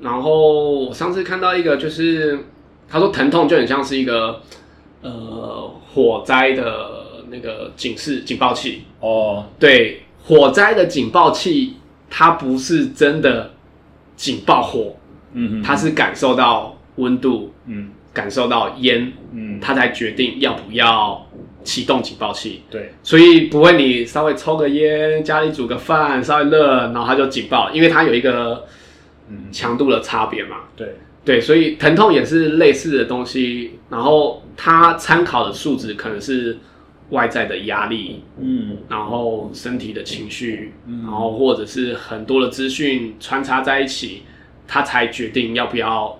[0.00, 2.38] 然后我上次看到一个，就是
[2.88, 4.40] 他说疼痛就很像是一个
[5.02, 6.90] 呃火灾的
[7.30, 8.82] 那个警示警报器。
[9.00, 11.76] 哦，对，火灾的警报器
[12.10, 13.52] 它不是真的
[14.16, 14.96] 警报火，
[15.32, 21.26] 嗯，它是感受到温度，嗯，感受到烟，嗯，它才决定要不要
[21.64, 22.62] 启动警报器。
[22.70, 28.64] 对，所以不会你稍微抽个烟，家里煮个饭，稍微热，然后它就警报，因为它有一个
[29.28, 30.64] 嗯，强度的差别嘛。
[30.76, 36.58] 对，对，所以疼痛也是类似的东西，然后它参考的数值可能是
[37.10, 41.02] 外在的压力，嗯，然后身体的情绪，嗯。
[41.02, 44.22] 然后或者是很多的资讯穿插在一起，
[44.66, 46.18] 它才决定要不要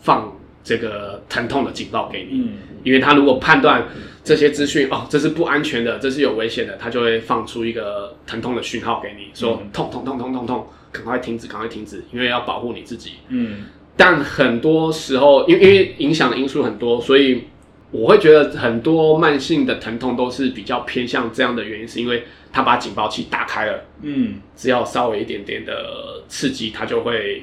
[0.00, 0.32] 放
[0.62, 2.38] 这个疼痛的警报给你。
[2.38, 2.48] 嗯，
[2.82, 3.86] 因为他如果判断
[4.22, 9.70] 这些资讯哦，这是不安全的，这是有危险的，他就会放出一个疼痛的讯号给你，说嗯。
[9.72, 13.14] 痛痛痛痛痛痛，赶快停止，赶快停止，因为要保护你自己。
[13.28, 13.64] 嗯，
[13.96, 17.42] 但很多时候，因为因为影响的因素很多，所以
[17.90, 27.42] 我会觉得很多慢性的疼痛都是比较偏向这样的原因，是因为他把警报器打开了，嗯，只要稍微一点点的刺激，它就会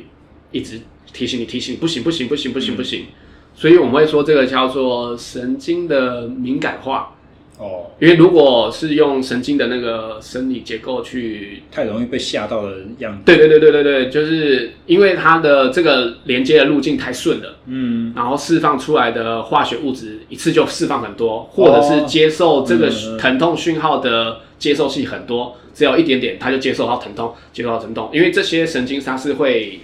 [0.51, 0.79] 一直
[1.11, 3.05] 提醒你，提醒不行不行不行不行不行。
[3.53, 7.13] 所以我们会说这个叫做神经的敏感化。
[7.61, 13.21] 哦，因为如果是用神经的那个生理结构去，太容易被吓到的样子。
[13.23, 29.81] 对对对对对对，就是因为它的这个连接的路径太顺了，嗯，然后释放出来的化学物质一次就释放很多，或者是接受这个嗯疼痛讯号的接受器很多，只要一点点它就接受到疼痛，接受到疼痛，因为这些神经它是会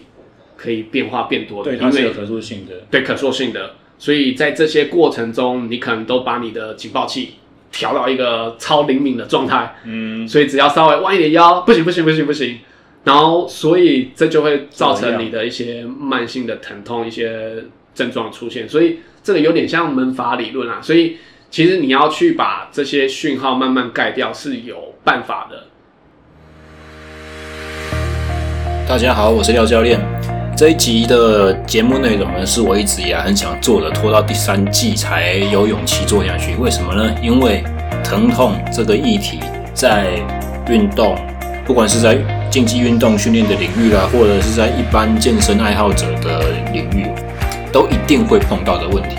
[0.56, 2.74] 可以变化变多的，对，它是有可塑性的。
[2.90, 7.34] 对可塑性的，所以在这些过程中，你可能都把你的警报器
[7.72, 12.58] 调到一个超灵敏的状态，嗯，所以只要稍微弯一点腰，不行不行不行不行，
[13.04, 21.18] 然后所以这就会造成你的一些慢性的疼痛，一些症状出现，所以这个有点像门阀理论啊，所以
[21.50, 25.66] 其实你要去把这些讯号慢慢盖掉是有办法的。
[28.88, 30.00] 大家好，我是廖教练。
[30.58, 36.56] 这一集的节目内容呢，是我一直以来很想做的，拖到第三季才有勇气做下去。
[36.56, 37.14] 为什么呢？
[37.22, 37.64] 因为
[38.04, 39.40] 疼痛这个议题，
[39.76, 40.08] 在
[40.68, 41.16] 运动，
[41.64, 42.18] 不管是在
[42.50, 46.42] 竞技运动训练的领域啦，或者是在一般健身爱好者的
[46.74, 47.06] 领域，
[47.72, 49.18] 都一定会碰到的问题。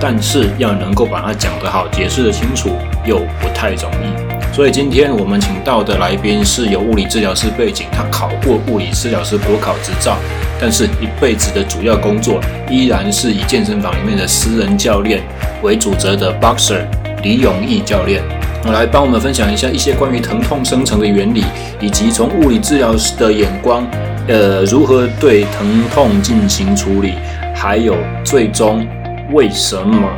[0.00, 2.70] 但是要能够把它讲得好，解释得清楚，
[3.06, 4.27] 又不太容易。
[4.58, 10.16] 所以今天我们请到的来宾是有物理治疗师背景，他考过物理治疗师国考执照，
[10.60, 15.22] 但是一辈子的主要工作依然是以健身房里面的私人教练
[15.62, 16.80] 为主责的 Boxer
[17.22, 18.20] 李永毅教练，
[18.64, 21.44] 来帮我们分享一下一些关于疼痛生成的原理，
[21.80, 23.86] 以及从物理治疗师的眼光，
[24.26, 27.12] 呃，如何对疼痛进行处理，
[27.54, 28.84] 还有最终
[29.30, 30.10] 为什么。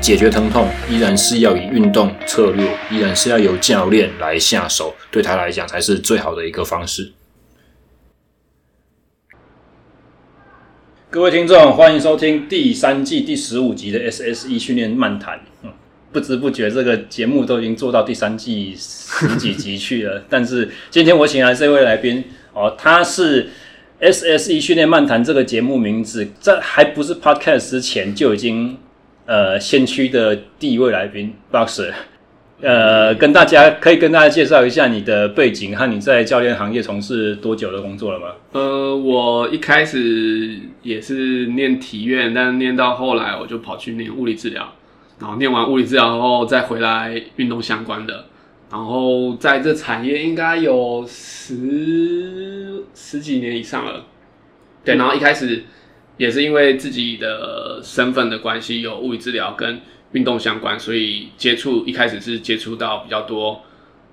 [0.00, 7.12] 解决疼痛依然是要以运动策略，依然是要由教练来下手，对他来讲才是最好的一个方式。
[11.08, 15.40] 各位听众，欢迎收听第三季第十五集的 SSE 训练漫谈。
[16.12, 22.22] 不知不觉这个节目都已经做到第三季十几集去了， 但是今天我请来这位来宾
[22.52, 23.48] 哦，他是
[24.00, 28.76] SSE 训练漫谈这个节目名字，在还不是 Podcast 之前就已经。
[29.26, 31.92] 呃，先驱的第一位来宾 Boxer，
[32.60, 38.26] 呃，跟大家可以跟大家介绍一下你的背景和你在教练行业从事多久的工作了吗？
[38.52, 44.70] 呃，我一开始也是念体院，但念到后来我就跑去念物理治疗，
[45.18, 48.26] 然后念完物理治疗后再回来运动相关的，
[48.70, 54.04] 然后在这产业应该有十十几年以上了。
[54.84, 55.64] 对，然后一开始。
[56.16, 59.80] 也是因为自己的身份的关系，有物理治疗跟
[60.12, 63.62] 运动相关，所以接触一开始是接触到比较多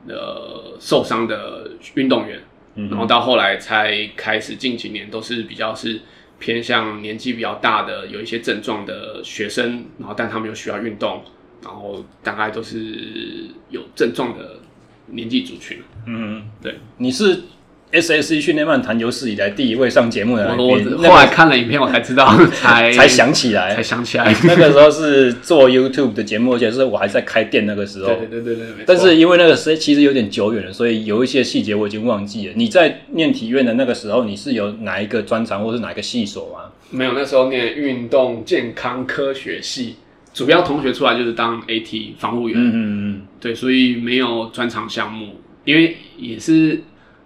[0.08, 2.40] 呃受伤的运动员，
[2.76, 6.02] 嗯，然后到后来才开始近几年都是比较是
[6.40, 11.24] 偏向年纪比较大的，有一些症状的学生，然后但他们又需要运动，
[11.64, 14.60] 然后大概都是有症状的
[15.06, 15.78] 年纪族群。
[16.08, 17.44] 嗯，对，你是。
[17.92, 20.66] SSE 训练漫谈有史以来第一位上节目的来宾，
[20.98, 28.08] 我后来看了影片，我才知道， 才才想起来，才想起来， 那个时候是做 YouTube 的节目，而且是我还在开店那个时候。
[28.16, 28.86] 对对对对对。
[28.86, 32.54] 但是因为那个时其实有点久远了，所以有一些细节我已经忘记了。
[32.56, 36.72] 你在念体院的那个时候，你是有哪一个专长，或是哪一个系所吗？
[36.92, 39.98] 没有，那时候念运动健康科学系，
[40.34, 42.58] 主要同学出来就是当 AT 防护员。
[42.58, 43.22] 嗯嗯嗯。
[43.42, 45.36] 对，所以没有专长项目，
[45.66, 46.82] 因为也是。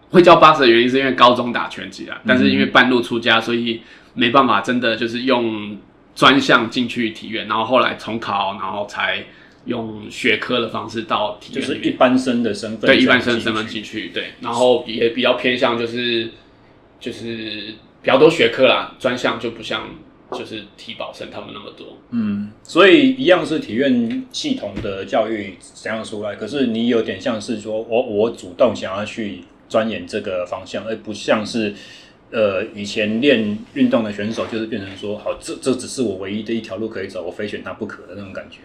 [0.10, 3.82] 会叫 box 的原因是因为高中打拳击啊，但是因为半路出家，所以
[4.14, 5.78] 没办法真的就是用
[6.14, 9.26] 专项进去体院，然后后来重考，然后才
[9.66, 16.30] 用学科的方式到体院，就是一般生的身份，对一般生的身份进去，对，然后也比较偏向就是
[17.00, 19.84] 就是比较多学科啦，专项就不像。
[20.32, 31.74] 就是体保生他们那么多，嗯，所以一样是体院系统的教育怎样出来，可是你有点像是说我我主动想要去钻研这个方向，而不像是
[32.32, 38.60] 呃以前练运动的选手，就是变成说好这这只是我唯一的一条路可以走，我非选它不可的那种感觉。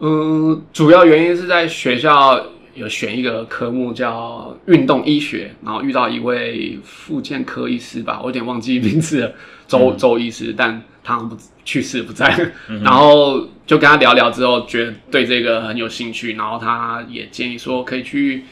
[0.00, 2.44] 嗯，主要原因是在学校
[2.74, 9.32] 有选一个科目叫运动医学，然后遇到一位复健科医师吧，我有点忘记名字了。
[9.66, 11.34] 周周医师，但他不
[11.64, 12.28] 去世不在，
[12.68, 18.44] 嗯、然后就跟他聊聊之后，觉得对这个很有兴趣，然后他也建议说可以去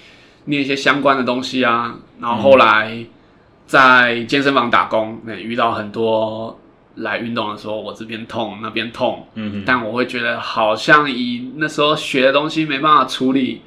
[0.44, 1.94] 念一些相关的东西啊。
[2.20, 3.04] 然后后来
[3.66, 6.58] 在健身房打工，那遇到很多
[6.96, 13.62] 来运动的时候，我这边痛那边痛，嗯，但我会觉得好像以那时候学的东西没办法处理。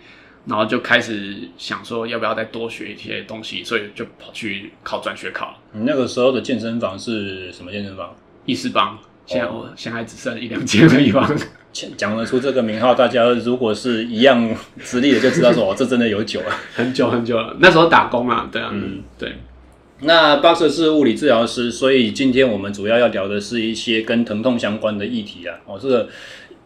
[0.48, 5.56] 然后就开始想说要不要再多学一些东西，所以就跑去考转学考。
[5.72, 8.14] 你那个时候的健身房是什么健身房？
[8.46, 8.96] 医师帮。
[9.26, 11.02] 现在我现在只剩一两间了。
[11.02, 11.36] 一帮
[11.98, 17.56] 讲得出这个名号，大家如果是一样资历的，就知道说 哦，这真的有久了，很久很久了。
[17.60, 19.36] 那时候打工啊，对啊，嗯，对。
[20.02, 25.56] 那 Box 是物理治疗师，所以今天我们主要要聊的是一些跟疼痛相关的议题啊。
[25.66, 26.10] 哦，这个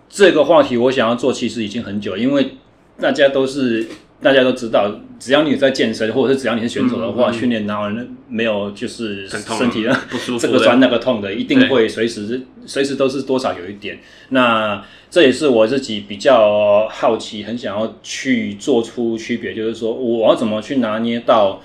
[0.07, 2.55] 这个话题我想要做，其实已经很久，因为。
[3.01, 3.87] 大家都是，
[4.21, 7.85] 大家都知道，只要你在健身，或者是只要你是选手的话，训练然后
[8.27, 13.99] 没有就是身体的不舒服，这个酸那个痛的，一定会随时随时都是多少有一点。
[14.29, 21.61] 那这也是我自己比较好奇，很想要去做出区别，就是说我要怎么去拿捏到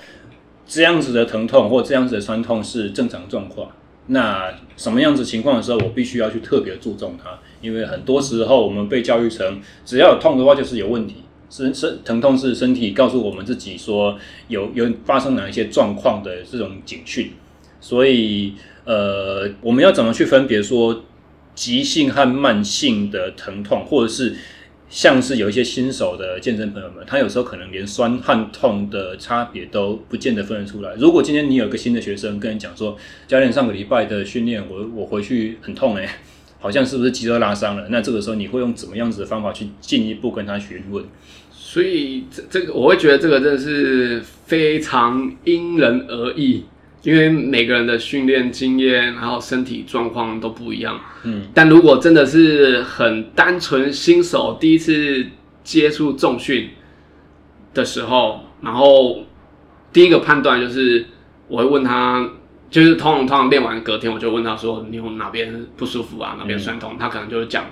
[0.65, 3.69] 这样子的疼痛或这样子的酸痛是正常状况。
[4.07, 11.24] 那什么样子情况的时候，我必须要去特别注重它，因为很多时候我们被教育成只要有痛的话就是有问题。
[11.49, 17.31] 身身疼痛是身体告诉我们自己说有有发生哪一些状况的这种警讯，
[17.79, 18.53] 所以
[18.83, 21.03] 呃，我们要怎么去分别说
[21.53, 24.35] 急性和慢性的疼痛，或者是
[24.89, 30.93] 像是有一些新手的健身朋友们，他有时候可能连酸和痛的差别都不见得分得出来。
[30.95, 32.95] 如果今天你有个新的学生跟你讲说，
[33.27, 36.07] 教练上个礼拜的训练，我我回去很痛诶，
[36.65, 37.89] 好像是不是肌肉拉伤了？
[37.91, 41.05] 那这个时候你会用怎么样子的方法去进一步跟他询问？
[41.51, 46.65] 所以这这个我会觉得这个真的是非常因人而异，
[47.03, 50.99] 因为每个人的训练经验还有身体状况都不一样。
[51.23, 55.27] 嗯，但如果真的是很单纯新手第一次
[55.63, 56.69] 接触重训
[57.75, 59.23] 的时候，然后
[59.93, 61.05] 第一个判断就是
[61.47, 62.27] 我会问他，
[62.75, 66.91] 就是通常通常练完隔天我就问他说，你有哪边不舒服啊，哪边酸痛？
[66.95, 67.63] 嗯，他可能就会讲。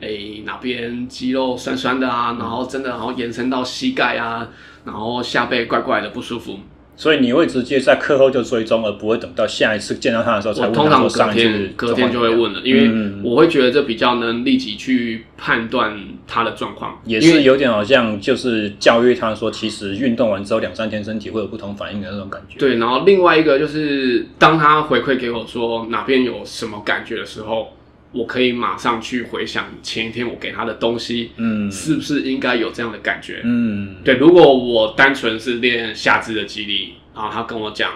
[0.00, 2.36] 哎、欸，哪边肌肉酸酸的啊？
[2.38, 4.46] 然后真的，然后延伸到膝盖啊，
[4.84, 6.60] 然后下背怪怪的不舒服。
[6.96, 10.70] 所以你会直接在课后就追踪，而不会等到下一次见到他的时候才问。
[10.70, 17.00] 我通常隔天隔天就会问了，因为我会觉得这比较能立即去判断他的状况。
[17.04, 22.58] 也是有点好像就是教育他说，其实运动完之后两三天身体会有不同反应的那种感觉。
[22.58, 27.72] 对，然后另外一个就是当他回馈给我说哪边有什么感觉的时候。
[28.14, 33.40] 我可以马上去回想前一天我给他的东西，嗯，是不是应该有这样的感觉？
[33.42, 34.14] 嗯，对。
[34.14, 37.90] 如果我单纯是练下肢的肌力，然后他跟我讲，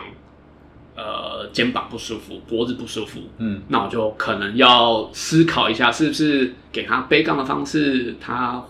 [0.97, 8.61] 呃，肩膀不舒服，脖子不舒服，嗯，那我就可能要思考一下，是不是给他背杠的方式，他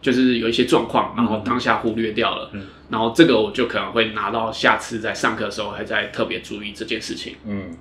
[0.00, 7.76] 就是有一些状况，然后当下忽略掉了，嗯，然后这个我就可能会拿到下次在上课的时候还在特别注意这件事情，嗯。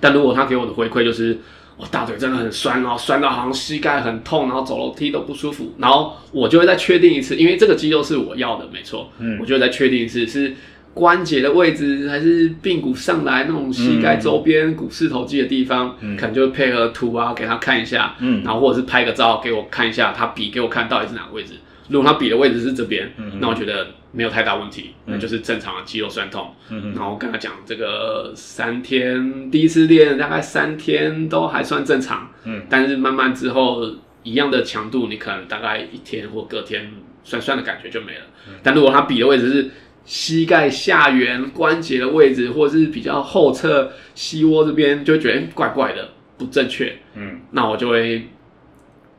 [0.00, 1.38] 但如果他给我的回馈就是。
[1.78, 5.72] 我大腿真的很酸哦，酸到好像膝盖很痛，然后走楼梯都不舒服。
[5.78, 9.10] 然后我就会再确定一次，因为这个肌肉是我要的，没错。
[9.20, 10.52] 嗯，我就会再确定一次是
[10.92, 21.52] 关节的位置，还是髌骨上来那种膝盖周边股四头肌的地方，嗯，可能就会配合图啊给他看一下，嗯，然后或者是拍个照给我看一下，他比给我看到底是哪个位置。
[21.88, 23.86] 如果他比的位置是这边，嗯，那我觉得
[24.18, 26.52] 没有太大问题，那就是正常的肌肉酸痛。
[26.70, 33.88] 嗯，然后跟他讲这个三天第一次练大概三天都还算正常，嗯，但是慢慢之后
[34.24, 36.90] 一样的强度，你可能大概一天或隔天
[37.22, 38.24] 酸酸的感觉就没了。
[38.60, 39.70] 但如果他比的位置是
[40.04, 48.26] 膝盖下缘关节的位置，或者是比较后侧膝窝这边，就会觉得怪怪的不正确，嗯，那我就会。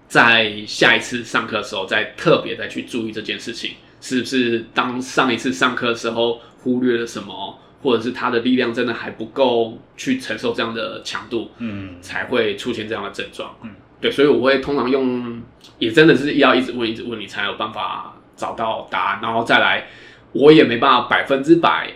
[0.09, 13.55] 在下一次上课的时候，再特别再去注意这件事情，是不是当上一次上课的时候忽略了什么，或者是他的力量真的还不够去承受这样的强度，嗯，才会出现这样的症状。
[13.63, 15.41] 嗯，对，所以我会通常用，
[15.77, 19.87] 也真的是要一直问，一直问你才有办法找到答案，然后再来，
[20.31, 21.91] 我也没办法百分之百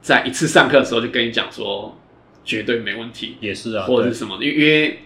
[0.00, 1.98] 在一次上课的时候就跟你讲说
[2.44, 5.00] 绝对没问题，也是啊，或者是什么，因因为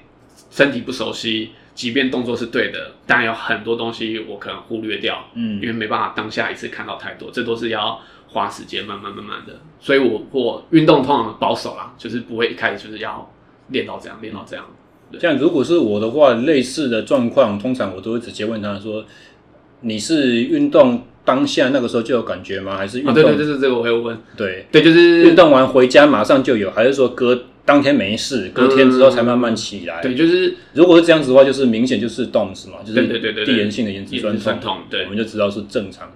[0.50, 1.50] 身体不熟悉。
[1.80, 9.54] 即便动作是对的，但有很多东西我可能忽略掉，嗯，因为没办法当下一次看到太多，这都是要花时间慢慢慢慢的。
[9.80, 13.32] 所以我我运动通常保守啦，就是不会一开始就是要
[13.68, 14.66] 练到这样，练到这样。
[15.18, 19.02] 这样如果是我的话，类似的状况，通常我都会直接问他说
[19.80, 22.76] ：“你是运动当下那个时候就有感觉吗？
[22.76, 24.18] 还是运动？”对对，就是这个我会问。
[24.36, 27.44] 对对，就是运动完回家马上就有，还是说隔？
[27.64, 30.00] 当天没事，隔天之后才慢慢起来。
[30.00, 36.14] 嗯、对，就是如果是这样子的话，就是明显就是 DOMS 嘛，就是对对对递延性的延迟酸痛，痛，对，我们就知道是正常的。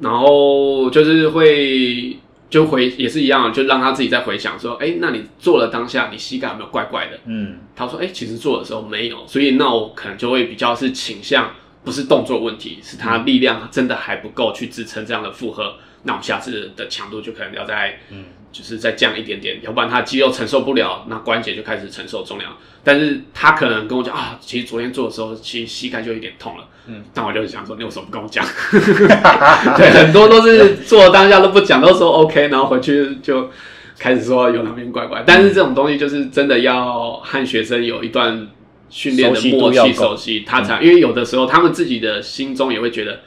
[0.00, 2.18] 然后就是会
[2.50, 7.18] 就回也是一样，就让他自己再回想说，哎，那你做了当下，你膝盖有没有怪怪的？
[7.24, 15.76] 嗯，他说，哎，其实做的时候没有，所以那我可能就会比较是倾向不是动作问题，是他力量真的还不够去支撑这样的负荷。
[16.02, 18.24] 那我们下次的强度就可能要在，嗯，
[18.56, 22.56] 就是再降一点点，要不然他肌肉承受不了，那关节就开始承受重量。
[22.82, 28.42] 但是他可能跟我讲啊，其实昨天做的时候，其实膝盖就有点痛了，嗯，但我就想说，你为什么不跟我讲？
[29.76, 33.50] 对，很多都是做当下都不讲，都说 OK，然后回去就
[33.98, 35.22] 开始说有哪边怪怪。
[35.26, 38.48] 但是这种东西就是真的要和学生有一段
[38.88, 43.20] 训练的默契，熟悉他才，因为有的时候他们自己的心中也会觉得。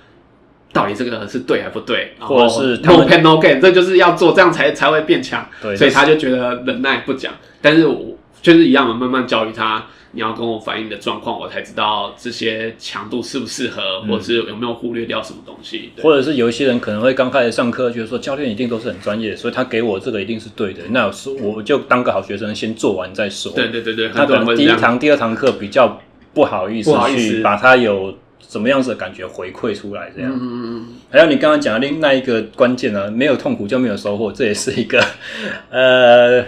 [0.72, 2.14] 到底这个是对还不对？
[2.20, 5.48] 或者是 no pain no gain，这就是要做，这样才才会变强。
[5.62, 7.34] 对，所以他就觉得忍耐不讲。
[7.62, 15.92] 但是我就是一样的，慢慢教育他，你要跟我反映的状况，我才知道这些强度适不适合，嗯、或者是有没有忽略掉什么东西。
[16.02, 20.84] 或者是有一些人可能会刚开始上课，觉得说教练一定都是很专业，所以他给我这个一定是对的。
[20.92, 21.12] 那
[21.42, 23.52] 我就当个好学生，先做完再说。
[23.54, 26.00] 对对对对，他可能第一堂、第二堂课比较
[26.34, 28.16] 不好意思去把他有。
[28.48, 30.12] 什么样子的感觉回馈出来？
[30.16, 30.88] 这样，嗯嗯嗯。
[31.12, 33.10] 还有你刚刚讲的另那一个关键呢？
[33.12, 35.04] 没有痛苦就没有收获，这也是一个，
[35.70, 36.46] 呃，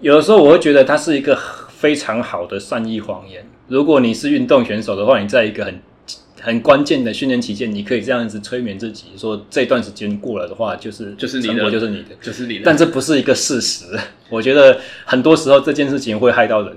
[0.00, 1.36] 有的时候我会觉得它是一个
[1.68, 3.44] 非常好的善意谎言。
[3.66, 5.80] 如果你是运动选手的话，你在一个很
[6.40, 12.62] 很关键的训练期间，你可以这样子催眠自己，说这段时间过了的话，就是就是你的就是你的，就是你的。
[12.64, 13.84] 但这不是一个事实。
[14.28, 16.76] 我觉得很多时候这件事情会害到人。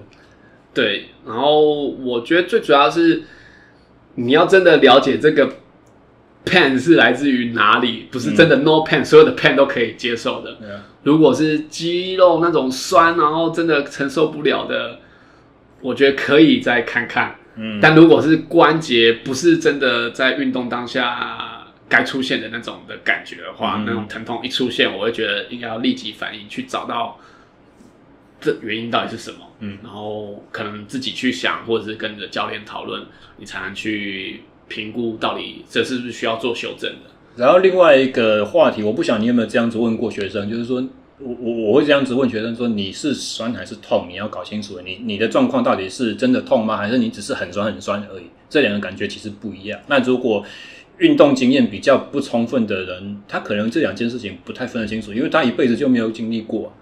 [0.74, 3.22] 对，然后我觉得最主要是。
[4.16, 5.58] 你要真的了解这个
[6.46, 10.58] pain 是来自于哪里，不是真的 no pain，、嗯、所有的 pain 都可以接受的。
[10.62, 15.00] 嗯、如果是肌肉那种酸，然后真的承受不了的，
[15.82, 17.36] 我觉得可以再看看。
[17.56, 27.20] 嗯，但如果是关节不是真的在运动当下该出现的那种的感觉的话，嗯、那种疼痛一出现，我会觉得应该要立即反应，去找到
[28.42, 29.38] 这原因到底是什么。
[29.60, 33.04] 嗯，然后可能自己去想，或者是跟你的教练讨论，
[33.38, 37.12] 你才能去评估到底这是不是需要做修正的。
[37.38, 40.84] 然后另外一个话题，我不晓得你有没有这样子问过学生，就是说
[41.20, 44.08] 我我我会这样子问学生说，你是酸还是痛？
[44.10, 46.76] 你要搞清楚，你你的状况到底是真的痛吗？
[46.76, 48.24] 还是你只是很酸很酸而已？
[48.50, 49.80] 这两个感觉其实不一样。
[49.88, 50.44] 那如果
[50.98, 56.74] 运动经验比较不充分的人，他可能这两件事情不太分得清楚，因为他一辈子就没有经历过。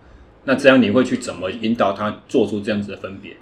[0.45, 3.35] 那这样你会去怎么引导他做出这样子的分别？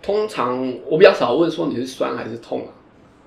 [0.00, 2.70] 通常我比较少问说你是酸还是痛啊。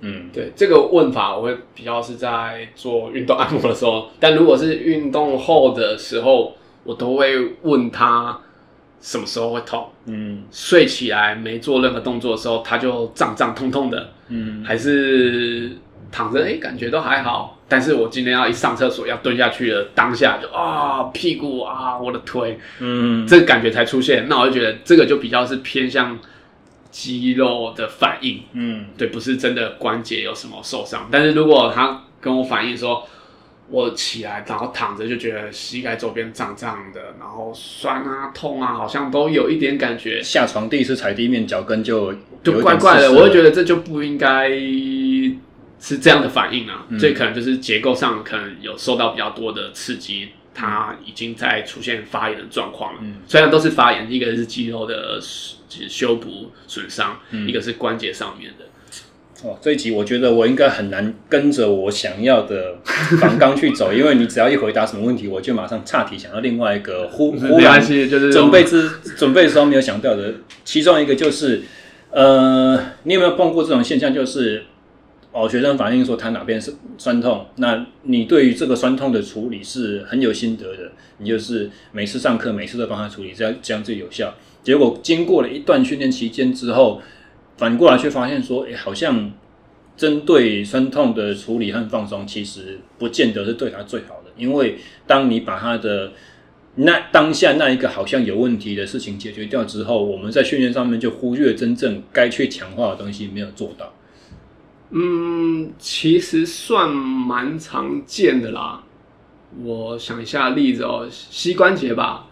[0.01, 8.37] 嗯，对，这个问法我会比较是在做运动按摩的时候，但如果是运动后的时候，我都会问他
[8.99, 9.87] 什么时候会痛。
[10.05, 14.09] 嗯，睡起来没做任何动作的时候，他就胀胀痛痛的。
[14.27, 15.71] 嗯，还是
[16.11, 17.59] 躺着，哎，感觉都还好。
[17.67, 26.19] 但是我今天要一上厕所要蹲下去了，当下就啊、哦、屁股啊我的腿，嗯，这个感觉才出现，那我就觉得这个就比较是偏向
[26.91, 31.07] 肌肉的反应，嗯，对，不是真的关节有什么受伤。
[31.09, 33.03] 但是如果他跟我反映说，
[33.67, 40.21] 我起来然后躺着就觉得膝盖周边胀胀的，然后酸啊痛啊，好像都有一点感觉。
[40.21, 44.51] 下床第一次踩地面，脚跟就就怪怪的，我就觉得这就不应该。
[45.79, 52.99] 是这样的反应啊，这、嗯、可能就是结构上可能有受到比较多的刺激，它已经在出现发炎的状况了。
[53.03, 55.19] 嗯，虽然都是发炎，一个是肌肉的
[55.69, 58.65] 修补损伤，嗯、一个是关节上面的。
[59.43, 62.77] 哦，这一集我觉得我应该很难跟着我想要的
[63.19, 71.63] 反纲去走， 因为你只要一回答什么问题，我就马上岔题，想到另外一个忽忽然就是准备之准备的时候没有想到的，其中一个就是
[72.11, 74.63] 呃，你有没有碰过这种现象，就是？
[75.37, 84.33] 哦，学生反映说他哪边是酸痛，那你对于这个酸痛的处理是很有心得的，你就是每次上课每次都帮他处理，这样这样最有效。
[84.63, 87.01] 结果经过了一段训练期间之后，
[87.57, 89.29] 反过来却发现说，哎，好像
[89.97, 96.13] 针对酸痛的处理和放松，其实不见得是对他最好的，因为当你把他的
[96.75, 103.93] 那当下那一个好像有问题的事情解决掉之后，我们在训练上面就忽略真正该去强化的东西没有做到。
[104.97, 108.81] 嗯，其实算蛮常见的啦。
[109.61, 112.27] 我想一下例子哦，膝关节吧，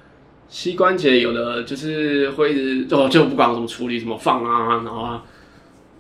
[0.48, 5.24] 膝关节有的就是会一直哦，就不管怎么处理，怎么放啊，然后啊，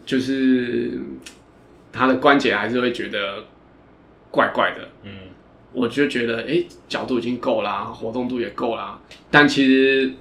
[0.05, 0.99] 就是
[1.91, 3.43] 他的关节还是会觉得
[4.31, 4.87] 怪怪的。
[5.03, 5.11] 嗯。
[5.75, 9.01] 我就觉得，哎、欸，角度已经够啦，活动度也够啦。
[9.31, 10.13] 但其实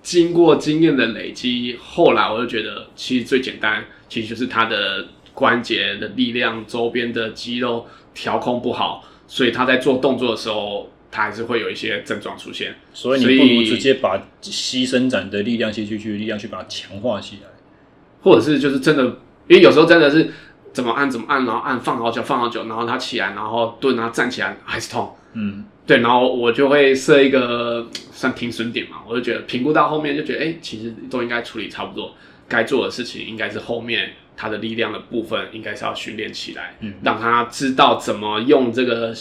[0.00, 12.74] 经过经验的累积，后来我就觉得，其实最简单，其实就是他的关节的力量、周边的肌肉调控不好，所以他在做动作的时候，他还是会有一些症状出现。
[12.92, 17.48] 所以你不如直接把膝伸展的力量、膝屈曲的力量去把它强化起来，
[18.22, 19.04] 或者是就是真的，
[19.48, 20.30] 因为有时候真的是。
[20.72, 32.14] 怎么按怎么按，然后按放好久放好久，然后他起来，然后蹲啊站起来还是痛，嗯，对，然后我就会设一个算停损点嘛，我就觉得评估到后面就觉得，哎，其实都应该处理差不多，
[32.48, 39.14] 该做的事情应该是后面他的力量的部分应该是要训练起来，嗯，让他知道怎么用这个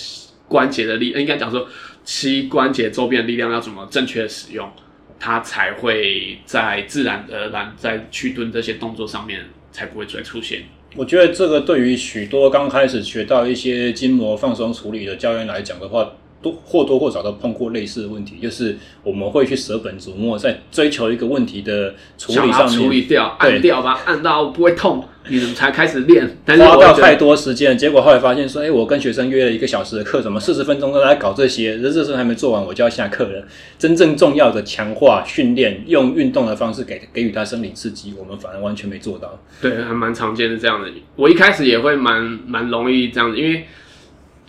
[0.47, 1.67] 关节的力，应该讲说
[2.03, 4.71] 膝关节周边的力量要怎么正确的使用，
[5.19, 10.63] 他才会在自然而然在去蹲这些动作上面才不会再出现。
[10.95, 16.11] 我觉得这个对于许多刚开始学到一些筋膜放松处理的教练来讲的话，
[16.41, 26.37] 都或多或少都碰过类似的问题，就是我们会去舍本逐末，在追求一个问题的处理上面，处理掉、按掉吧，按到不会痛，你们才开始练。
[26.43, 31.79] 但是花掉太多时间，结果后来发现说，哎，我跟学生约了一个小时的课，怎么四十分钟都在搞这些？
[31.79, 33.45] 这这事还没做完，我就要下课了。
[33.77, 39.39] 真正重要的强化训练，用运动的方式给给予他生理刺激，我们反而完全没做到。
[39.61, 40.87] 对，还蛮常见的这样的。
[41.15, 43.65] 我一开始也会蛮蛮容易这样子，因为。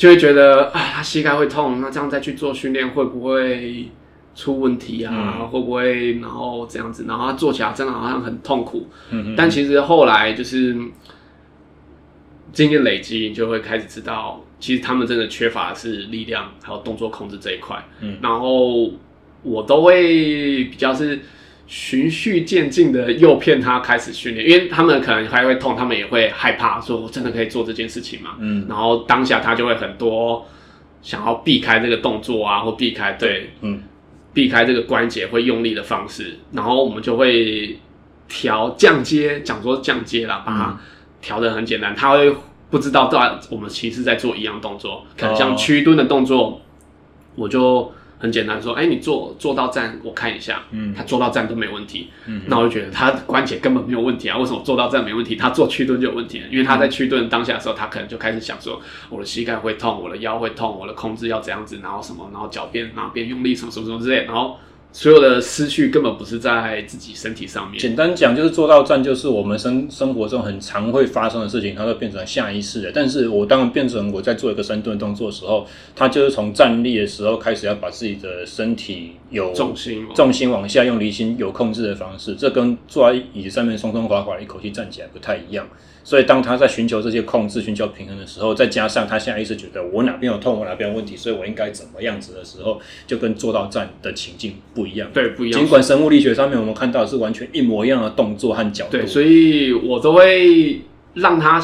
[0.03, 3.89] 就会觉得啊，他膝盖会痛，那这样再去做训练会不会
[4.35, 5.37] 出问题啊？
[5.39, 8.89] 嗯、会不会然后这样子，然后他做起来真的好像很痛苦。
[9.11, 9.37] 嗯嗯。
[9.37, 10.77] 但其实后来就是
[12.53, 17.81] 经验累积，你就会开始知道，其实他们真的缺乏的是力量还有动作控制这一块。
[18.01, 18.17] 嗯。
[18.21, 18.91] 然后
[19.45, 21.21] 我都会比较是。
[21.75, 28.33] 循序渐进的诱骗他开始训练，因为他们可能还会痛，他们也会害怕，说我真的可以做这件事情吗？
[28.41, 30.47] 嗯，然后当下他就会很多
[31.01, 33.83] 想要避开这个动作啊，或避开对，嗯，
[34.35, 37.79] 避开这个关节会用力的方式，然后我们就会
[38.29, 40.79] 调降阶，讲说降阶啦，把它
[41.23, 42.37] 调的很简单，他会
[42.69, 46.61] 不知道，到我们其实在做一样动作，可能像屈蹲的动作，
[47.35, 47.91] 我就。
[48.23, 56.47] 很简单，说，哎、欸，你做做到站，我看一下，嗯，他做到站都没问题，嗯，那我就觉得他关节根本没有问题啊，为什么做到站没问题，他做屈蹲就有问题呢？
[56.49, 58.81] 因为他在屈蹲当下的时候，他可能就开始想说，
[59.11, 64.57] 我的膝盖会痛，我的腰会痛，我的控制要怎样子，然后什么，然后脚边哪边用力，什么什么什么之类，然后。
[64.93, 67.81] 所有的失去根本不是在自己身体上面。
[67.81, 72.93] 简单讲，就是做到站，就是我们生生活中很常会发生的事情，它会变成下意识的。
[72.93, 85.67] 但是我当变成我在做一个深蹲动作的时候，它就是从站立的时候开始要把自己的身体有重心重心往下用离心有控制的方式，这跟坐在椅子上面松松垮垮一口气站起来不太一样。
[86.05, 95.09] 所以，当他在寻求这些控制、寻求平衡的时候，再加上他下意识觉得我哪边有痛，我哪边有问题，所以我应该怎么样子的时候，就跟做到站的情境不一样。
[95.15, 95.61] 对，不一样。
[95.61, 98.93] 尽管生物力学上面我们看到是完全一模一样的动作和角度。
[98.93, 100.83] 对，所以我都会
[101.15, 101.63] 让他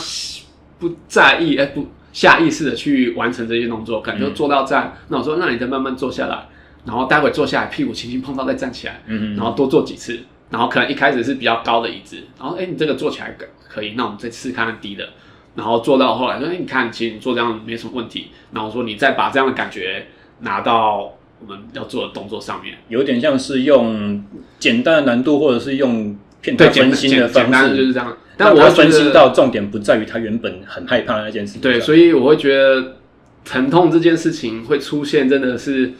[0.79, 4.93] 不在意，哎，不下意识的去完成这些动作，感觉做到站。
[4.95, 6.47] 嗯、那我说，那你再慢慢坐下来，
[6.85, 10.19] 然后待会坐下来，屁股轻轻碰到再站起来，嗯嗯，然后多做几次。
[10.51, 13.37] 然后可能一开始是比较高的椅子，然后哎，你这个坐起来
[13.69, 15.11] 可可以，那我们再试看看低的，
[15.55, 18.29] 然后做到后来说，哎，你看，其实你做这样没什么问题。
[18.53, 20.07] 然后说你再把这样的感觉
[20.41, 24.25] 拿到我们要做的动作上面，有点像是用
[24.59, 28.17] 简单的难度，或者是用骗他分心的方式，简单就是这样。
[28.37, 31.61] 但我要分心到重点不在于他原本很害怕那件事情。
[31.61, 32.97] 对，所以我会觉得
[33.45, 35.93] 疼痛这件事情会出现，真的是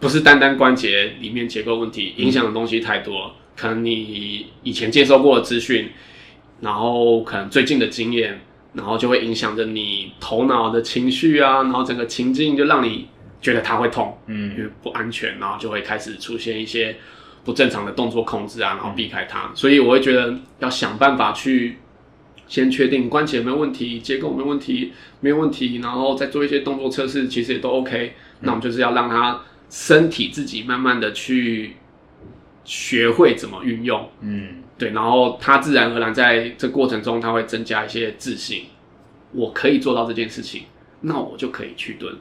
[0.00, 3.26] 不是单单关节里面结构问题，影响的东西太多。
[3.26, 5.90] 嗯可能你以前接收过的资讯，
[6.62, 8.40] 然后可能最近的经验，
[8.72, 13.08] 然后就会影响着你头脑的情绪啊，然后整个情境就让你
[13.40, 16.96] 觉得它会痛，嗯，因为不安全，然后就会开始出现一些
[17.44, 19.50] 不正常的动作控制啊，然后避开它。
[19.54, 21.78] 所以我会觉得要想办法去
[22.46, 28.14] 先确定关节有没有问题，结构有没有问题，没有问题，然后再做一些动作测试，其实也都 OK。
[28.40, 31.76] 那我们就是要让他身体自己慢慢的去
[32.64, 38.64] 学会怎么运用，嗯，对，然后他自然而然在这过程中，他会增加一些自信。
[39.30, 40.64] 我可以做到这件事情，
[41.02, 42.12] 那我就可以去蹲。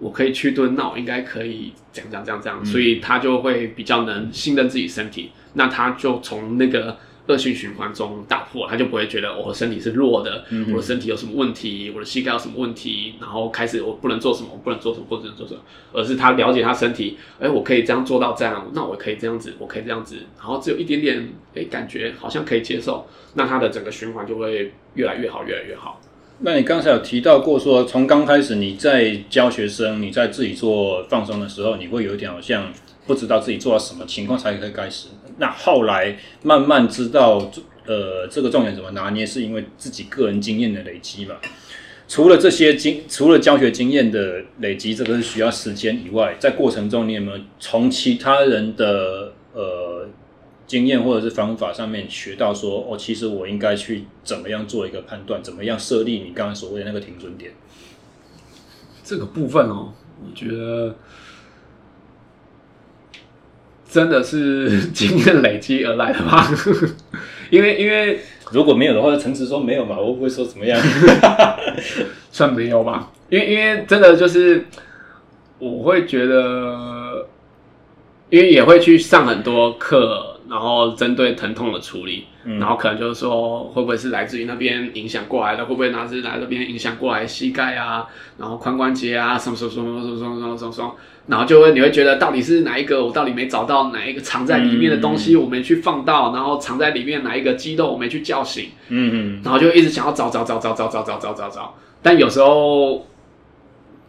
[0.00, 15.60] 我可以去蹲，那我应该可以这样这样这样这样，所以他就会比较能信任自己身体，那他就从那个恶性循环中打破，他就不会觉得我的身体是弱的，我的身体有什么问题，我的膝盖有什么问题，然后开始我不能做什么，我不能做什么，不能做什么，
[15.92, 26.00] 而是他了解他身体，哎，我可以这样做到这样，那我可以这样子，我可以这样子，然后只有一点点，哎，感觉好像可以接受，那他的整个循环就会越来越好，越来越好。
[26.40, 32.72] 那你刚才有提到过说，从刚开始你在教学生，你在自己做放松的时候，你会有一点好像
[33.08, 35.08] 不知道自己做到什么情况才可以开始。
[35.38, 37.50] 那后来慢慢知道，
[37.86, 41.36] 呃，这个重点怎么拿捏，是因为自己个人经验的累积嘛？
[42.06, 50.08] 除了这些经，除了教学经验的累积，这个是需要时间以外，在过程中你有没有从其他人的呃？
[50.68, 57.52] 经验或者是方法上面学到说，哦，其实我应该去怎么样做一个判断，怎么样设立你刚才所谓的那个停损点。
[59.02, 60.94] 这个部分哦，我觉得
[63.90, 66.46] 真的是经验累积而来的吗？
[67.50, 68.20] 因为因为
[68.52, 70.78] 如果没有的话，诚实说没有嘛，我不会说怎么样，
[72.30, 73.10] 算没有吧？
[73.30, 74.66] 因为因为真的就是
[75.58, 77.26] 我会觉得，
[78.30, 80.27] 因为也会去上很多课。
[80.48, 85.64] 然后针对疼痛的处理，嗯、然后可能就是说，会不会是来自于那边影响过来的？
[85.66, 88.06] 会不会哪是来这边影响过来膝盖啊？
[88.38, 93.04] 然后髋关节啊，什么什么什么什么什么什么什么什么，然后就会你会觉得到底是哪一个？
[93.04, 98.70] 我到底没找到哪一个藏在里面的东西，我没去放到，然后藏在里面哪一个肌肉我没去叫醒？
[98.88, 103.06] 嗯嗯，然后就一直想要找找找找找找找找找找，但有时候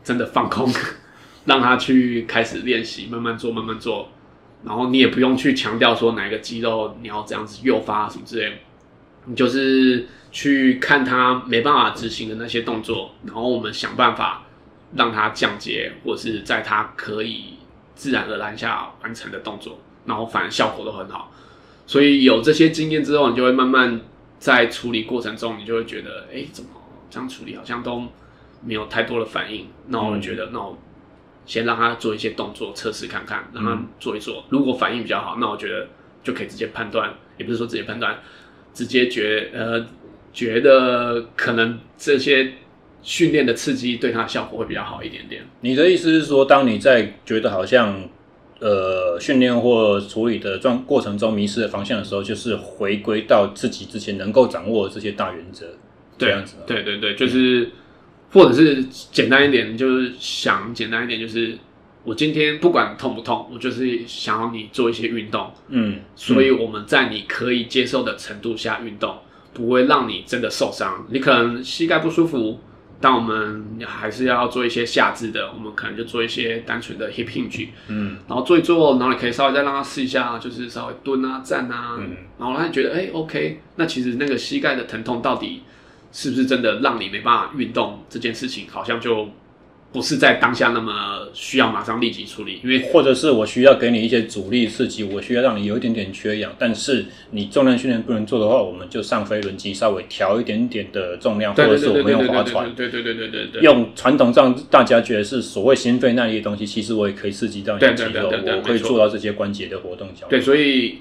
[0.06, 0.72] 真的放空，
[1.44, 4.08] 让他去开始练习，慢慢做，慢慢做。
[4.64, 8.60] 然后你也不用去强调说哪个肌肉你要这样子诱发什么之类，
[9.26, 14.44] 你就是去看他没办法执行的那些动作，然后我们想办法
[14.96, 17.54] 让他降阶，或是在他可以
[17.96, 21.32] 自然而然下完成的动作，然后反而效果都很好。
[21.88, 24.02] 所以有这些经验之后，你就会慢慢
[24.40, 26.70] 在处理过程中，你就会觉得，哎，怎么
[27.10, 28.04] 这样处理好像都
[28.62, 30.78] 没有太多的反应，那我觉得那我。
[31.50, 35.88] 先让他做一些动作测试看看，让他做一做，嗯、如果反应比较好，那我觉得
[36.24, 38.20] 就可以直接判断，也不是说直接判断，
[38.72, 39.84] 直接觉呃
[40.32, 42.54] 觉得可能这些
[43.02, 45.42] 训练的刺激对他的效果会比较好一点点。
[45.62, 48.00] 你的意思是说，当你在觉得好像
[48.60, 55.66] 呃训练或处理的状过程中迷失了方向的时候，就是回归到自己之前能够掌握的这些大原则，
[56.16, 56.58] 这样子。
[56.68, 57.72] 对对对，就是。
[58.30, 61.58] 嗯或者是简单一点，就是想简单一点，就是
[62.04, 69.18] 我今天不管痛不痛，我就是想要你做一些运动，嗯，所以我们在你可以接受的程度下运动，
[69.52, 71.08] 不会让你真的受伤。
[71.10, 72.60] 你可能膝盖不舒服，
[73.02, 85.64] 但我们还是要做一些下肢的，我们可能就做一些单纯的 hip hinge，嗯，然后做一做，然后你可以稍微再让他试一下，就是稍微蹲啊、站啊，嗯，然后让他觉得哎、欸，OK，那其实那个膝盖的疼痛到底。
[86.12, 89.30] 是不是真的让你没办法运动这件事情，好像就
[89.92, 110.08] 不是在当下那么需要马上立即处理，因为或者是我需要给你一些阻力刺激，我需要让你有一点点缺氧，但是你重量训练不能做的话，我们就上飞轮机，稍微调一点点的重量，或者是我们用划船，对对对对对对，用传统上大家觉得是所谓心肺耐力的东西，其实我也可以刺激到你的肌肉，我可以做到这些关节的活动。
[110.30, 111.00] 对，所以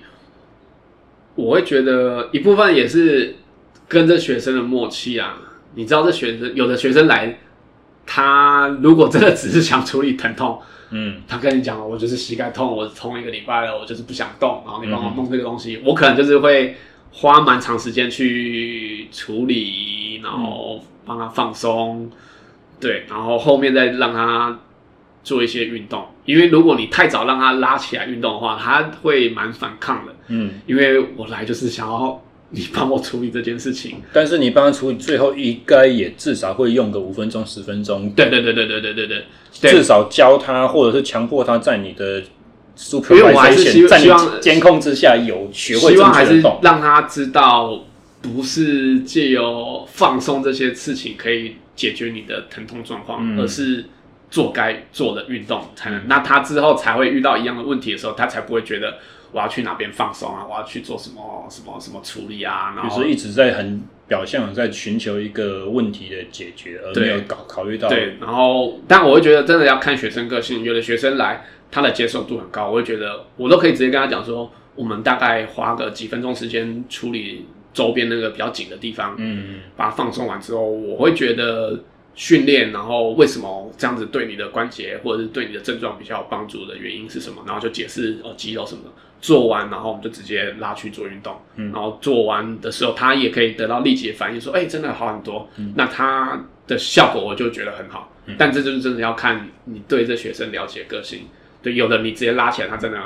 [1.35, 3.37] 我会觉得一部分也是。
[3.89, 5.39] 跟着学生的默契啊，
[5.75, 7.39] 你知道这学生有的学生来，
[8.05, 16.77] 他如果真的只是想处理疼痛，嗯，他跟你讲，我就是膝盖痛，我痛一个礼拜了，我就是不想动，然后你帮我弄这个东西，嗯、我可能就是会
[17.11, 22.11] 花蛮长时间去处理，然后帮他放松，嗯、
[22.79, 24.59] 对，然后后面再让他
[25.25, 32.23] 做一些运动，因为如果你太早让他拉起来运动的话，他会蛮反抗的，嗯，因为我来就是想要。
[32.51, 38.09] 你帮我处理这件事情，但是你帮他处理，最后应该也至少会用个五分钟、十分钟。
[38.13, 39.25] 对对对对对对对
[39.61, 42.23] 对，至少教他，或者是强迫他在你的
[42.75, 47.85] 是希望，希望监控之下有学会希望还是让他知道，
[48.23, 53.85] 不是借由放松这些事情可以解决你的疼痛状况，嗯、而是
[54.31, 56.01] 做该做的运动才能。
[56.07, 58.97] 那他之后才会遇到一样的问题的时候，他才不会觉得。
[59.33, 68.17] 我要去哪边放松啊，我要去做什么什么什么处理啊，然后就是一直在很表象在寻求一个问题的解决，而没有考考虑到对。
[68.21, 81.79] 然后，但我会觉得真的要看学生个性，有的学生来他的接受度很高，我会觉得我都可以直接跟他讲说，我们大概花个几分钟时间处理周边那个比较紧的地方，嗯，把它放松完之后，我会觉得。
[82.19, 87.45] 训练，然后为什么这样子对你的关节或者是对你的症状比较有帮助的原因是什么？
[87.47, 88.91] 然后就解释哦，肌肉什么的。
[89.21, 91.37] 做完，然后我们就直接拉去做运动。
[91.55, 95.49] 嗯，然后做完的时候，他也可以得到立即的反应，说：“哎、欸，真的好很多。
[95.59, 98.13] 嗯”那他的效果我就觉得很好。
[98.27, 101.21] 嗯、但这就是真的要看你对这学生了解个性。
[101.63, 102.99] 对，有的你直接拉起来，他真的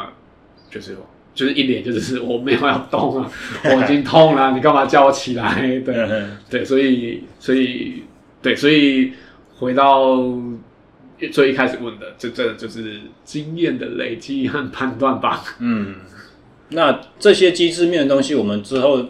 [0.70, 0.96] 就是
[1.34, 3.30] 就是一脸就是我没有要动了，
[3.64, 5.60] 我已经痛了，你干嘛叫我起来？
[5.84, 8.02] 对对，所以所以。
[8.42, 9.12] 对，所以
[9.58, 10.20] 回到
[11.30, 15.44] 最一开始问的，这这就是经验的累积和判断吧。
[15.60, 15.94] 嗯，
[16.70, 19.06] 那这些机制面的东西，我们之后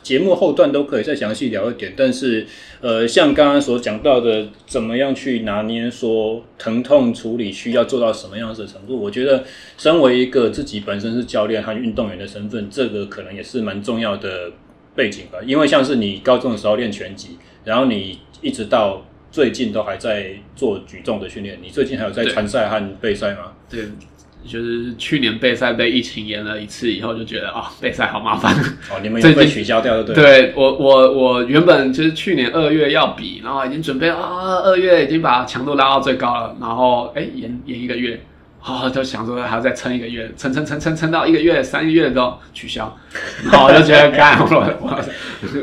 [0.00, 1.94] 节目后段都可以再详细聊一点。
[1.96, 2.46] 但是，
[2.80, 8.96] 呃，像刚刚所讲到的，怎么样去拿捏说疼痛处理需要做到什么样子的程度？
[8.96, 9.42] 我觉得，
[9.76, 14.52] 身为一个自己本身是教练和运动员的身份，这个可能也是蛮重要的
[14.94, 15.38] 背景吧。
[15.44, 18.20] 因为像是你高中的时候练拳击，然后你。
[18.40, 21.58] 一直到最近都还在做举重的训练。
[21.62, 23.52] 你最近还有在参赛和备赛吗？
[23.68, 23.84] 对，
[24.46, 28.54] 就是去年备赛被疫情延了一次以后，就觉得啊，备赛好麻烦。
[28.90, 30.14] 哦，你们也被取消掉了，对？
[30.14, 38.20] 对，我我我原本就是去年二月要比，然后已经准备啊，二月已经把强度拉到最高了，然后哎延延一个月。
[38.60, 42.94] 哦，就想说还要再撑一个月，撑撑撑撑撑到一个月、三个月都取消，
[43.50, 44.46] 然后我就觉得，干我
[44.80, 45.04] 我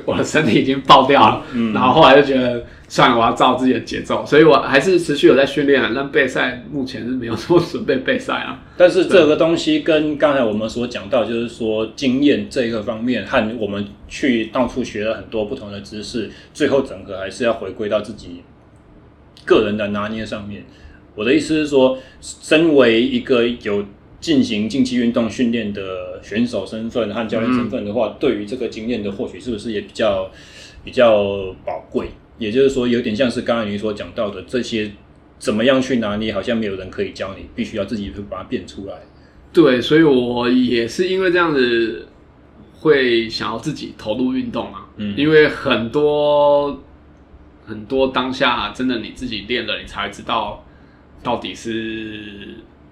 [0.06, 8.64] 我的身体已经爆掉了，嗯，然后后来就觉得算了，我要照自己的节奏，所以我还是持续有在训练啊，但备赛目前是没有说准备备赛啊。
[8.76, 18.42] 但是这个东西跟刚才我们所讲到，就是说经验这个方面和我们去到处学了很多不同的知识，最后整个还是要回归到自己
[19.46, 20.66] 个人的拿捏上面。
[21.15, 23.86] 我的意思是说，身为一个有
[24.19, 30.30] 进行竞技运动训练的选手身份和教练身份的话，嗯、对于这个经验的获取，是不是也比较
[30.84, 32.10] 比较宝贵？
[32.38, 34.91] 也就是说，有点像是刚才你所讲到的这些，
[35.39, 38.95] 怎么样去拿捏，好像没有人可以教你，必须要自己去把它变出来。
[39.54, 42.08] 对，所以我也是因为这样子，
[42.80, 44.86] 会想要自己投入运动啊。
[44.97, 46.82] 嗯，因为很多
[47.65, 50.64] 很多当下，真的你自己练了，你才知道。
[51.26, 52.22] 到底是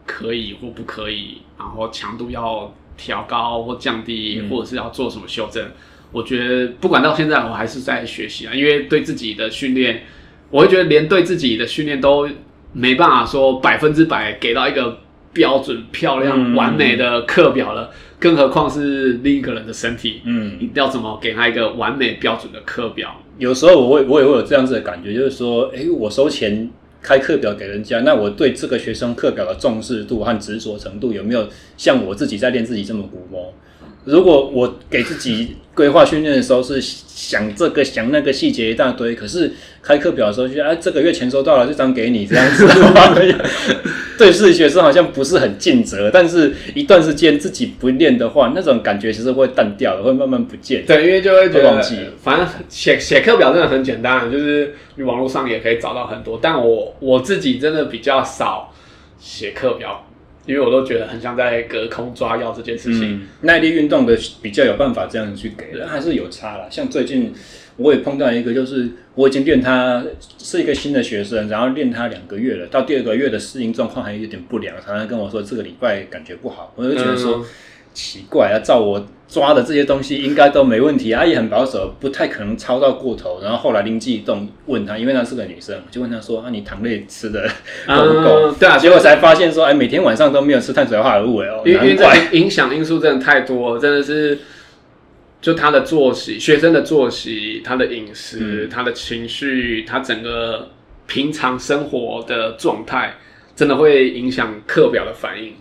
[0.08, 5.64] 可以或不可以，然后强度要调高或降低，或者是要做什么修正？
[5.64, 5.72] 嗯、
[6.12, 8.54] 我觉得不管到现在，我还是在学习啊。
[8.56, 10.06] 因为对自己的训练，
[10.50, 12.28] 我会觉得连对自己的训练都
[12.74, 14.98] 没办法说百分之百给到一个
[15.32, 20.22] 标准、漂亮、完美的课表了，嗯、更何况是另一个人的身体。
[20.26, 23.16] 嗯，你要怎么给他一个完美标准的课表？
[23.38, 26.70] 有时候我会，我也会有这样子的感觉，就是说，哎，我收钱。
[27.04, 33.54] 开课表给人家，那我对这个学生课表的重视度和执着程度有没有像我自己在练自己这么鼓膜？
[34.06, 43.16] 如果我给自己规划训练的时候是想这个想那个细节一大堆，可是开课表的时候就哎，这个月钱收到了，这张给你这样子的话，
[44.18, 46.12] 对自己学生好像不是很尽责。
[46.12, 50.86] 但是一段时间自己不练的话，那种感觉其实会淡掉的，会慢慢不见。
[50.86, 51.98] 对，因为就会觉得忘记。
[52.22, 56.38] 反正写写课表真的很简单，就是你网络上也可以找到很多。
[56.42, 58.72] 但我我自己真的比较少
[59.20, 60.06] 写课表。
[60.46, 66.68] 因为我都觉得很像在隔空抓药这件事情，嗯、耐力运动的比较有办法这样去给，人还是有差啦。
[66.70, 67.34] 像最近
[67.78, 70.04] 我也碰到一个，就是我已经练他
[70.38, 77.38] 是一个新的学生，然后练他两个月了，到第二个月的适应状况还有点不良，常常跟我说这个礼拜感觉不好，我就觉得说。
[77.38, 77.46] 嗯
[77.94, 83.40] 奇怪啊，照我抓的这些东西应该都没问题啊，也很保守，不太可能超到过头。
[83.42, 87.48] 然后后来灵机一动，问他，因为她是个女生，就问她说：“啊，你糖类吃的
[87.88, 91.98] 够不够？”嗯、对啊，结果才发现说，哎，每天晚上都没有吃碳水化合物哦，因为
[92.32, 94.38] 影响因素真的太多，真的是
[95.42, 100.70] 就他的作息、学生的作息、他的饮食、嗯、他的情绪、他整个
[101.08, 103.16] 平常生活的状态，
[103.56, 105.54] 真的会影响课表的反应。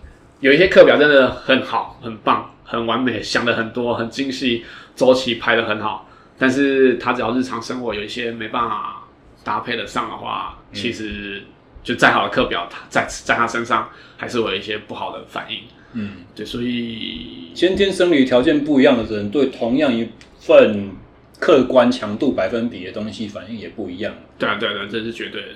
[0.43, 6.09] 有一些课表真的很好、很棒、很完美，想的很多、很精细，周期排的很好。
[6.37, 9.07] 但是他只要日常生活有一些没办法
[9.41, 11.41] 搭配得上的话，嗯、其实
[11.81, 15.59] 就再好的课表，他在在他身上还是会有一些不好的反应。
[15.93, 20.91] 嗯，对，所以先天生理条件不一样的人，对同样一份
[21.39, 24.13] 客观强度百分比的东西反应也不一样。
[24.37, 25.47] 对啊，对啊，对啊，这是绝对的。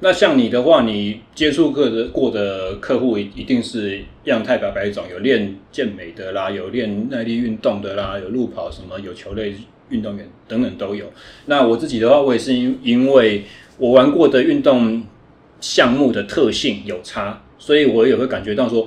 [0.00, 9.52] 那像你的话，你接触过的过的客户一一定是样态百百种，有练健美的啦，有练耐力运动的啦，有路跑什么，有球类
[9.88, 11.06] 运动员等等都有。
[11.46, 13.42] 那我自己的话，我也是因因为
[13.76, 15.02] 我玩过的运动
[15.60, 18.86] 项目的特性有差，所以我也会感觉到说，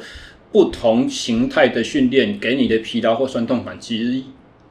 [0.53, 4.23] 不同形态的训练给你的疲劳或酸痛感，其实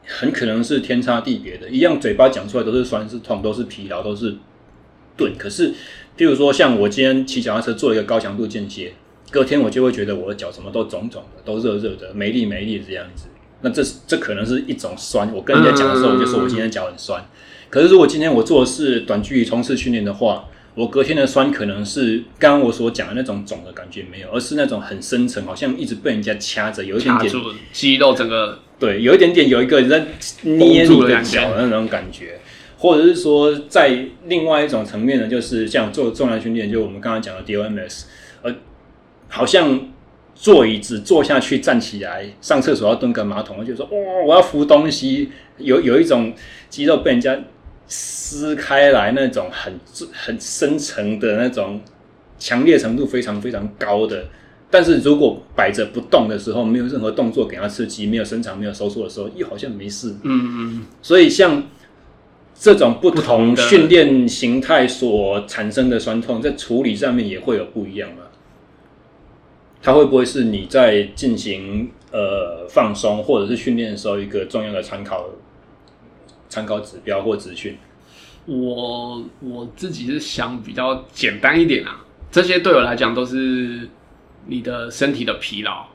[0.07, 1.68] 很可能是天差地别的。
[1.68, 4.35] 一样嘴巴讲出来都是酸是痛，都是疲劳，都是
[5.18, 5.74] 钝，可是。
[6.20, 8.92] 譬如说，像我今天骑脚踏车做了一个高强度间歇，
[9.30, 13.28] 隔天我就会觉得我的脚什么都肿肿的，都热热的，没力没力的这样子。
[13.62, 15.33] 那这这可能是一种酸。
[15.33, 17.26] 我跟人家讲的时候，我就说我今天脚很酸。
[17.70, 27.33] 可是如果今天我做的是短距离冲刺训练的话，我隔天的酸可能是刚刚我所讲的那种肿的感觉没有，而是那种很深层，好像一直被人家掐着，有一点点
[27.72, 30.06] 肌肉整个对，有一点点有一个人在
[30.42, 32.39] 捏你的脚的那种感觉。
[32.81, 38.05] 或者是说，在另外一种层面呢，就是像做重量训练，就我们刚刚讲的 DOMS，
[38.40, 38.55] 呃，
[39.29, 39.88] 好像
[40.35, 46.33] 坐椅子坐下去，站起来，上厕所要蹲个马桶，就说哇、哦，我要扶东西，有有一种
[46.71, 47.38] 肌肉被人家
[47.87, 49.79] 撕开来那种很
[50.11, 51.83] 很深层的那种
[52.38, 54.25] 强烈程度非常非常高的，
[54.71, 60.14] 但是如果摆着不动的时候，没有任何动作给它刺激，没有伸长，没有收缩的时候，又好像没事。
[60.23, 61.62] 嗯嗯，所以像。
[62.61, 68.25] 这种不同训练形态所产生的酸痛，在处理上面也会有不一样吗？
[69.81, 75.31] 它会不会是你在进行呃放松或者是训练的时候一个重要的参考
[76.51, 77.79] 参考指标或资讯？
[78.44, 83.88] 我我自己是想比较简单一点啊，这些对我来讲都是
[84.49, 85.87] 你的身体的疲劳，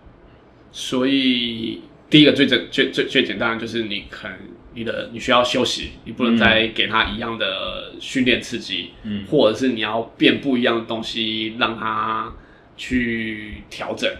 [0.71, 4.35] 所以第一个最最最最最简单的就是你可能。
[4.75, 12.31] 你的你需要休息，你不能再给他一样的训练刺激，嗯，或者是你要变不一样的东西让他
[12.75, 14.11] 去调整。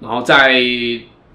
[0.00, 0.62] 然后在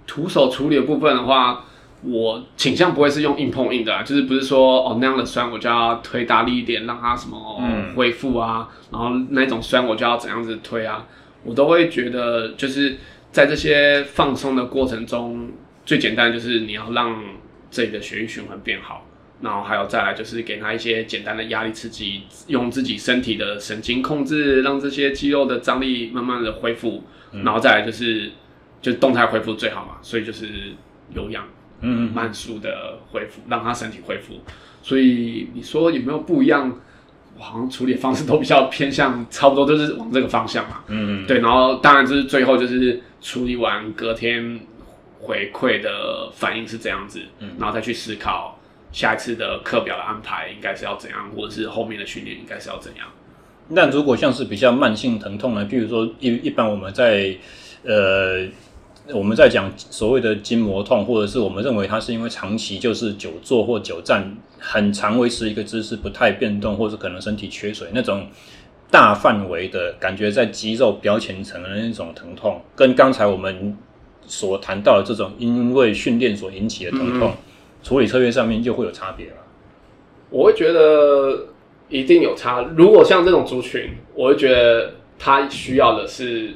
[0.06, 1.66] 徒手处理的部分的话，
[2.04, 7.60] 我倾向不会是用硬碰硬的啊，就是不是说哦那样的酸我就要推大力一点让他什么
[7.96, 11.08] 恢复啊，然后那种酸我就要怎样子推啊，
[11.44, 12.98] 我都会觉得就是
[13.32, 15.50] 在这些放松的过程中，
[15.86, 17.20] 最简单就是你要让。
[17.72, 19.06] 这里的血液循环变好，
[19.42, 28.32] 然后还有再来就是给他一些简单的压力刺激，用自己身体的神经控制，让这些肌肉的张力慢慢的恢复，嗯、然后再来就是
[28.82, 30.48] 就动态恢复最好嘛，所以就是
[31.14, 31.48] 有氧，
[31.82, 34.34] 嗯，慢速的恢复，让他身体恢复。
[34.82, 36.76] 所以你说有没有不一样？
[37.38, 41.40] 我好像处理方式都比较偏向，差不多都是往这个方向嘛，嗯，对。
[41.40, 44.60] 然后当然就是最后就是处理完隔天。
[45.22, 48.58] 回馈的反应是这样子，嗯，然后再去思考
[48.92, 53.06] 下一次的课表的安排应该是要怎样，或者是后面的训练应该是要怎样。
[53.68, 55.68] 那如果像是比较慢性疼痛呢？
[55.70, 57.36] 譬如说一一般我们在
[57.84, 58.48] 呃
[59.14, 68.28] 我们在讲所谓的筋膜痛，或者是我们认为它是因为长期就是久坐或久站，很长维持一个姿势不太变动，或是可能身体缺水那种
[68.90, 73.78] 大范围的感觉在肌肉表浅层的那种疼痛，跟刚才我们。
[74.30, 77.38] 所谈到的这种因为训练所引起的疼痛，嗯、
[77.84, 79.34] 处理策略上面就会有差别了。
[80.30, 81.48] 我会觉得
[81.90, 82.62] 一定有差。
[82.78, 86.52] 如果像这种族群，我会觉得他需要的是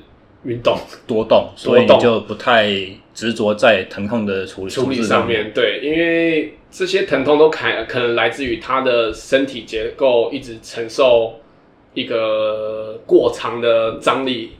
[0.45, 2.69] 运动多动，所以你就不太
[3.15, 5.51] 执着在疼痛的处理处理上面。
[5.51, 11.39] 对，因为这些疼痛都可可能来自于他的身体结构一直承受
[11.95, 14.51] 一个过长的张力，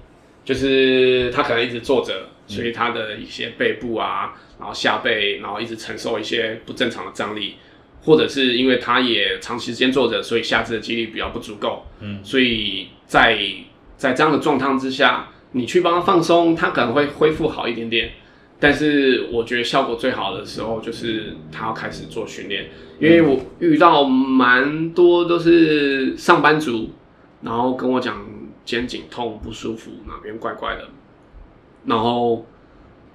[0.44, 2.14] 就是他可能一直坐着。
[2.48, 7.56] 所以他的一些背部啊，然后下背，然后一直承受一些不正常的张力，
[8.02, 11.86] 或者是因为他也长期时间坐着，所以下肢的肌力比较不足够。
[12.02, 13.40] 嗯，所以在
[13.96, 18.12] 在这样的状态之下，你去帮他放松，他可能会恢复好一点点。
[18.60, 26.92] 但是我觉得效果最好的时候就是他要开始做训练，因为我遇到蛮多都是上班族，
[27.42, 28.26] 然后跟我讲
[28.64, 30.88] 肩颈痛不舒服，哪边怪怪的。
[31.86, 32.46] 然后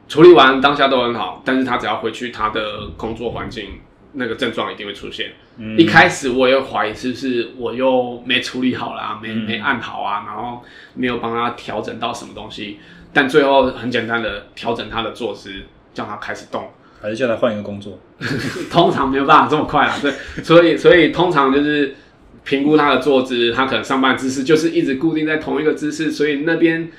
[0.09, 3.81] 处理完当下都很好，但是他只要回去他的工作环境，
[4.13, 5.33] 那个症状一定会出现。
[5.59, 10.62] 嗯、一开始我也怀疑是不是我又没处理好啦，没、嗯、没按好啊，然后
[10.95, 12.79] 没有帮他调整到什么东西。
[13.12, 15.53] 但最后很简单的调整他的坐姿，
[15.93, 16.71] 叫他开始动，
[17.03, 17.99] 还是叫他换一个工作？
[18.71, 20.12] 通常没有办法这么快啊，对，
[20.43, 21.97] 所以所以通常就是
[22.45, 26.91] 评估他的坐姿，他可能上班姿势就是一直固定在同一个姿势，所以那边。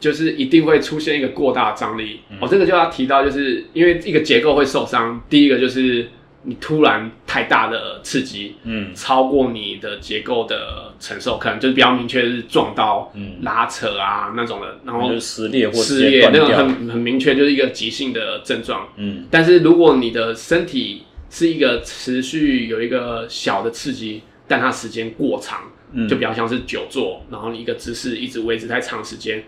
[0.00, 5.22] 就是一定会出现一个过大的张力，嗯、哦，这个就要提到，就是因为一个结构会受伤。
[5.30, 6.08] 第一个就是
[6.42, 13.36] 你突然太大的刺激，嗯，超过你的结构的承受，可能就是比较明确是撞到、嗯。
[13.42, 18.86] 拉扯啊那种的，然后就是撕裂或撕裂那种很很明确，就是一个急性的症状。
[18.96, 19.24] 嗯。
[19.30, 25.60] 但是如果你的身体是一个持续有一个小的刺激，但它时间过长，
[25.92, 29.42] 嗯，就比较像是久坐，然后你一个姿势一直维持太长时间，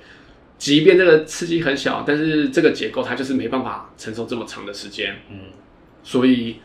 [0.58, 5.16] 即便这个刺激很小，但是这个结构它就是没办法承受这么长的时间。
[5.30, 5.38] 嗯
[6.02, 6.56] 所以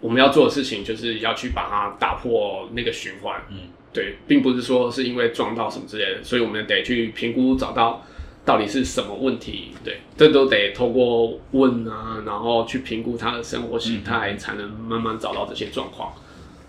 [0.00, 3.40] 我们要做的事情就是要去把它打破那个循环。
[3.50, 3.56] 嗯，
[3.94, 8.04] 对，并不是说是因为撞到什么之类的，所以我们得去评估，找到
[8.44, 9.72] 到底是什么问题。
[9.82, 16.12] 对，这都得透过问啊，然后去评估他的生活形态，才能慢慢找到这些状况。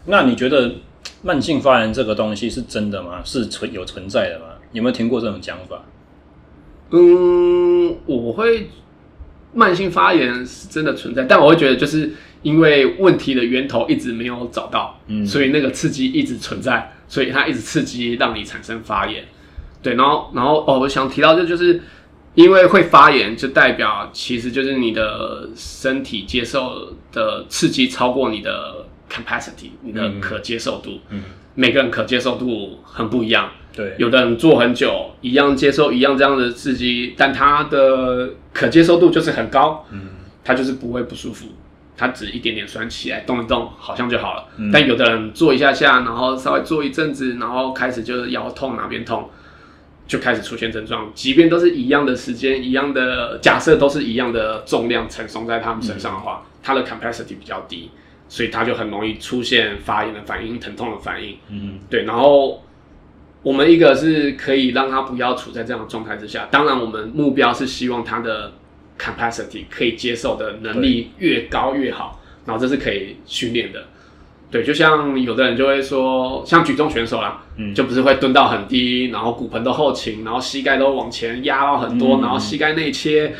[0.06, 0.76] 那你觉得
[1.22, 3.22] 慢性发炎这个东西是真的吗？
[3.26, 4.45] 是存有存在的吗？
[4.72, 5.84] 有没有听过这种讲法？
[6.92, 8.70] 嗯，我会
[9.54, 12.12] 慢性发炎是真的存在，但我会觉得就是
[12.42, 19.24] 因为问题的源头一直没有找到，嗯所以那个刺激一直存在，所以它一直刺激让你产生发炎。
[19.82, 21.82] 对，然后然后哦，我想提到这就是
[22.36, 31.00] 因为会发炎，就代表其实就是你的身体接受的刺激超过你的 capacity，你的可接受度。
[31.10, 31.24] 嗯，
[31.56, 33.50] 每个人可接受度很不一样。
[33.74, 40.01] 对，有的人做很久，一样接受一样这样的刺激，但他的可接受度就是很高，嗯
[40.43, 41.47] 他就是不会不舒服，
[41.95, 44.45] 他只一点点酸起来动一动，好像就好了。
[44.57, 49.30] 嗯但有的人做一下下，然后稍微做一阵子，然后开始就是腰痛哪边痛，
[50.07, 51.11] 就开始出现症状。
[51.13, 57.91] 即便都是一样的时间，一样的假设都是一样的重量承重在他们身上的话，他的 capacity 比较低，
[58.28, 61.38] 所以他就很容易出现发炎的反应、疼痛的反应。
[61.49, 62.63] 嗯对，然后
[63.42, 68.52] 我们一个是可以让他不要处在这样的状态之下，当然我们目标是希望他的
[69.00, 73.86] capacity 可以接受的能力越高越好，然后这是可以训练的。
[74.52, 83.34] 对，就像有的人就会说，像举重选手啦，嗯就不是会蹲到很低，然后骨盆都后倾，然后膝盖都往前压到很多，嗯然后膝盖内切。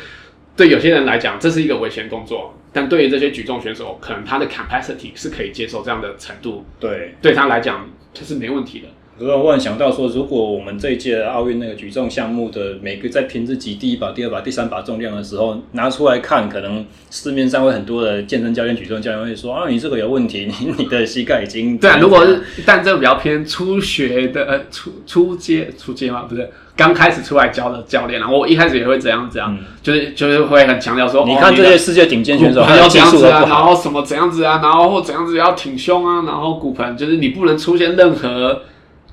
[0.56, 7.14] 对有些人来讲，这是一个危险动作，但对于这些举重选手，可能他的 capacity 是可以接受这样的程度，对。
[7.20, 8.86] 对他来讲这是没问题的。
[9.20, 29.58] 可是我忽然想到说，如果我们这一届奥运那个举重项目的每个在拼自己第一把、第二把、第三把重量的时候拿出来看，可能市面上会很多的健身教练、举重教练会说啊，你这个有问题，你你的膝盖已经对啊，如果是但这个比较偏初学的呃初初阶初阶嘛，不是刚开始出来教的教练啊，我一开始也会这样子啊，嗯。
[29.82, 38.62] 就是就是会很强调说，你看这些世界顶尖选手，他要这样子啊，然后什么怎样子啊，然后或怎样子要挺胸啊，然后骨盆就是你不能出现任何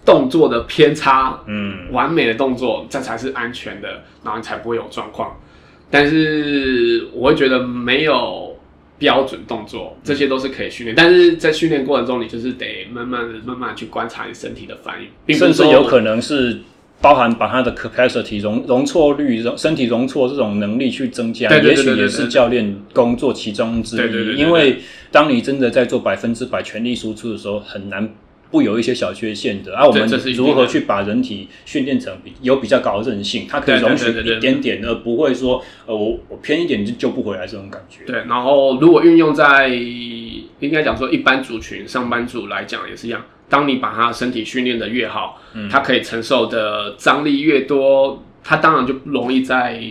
[0.08, 3.89] 动作的偏差，嗯完美的动作，这才是安全的，
[4.24, 5.36] 然后你才不会有状况。
[5.91, 8.58] 但是我会觉得没有
[8.97, 16.60] 标准动作，这些都是可以训练，但是在训练过程中，你就是得慢慢的、慢慢的去观察你身体的反应，并不甚至有可能是
[17.01, 24.38] 包含把他的 capacity 容容错率、容身体容错这种能力去增加，也许也是教练工作其中之一。
[24.38, 24.80] 因为
[25.12, 28.10] 当你真的在做百分之百全力输出的时候，很难。
[28.50, 33.45] 不有一些小缺陷的啊，我们如何去把人体训练成比有比较高的韧性？
[33.50, 38.06] 它可以容许一点点，而不会说呃我我偏一点就救不回来这种感觉。
[38.06, 49.82] 对，然后如果运用在应该讲说一般族群上班族来讲也是一样，当你把他身体训练的越好，嗯他可以承受的张力越多，他当然就不容易在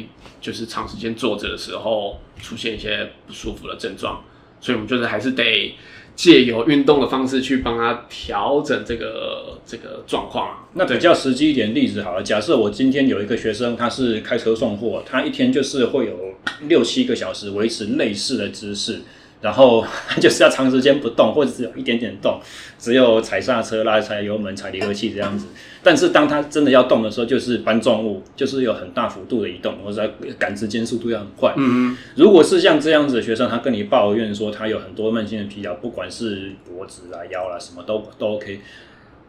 [0.41, 4.23] 就是长时间坐着的时候出现一些不舒服的症状，
[4.61, 5.75] 所以我们就是还是得
[6.17, 10.65] 借由运动的方式去帮他调整这个这个状况啊。
[10.73, 16.35] 那比较实际一点例子好了，假设我今天有一个学生，他是开车送货，他一天就是会有
[16.69, 19.03] 六七个小时维持类似的姿势，
[19.47, 19.87] 然后
[20.21, 22.41] 就是要长时间不动，或者只有一点点动，
[22.81, 25.47] 只有踩刹车、拉踩油门、踩离合器这样子。
[25.85, 31.55] 但是当他真的要动的时候，就是搬重物，就是有很大幅度的移动，或者赶时间速度要很快。
[31.57, 38.61] 嗯如果是像这样子的学生，他跟你抱怨说他有很多慢性的疲劳，不管是脖子啊、腰啦，什么都都 OK。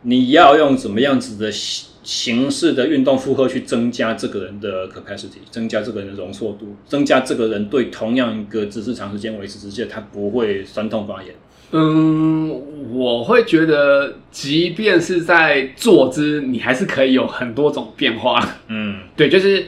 [0.01, 1.51] 你要用怎么样子的
[2.07, 11.35] 形形式的运动负荷去增加这个人的 capacity，增加这个人的容错度，增加这个人对同样一个姿势长时间维持之下，他不会酸痛发炎。
[11.71, 12.49] 嗯，
[12.93, 18.41] 我会觉得，即便是在坐姿，你还是可以有很多种变化。
[18.69, 19.65] 嗯，对，就是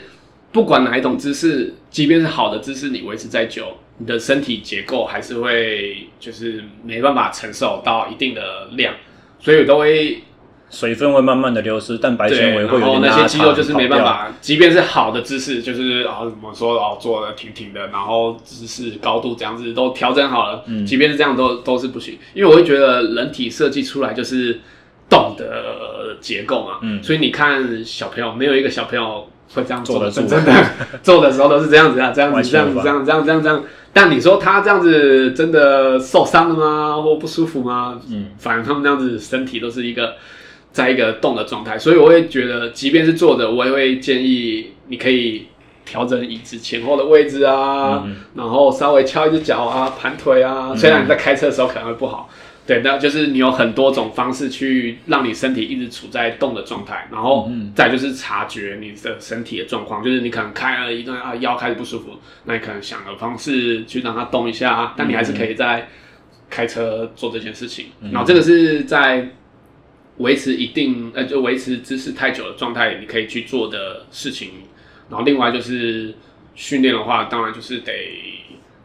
[0.54, 3.66] 不管哪一种姿势，即便是好的姿势，你维持再久，
[3.98, 8.94] 你的身体结构还是会就是没办法承受到一定的量，
[9.42, 10.24] 所以我都会
[10.70, 13.10] 水分会慢慢的流失，蛋白纤维会有点拉长。
[13.10, 24.60] 然后那些肌肉就是没办法，即便是好的姿势，就是啊怎么说哦，坐的挺挺的，然后姿势高度这样子都调整好了，嗯，即便是这样都都是不行，因为我会觉得人体设计出来就是
[25.10, 30.66] 动的结构嘛，嗯，所以你看小朋友，没有一个小朋友会这样做的，真的
[31.02, 33.64] 做的时候都是这样子啊，这样子，这样子，这样，这样，这样，这样。
[33.92, 37.02] 但你说他这样子真的受伤了吗？
[37.02, 38.00] 或不舒服吗？
[38.12, 40.14] 嗯，反正他们这样子身体都是一个
[40.72, 45.48] 在一个动的状态，所以我会觉得，即便是坐着，我也会建议你可以
[45.86, 50.76] 调整椅子前后的位置啊，嗯、然后稍微翘一只脚啊，盘腿啊。
[50.76, 52.30] 虽然你在开车的时候可能会不好。
[52.68, 62.12] 对，那就是你有很多种方式去让你身体一直处在动的状态，然后再就是察觉你的身体的状况，就是你可能开了一段啊腰开始不舒服，
[62.44, 65.88] 那你可能想个方式去让它动一下，但你还是可以在
[66.48, 67.88] 开车做这件事情。
[68.12, 69.28] 然后这个是在
[70.20, 74.52] 维持一定呃就维持姿势太久的状态，你可以去做的事情。
[75.10, 76.14] 然后另外就是
[76.56, 78.39] 训练的话，当然就是得。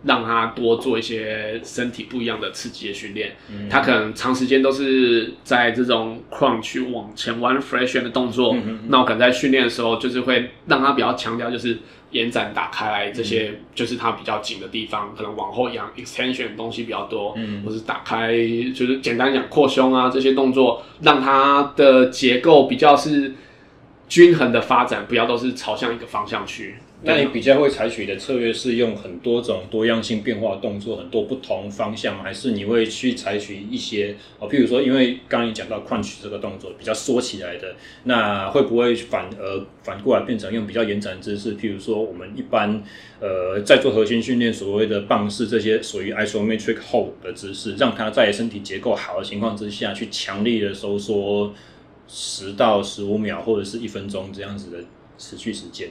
[0.04, 11.78] 让他多做一些身体不一样的刺激的训练，嗯、他可能长时间都是在这种 crunch 往前弯 flexion 的动作，嗯、那我可能在训练的时候，就是会让他比较强调，就是
[12.10, 18.32] 延展打开来这些，嗯、就是他比较紧的地方，可能往后仰 extension 的东西比较多，嗯、或是打开，
[18.74, 23.32] 就是简单讲扩胸啊这些动作，让他的结构比较是
[24.06, 26.74] 均衡的发展，不要都是朝向一个方向去。
[27.04, 34.48] 那你比较会采取的策略是用很多种多样性变化动作，很多不同方向，还是你会去采取一些哦？
[34.48, 41.56] 譬如说，因为刚刚你讲到 crunch 这个动作比较缩起来的，那会不会反而反过来变成用比较延展姿势？
[41.56, 42.82] 譬如说，我们一般
[43.20, 51.52] 呃在做核心训练，所谓的棒式这些属于 isometric hold 的姿势，让它在身体结构好的情况之下去强力的收缩
[52.08, 54.78] 十到十五秒或者是一分钟这样子的
[55.18, 55.90] 持续时间。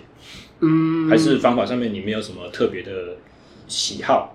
[0.66, 2.92] 嗯，还是方法上面你没有什么特别的
[3.68, 4.34] 喜好？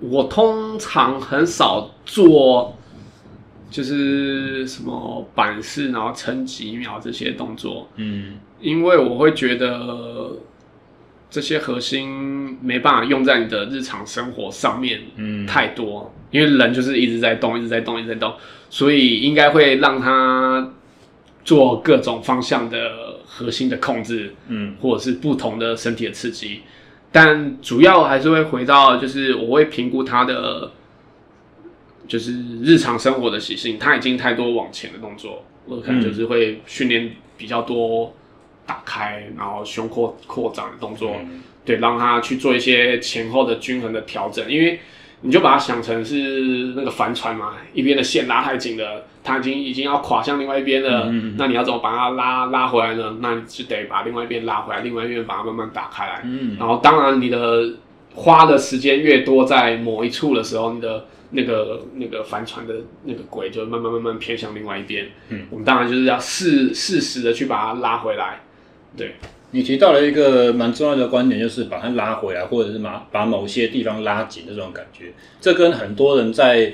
[0.00, 2.74] 我通常很少做，
[3.70, 7.86] 就是什么板式，然后撑几秒这些动作。
[7.96, 10.38] 嗯，因为我会觉得
[11.28, 16.10] 这些核心没办法用在你的日常生活上面，嗯，太多。
[16.30, 18.32] 因为人就是一直在动，一直在动，一直在动，
[18.70, 20.72] 所以应该会让他
[21.44, 23.09] 做各种方向的。
[23.40, 26.60] 核心的控制，嗯，或者是不同的身体的刺激，
[27.10, 30.72] 但主要还是会回到，就是我会评估他的，
[32.06, 38.14] 就是日常生活的习性，他已经太多往前的动作，我可能就是会训练比较多
[38.66, 44.78] 打开，然后胸廓扩展的动作，嗯、对，让他去做一些前后的均衡的调整，因为。
[45.22, 51.04] 你就把它想成是那个帆船嘛，一边的线拉太紧了，它已经已经要垮向另外一边了。
[51.08, 53.18] 嗯嗯，那你要怎么把它拉拉回来呢？
[53.20, 56.22] 那你就得把另外一边拉回来，另外一边把它慢慢打开来。
[56.24, 57.74] 嗯，然后当然你的
[58.14, 65.08] 花的时间越多，在某一处的时候，你的那个那个帆船的那个轨就慢慢慢慢偏向另外一边。
[65.28, 68.40] 嗯，我们当然就是要适适时的去把它拉回来。
[68.96, 69.14] 对。
[69.52, 75.12] 你提到了一个蛮重要的观点，就是把它拉回来，或者是把把某些地方拉紧的这种感觉。
[75.40, 76.72] 这跟很多人在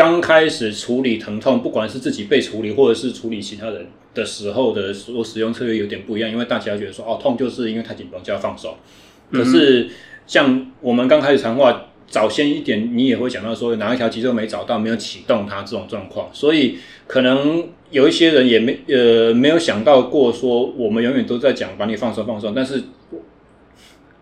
[0.00, 6.30] 刚开始处理疼痛，不管是自己被处理，或者是处理其他人的时候的所使用策略有点不一样。
[6.30, 8.78] 因为大家觉得说，哦，痛就是因为太紧绷就要放手。
[9.30, 9.90] 可是
[10.26, 17.68] 像我们刚开始谈话早先一点，你也会想到说，哪一条肌肉没找到，没有启动它这种状况，所以可能。
[17.90, 22.84] 有一些人也没呃没有想到过说，我们永远都在讲把你放松放松，但是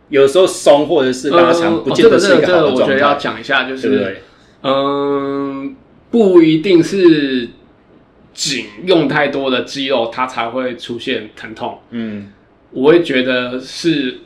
[0.09, 2.79] 有时候松或者是拉长，不见得是一个好的状态。
[2.79, 4.23] 这个我觉得要讲一下，就是对对
[4.63, 5.77] 嗯，
[6.11, 7.51] 不一定是
[8.33, 11.79] 紧用太多的肌肉，它才会出现疼痛。
[11.91, 12.33] 嗯，
[12.71, 14.21] 我会觉得是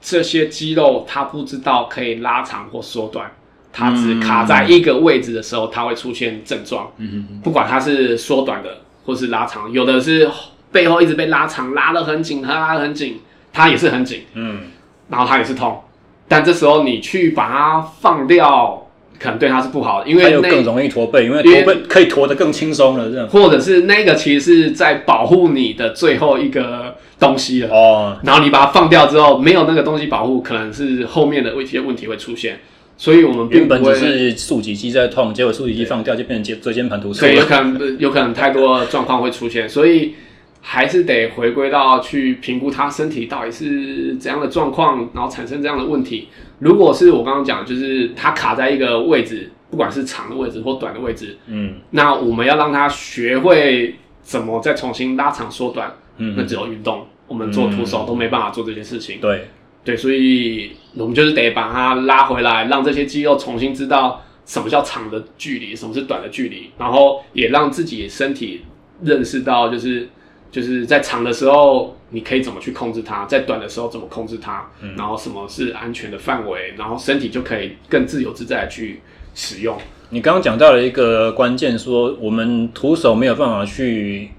[0.00, 3.30] 这些肌肉它不知道可以拉长或缩短。
[3.72, 6.90] 它只卡在一个位置的时候，它会出现症状。
[6.96, 10.28] 嗯哼，不管它是缩短的，或是拉长，有的是
[10.72, 13.20] 背后一直被拉长，拉得很紧，它拉得很紧，
[13.52, 14.24] 它也是很紧。
[14.34, 14.62] 嗯，
[15.08, 15.80] 然后它也是痛。
[16.26, 18.89] 但这时候你去把它放掉，
[19.20, 23.10] 可能对他是不好的，因为那更容易驼背，因为驼背可以驼得更轻松了。
[23.10, 27.68] 这样，或者是那个其实是在保护你的最后一个东西了。
[27.68, 32.60] 哦，然后你把它放掉之后，没有那个东西保护，可能是后面的一些问题会出现。
[32.96, 37.20] 所以我们原本只是竖脊肌在痛，结果竖脊肌放掉就变成椎间盘突出。
[37.20, 40.14] 对，有可能有可能太多状况会出现，所以
[40.60, 46.28] 还是得回归到去评估他身体到底是怎样的状况，然后产生这样的问题。
[46.58, 59.18] 如果是我刚刚讲，就是他卡在一个位置，不管是长的位置或短的位置，嗯，那我们要让他学会怎么再重新拉长缩短，嗯，那只有运动，我们做徒手都没办法做这些事情。
[59.20, 59.48] 对，
[59.82, 68.60] 对，所以我们就是得把它拉回来，让这些肌肉重新知道什么叫长的距离，什么是短的距离，然后也让自己身体
[69.02, 70.08] 认识到，就是
[70.50, 79.00] 就是在长的时候你可以怎么去控制它，在短的时候怎么控制它，嗯，然后什么是安全的范围，然后身体就可以更自由自在的去
[79.34, 79.76] 使用。
[80.10, 84.30] 你刚刚讲到了一个关键，说我们徒手没有办法去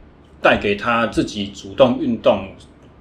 [0.42, 2.50] 带给他自己主动运动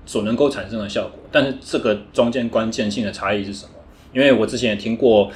[0.07, 3.73] 所能够产生的效果，但是这个中间关键性的差异是什么？
[4.13, 5.31] 因为我之前也听过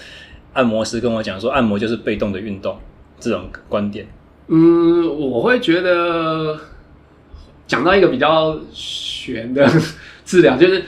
[0.53, 2.79] 按摩师跟我讲说，按摩就是被动的运动
[3.19, 4.07] 这种观点。
[4.47, 6.59] 嗯，我会觉得
[7.67, 9.69] 讲到一个比较悬的
[10.25, 10.85] 治疗，就是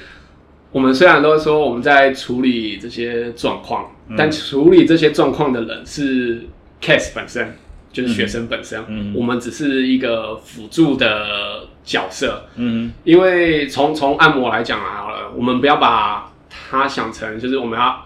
[0.70, 3.90] 我们虽然都说我们在处理这些状况。
[4.16, 6.46] 但处理这些状况的人是
[6.80, 7.56] case 本身，
[7.92, 8.80] 就是学生本身。
[8.86, 12.44] 嗯，我们只是一个辅助的角色。
[12.54, 18.05] 嗯，因为从从按摩来讲啊，好了，我们不要把它想成就是我们要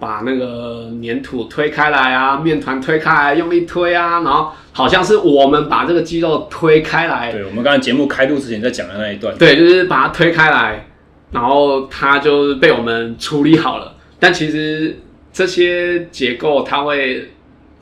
[0.00, 7.30] 把那个粘土推开来啊，面团推开来，用力推啊，然后好像是我们把这个肌肉推开来。
[7.30, 9.36] 对，我们刚才节目开录之前在讲的那一段。
[9.38, 10.88] 对，就是把它推开来，
[11.30, 13.94] 然后它就被我们处理好了。
[14.18, 14.96] 但其实。
[15.32, 17.30] 这些结构它会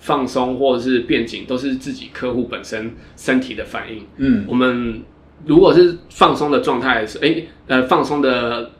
[0.01, 4.05] 放松或者是变紧，都是自己客户本身身体的反应。
[4.19, 5.03] 嗯，我们
[5.47, 8.71] 如果是放松的状态是，诶，呃，放松的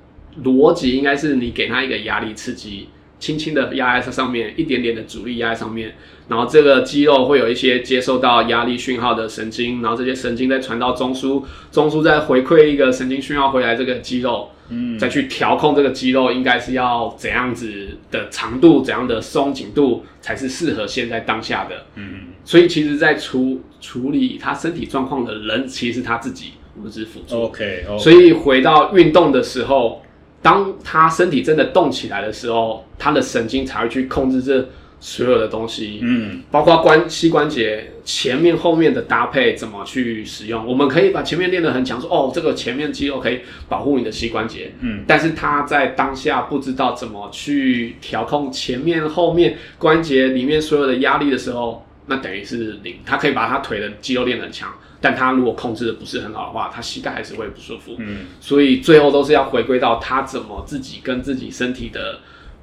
[0.45, 5.95] 逻辑应该是你给他一个压力刺激，轻轻的压在这上面，一点点的阻力压在上面，
[6.29, 11.43] 然后这个肌肉会有一些接受到压力讯号的神经，然后这些神经再传到中枢，
[11.73, 14.51] 中枢再回馈一个神经讯号回来这个肌肉。
[14.71, 21.87] 嗯，再去调控这个肌肉应该是要怎样子的长度，怎样的松紧度才是适合现在当下的。
[21.95, 27.45] 嗯，所以其实，在处处理他身体状况的人，其实他自己，我们只是辅助。
[27.45, 27.99] OK，, okay.
[27.99, 30.03] 所以回到运动的时候，
[30.43, 34.69] 当他身体真的动起来的时候，他的神经才会去控制这。
[35.01, 40.67] 所有的东西，嗯，包括关膝关节前面后面的搭配怎么去使用？
[40.67, 52.97] 我们可以把前面练得很强，说哦，这个前面肌肉可以保护你的膝关节，嗯，但是他在当下不知道怎么去调控前面后面关节里面所有的压力的时候，那等于是零。
[53.07, 54.69] 他可以把他腿的肌肉练得很强，
[55.01, 62.21] 但他如果控制的不是很好的话，他膝盖还是会不舒服，嗯，所以最后都是要回归到他怎么自己跟自己身体的。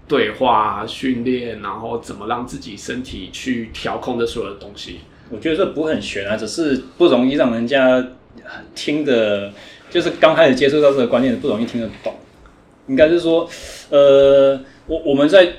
[0.08, 5.00] 对话训练，然后怎么让自己身体去调控这所有的东西？
[5.32, 8.06] 我觉得这不会很悬啊，只是不容易让人家
[8.76, 9.52] 听的，
[9.90, 12.14] 就是刚开始接触到这个观念不容易听得懂。
[12.88, 13.50] 应该是说，
[13.90, 15.52] 呃，我我们在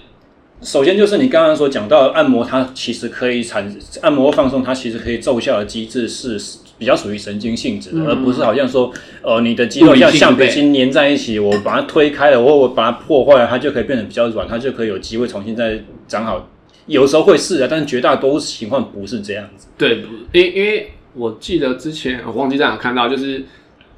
[0.62, 6.40] 首先就是你刚刚所讲到的按摩，它其实可以产按摩放松，它其实可以奏效的机制是。
[6.78, 8.92] 比较属于神经性质的，嗯、而不是好像说，
[9.22, 16.46] 呃，你的肌肉像橡皮筋粘在一起，我把它推开了，或我把它破坏了，它就可以变得比较软，它就可以有机会重新再长好。
[16.84, 19.68] 有时候会是啊，但是绝大多数情况不是这样子。
[19.78, 23.42] 对，因因为我记得之前我忘记在哪看到，就是。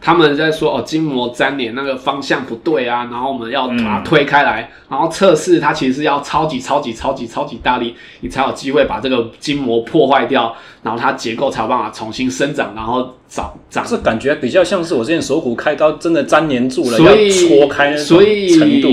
[0.01, 13.84] 他们在说哦，筋膜粘连那个方向不对啊，然后我们要把它推开来，嗯、然后测试它其实是要超级超级超级超级大力，你才有机会把这个筋膜破坏掉，然后它结构才有办法重新生长，然后长长。
[13.84, 18.20] 这感觉比较像是我之前手骨开刀真的粘连住了，所以要戳开那种
[18.59, 18.88] 程度，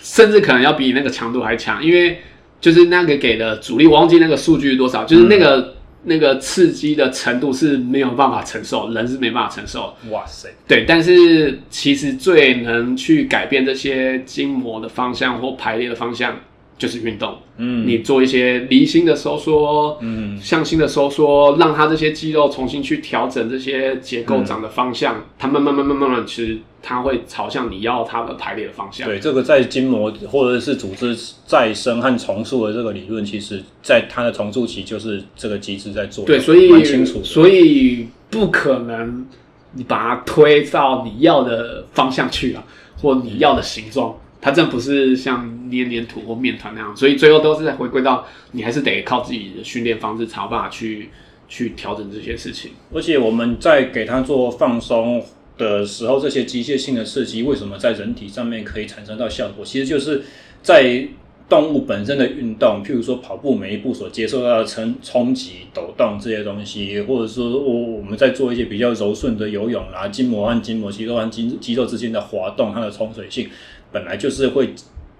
[0.00, 2.18] 甚至可能要比那个强度还强，因为
[2.60, 5.56] 就是那个给的阻力，我忘记那个数据是多少，就是那个。
[5.58, 5.74] 嗯
[6.08, 9.94] 那个刺激的程度是没有办法承受，人是没办法承受。
[10.10, 10.48] 哇塞！
[10.66, 16.36] 对，但是其实最能去改变这些筋膜的方向或排列的方向，
[16.78, 17.36] 就是运动。
[17.56, 29.08] 嗯，你做一些离心的收缩，嗯，向心的收缩，让它这些肌肉重新去调整这些结构长的方向，嗯、它慢慢慢慢慢慢其实它会朝向你要它的排列的方向。
[29.08, 36.24] 对，这个在筋膜或者是组织再生和重塑的这个理论，其实在它的重塑期就是这个机制在做。
[36.24, 39.26] 对，所以蛮清楚，所以不可能
[39.72, 42.62] 你把它推到你要的方向去了，
[43.02, 44.10] 或你要的形状。
[44.10, 51.08] 嗯它这不是像捏黏土或面团那样，所以最后都是在回归到你还是得靠自己的训练方式，才有办法去
[51.48, 52.70] 去调整这些事情。
[52.92, 55.22] 而且我们在给它做放松
[55.56, 59.64] 的时候，这些机械性的刺激为什么在人体上面可以产生到效果？
[59.64, 60.22] 其实就是
[60.62, 61.08] 在
[61.48, 73.48] 动物本身的运动，譬如说跑步，每一步所接受到的冲冲击、抖动这些东西，或者说我我们在做一些比较柔顺的游泳啦，筋膜和筋膜、肌肉和筋肌肉之间的滑动，它的冲水性。
[73.90, 74.74] 本来就是会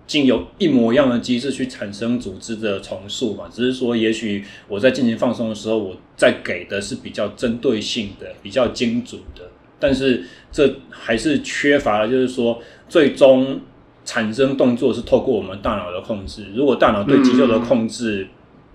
[0.07, 9.43] 经由一模一样的机制去产生组织的重塑嘛，只是说也许我在进行放松的时候，我在给的是比较针对性的、比较精准的，
[9.79, 12.59] 但是这还是缺乏了，就是说
[12.89, 13.61] 最终
[14.07, 16.47] 产生动作是透过我们大脑的控制。
[16.55, 18.27] 如果大脑对肌肉的控制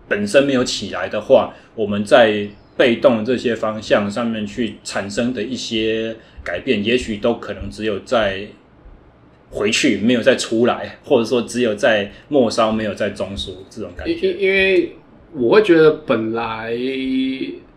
[0.08, 8.48] 本身没有起来的话，嗯、我们在被动这些方向上面去产生的一些改变，也许都可能只有在。
[9.54, 14.14] 回去没有再出来，或者说只有在末梢没有在中枢这种感觉。
[14.14, 14.95] 因因为
[15.32, 16.74] 我会觉得本来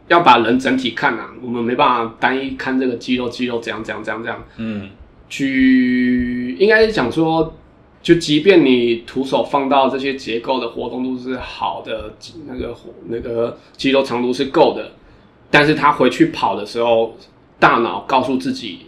[0.08, 4.44] 要把人整体看啊，我们没办法单一看这个肌肉，肌肉怎样怎样怎样怎样。
[4.56, 4.88] 嗯，
[5.28, 7.54] 去应该是讲说，
[8.02, 12.14] 就即便你徒手放到这些结构的活动度是好的，
[12.46, 12.74] 那个
[13.08, 14.92] 那个肌肉长度是够的，
[15.50, 17.16] 但是他回去跑的时候，
[17.58, 18.86] 大脑告诉自己。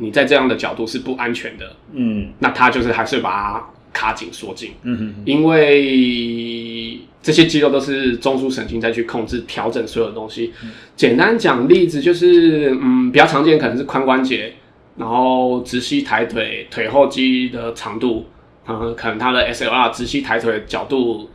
[0.00, 10.54] 你在这样的角度是不安全的，嗯，那他就是还是把它卡紧缩紧，嗯哼，因为这些肌肉都是中枢神经再去控制调整所有的东西。
[10.62, 14.54] 嗯、简单讲例子就是，嗯，比较常见可能是髋关节，
[14.96, 18.26] 然后直膝抬腿，腿后肌的长度，
[18.66, 21.28] 嗯，可能他的 SLR 直膝抬腿的角度，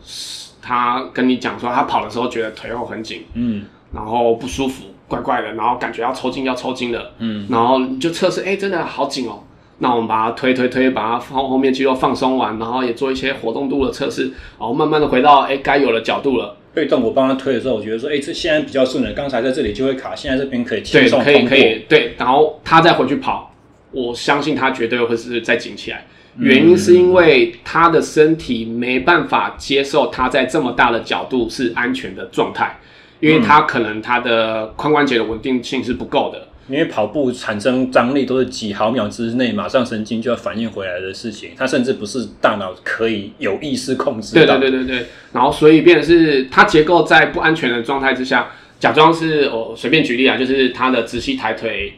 [0.61, 4.85] 他跟你讲说他跑的时候觉得腿后很紧，嗯，然后不舒服。
[5.07, 9.43] 怪怪的，然后感觉要抽筋，要抽筋了，嗯，然后你就测试，哎、欸，真的好紧哦。
[9.79, 14.23] 那我们把它推推推，把它放后面肌肉放松完，然后也做一些活动度的测试，
[14.57, 16.57] 然后慢慢的回到哎该有的角度了。
[16.73, 21.23] 被动我帮他推的时候，我觉得说，哎、欸，这现在比较顺了，刚才在这里就会卡，现在这边可以轻松。
[21.23, 23.53] 对，可以可以，对，然后他再回去跑，
[23.91, 26.05] 我相信他绝对会是再紧起来。
[26.37, 32.77] 原因是因为他的身体没办法接受他在这么大的角度是安全的状态。
[33.25, 44.35] 因为它可能它的髋关节的稳定性是不够的，因为跑步产生张力都是几毫秒之内马上神经就要反应回来的事情，它甚至不是大脑可以有意识控制。
[44.35, 51.93] 对对对对对，然后所以变成是它结构在不安全的状态之下，假装是我随便举例啊，就是他的直膝抬腿，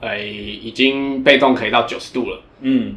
[0.00, 2.96] 呃，已经被动可以到九十度了，嗯，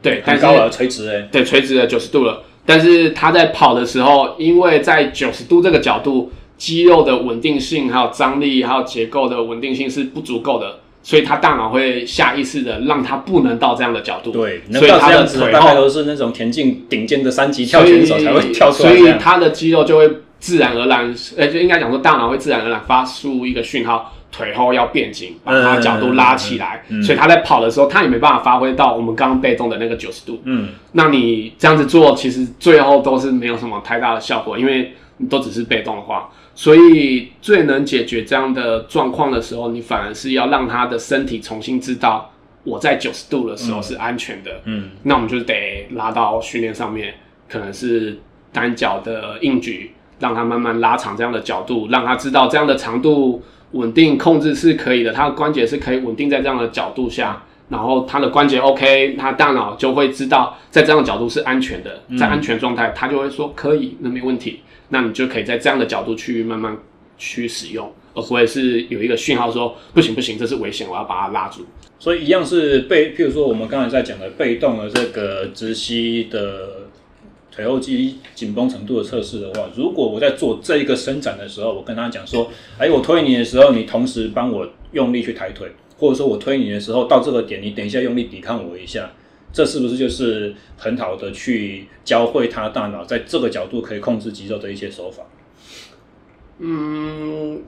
[0.00, 6.32] 对，很高了，垂直哎，对，垂直的九十度了，但是他在跑的时候，因为在九十度这个角度。
[6.62, 14.30] 肌肉的稳定性，还有张力，还有结构的稳定性是不足够的，所以他大脑会下意识的让他不能到这样的角度。
[14.30, 18.94] 对，所以他的腿大概都是那种田径顶尖的三级跳选手才会跳出来。
[18.94, 20.08] 所以他的肌肉就会
[20.38, 26.84] 自然而然，呃，就应该讲说大脑会自然而然发出一个讯号，腿后要变紧，把他的角度拉起来。
[26.88, 30.40] 嗯嗯嗯嗯、所以他在跑的时候，他也没办法发挥到我们刚刚被动的那个九十度。
[30.44, 36.30] 嗯，那你这样子做，其实最后都是没有什么太大的效果，因为你都只是被动的话。
[36.54, 42.30] 所以最能解决这样的状况的时候，你反而是要让他的身体重新知道
[42.64, 44.60] 我在九十度的时候是安全的。
[44.64, 47.14] 嗯，那我们就得拉到训练上面，
[47.48, 48.18] 可能是
[48.52, 64.60] 单脚的硬举，让他慢慢拉长这样的角度，让他知道这样的长度稳定控制是可以的，他的关节是可以稳定在这样的角度下，然后他的关节 OK，他大脑就会知道在这样的角度是安全的，在安全状态，他就会说可以，那没问题。
[64.92, 66.76] 那你就可以在这样的角度去慢慢
[67.16, 71.64] 去使用，而不会是有一个讯号说不行不行，这是危险，我要把它拉住。
[71.98, 76.88] 所以一样是被，譬如说我们刚才在讲的被动的这个直膝的
[77.50, 89.10] 腿后肌紧绷程度的测试的话，如果我在做这一个伸展的时候，我跟他讲说，哎，我推你的时候，你同时帮我用力去抬腿，或者说我推你的时候到这个点，你等一下用力抵抗我一下。
[89.52, 95.22] 这是不是就是很好的去教会他大脑在这个角度可以控制肌肉的一些手法？
[96.58, 97.62] 嗯，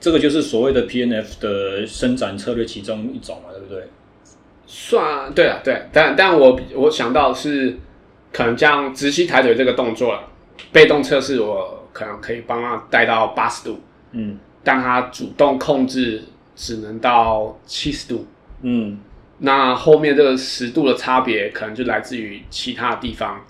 [0.00, 3.82] 这个就是所谓的 PNF 的伸展策略其中一种嘛，对不对？
[4.66, 7.76] 算对啊，对，但但我我想到是
[8.32, 10.22] 可能将直膝抬腿这个动作了，
[10.72, 13.78] 被动测试我可能可以帮他带到八十度，
[14.12, 16.22] 嗯，但他主动控制
[16.56, 18.24] 只能到七十度，
[18.62, 18.98] 嗯。
[19.44, 23.44] 那后面这个十度的差别，可能就来自于其他的地方，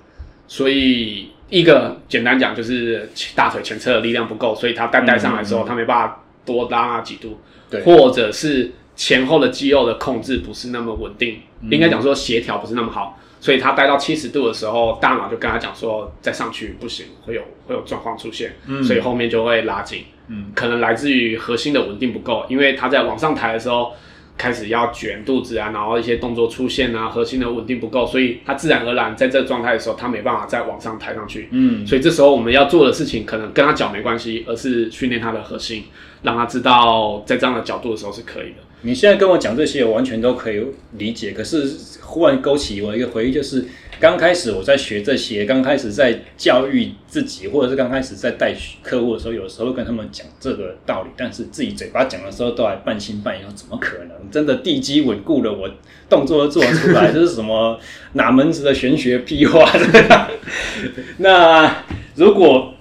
[0.49, 7.39] 所以一个简单讲就是大腿前侧的力量不够，所以他带带上来的时候，他没办法多拉那几度，
[7.69, 11.41] 对，或者是前后的肌肉的控制不是那么稳定，
[11.71, 23.93] 应该讲说协调不是那么好，所以他带到七十度的时候，大脑就跟他讲说再上去不行，会有会有状况出现，所以后面就会拉紧，嗯，可能来自于核心的稳定不够，因为他在往上抬的时候。
[24.43, 31.49] 开始要卷肚子啊，然后一些动作出现啊，核心的稳定不够，所以他自然而然在这个状态的时候，他没办法再往上抬上去。
[31.53, 35.85] 嗯，所以这时候我们要做的事情，可能跟他脚没关系，而是训练他的核心，
[36.23, 38.57] 让他知道在这样的角度的时候是可以的。
[38.81, 40.61] 你现在跟我讲这些，我完全都可以
[40.99, 41.31] 理解。
[41.31, 41.71] 可是
[42.01, 43.65] 忽然勾起我一个回忆，就是
[44.03, 54.29] 刚开始我在学这些，刚开始在教育自己，或者是刚开始在带客户的时候，有时候跟他们讲这个道理，但是自己嘴巴讲的时候都还半信半疑，怎么可能？
[54.29, 55.71] 真的地基稳固了，我
[56.09, 57.79] 动作都做出来，这是什么
[58.15, 59.73] 哪门子的玄学屁话？
[61.19, 61.85] 那
[62.17, 62.75] 如果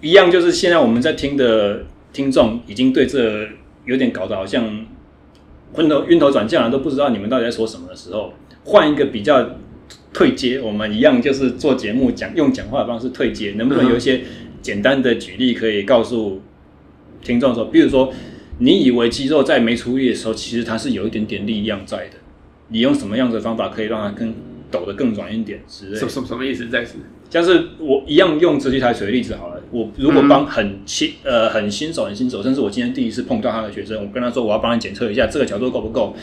[0.00, 3.46] 一样，就是现在我们在听的听众已经对这
[3.84, 4.86] 有点搞得好像
[5.74, 8.32] 昏头晕头转向了，都不知道你们到底在说什么的时候，
[8.64, 9.46] 换一个比较。
[10.14, 14.20] 退阶，我们一样就是做节目讲用讲话的方式退阶，能不能有一些
[14.62, 16.40] 简单的举例可以告诉
[17.20, 18.12] 听众说，比如说
[18.58, 22.12] 你以为肌肉在没出力的时候，其实它是有一点点力量在的，
[22.68, 24.32] 你用什么样的方法可以让它更
[24.70, 25.98] 抖得更软一点之类？
[25.98, 26.68] 什什什么意思？
[26.68, 26.94] 再次，
[27.28, 36.14] 像是我一样用直立抬水的例子好了，我如果帮很新呃很新手很新手，甚至我今天第一次碰到他的学生，我跟他说我要帮你检测一下这个角度够不够，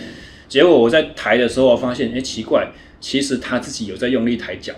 [0.47, 2.71] 结果我在抬的时候我发现，哎、欸，奇怪。
[3.01, 4.73] 其实他自己有在用力抬脚，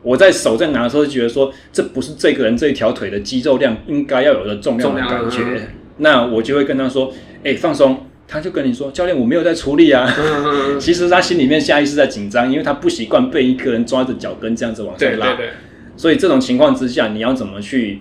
[0.00, 5.42] 我在手在拿的时候就觉得说，这不是这个人这一条腿的肌肉量应该要有的重量的感觉。
[5.42, 7.12] 嗯、那我就会跟他说
[7.44, 10.10] ：“哎、欸，放松。”他就跟你说：“教练，我没有在出力啊。
[10.16, 15.34] 嗯” 其实他心里面下意识在紧张，因为他不习惯被一个人抓着脚跟这样子往上拉。
[15.34, 15.52] 对对对。
[15.98, 18.00] 所以这种情况之下，你要怎么去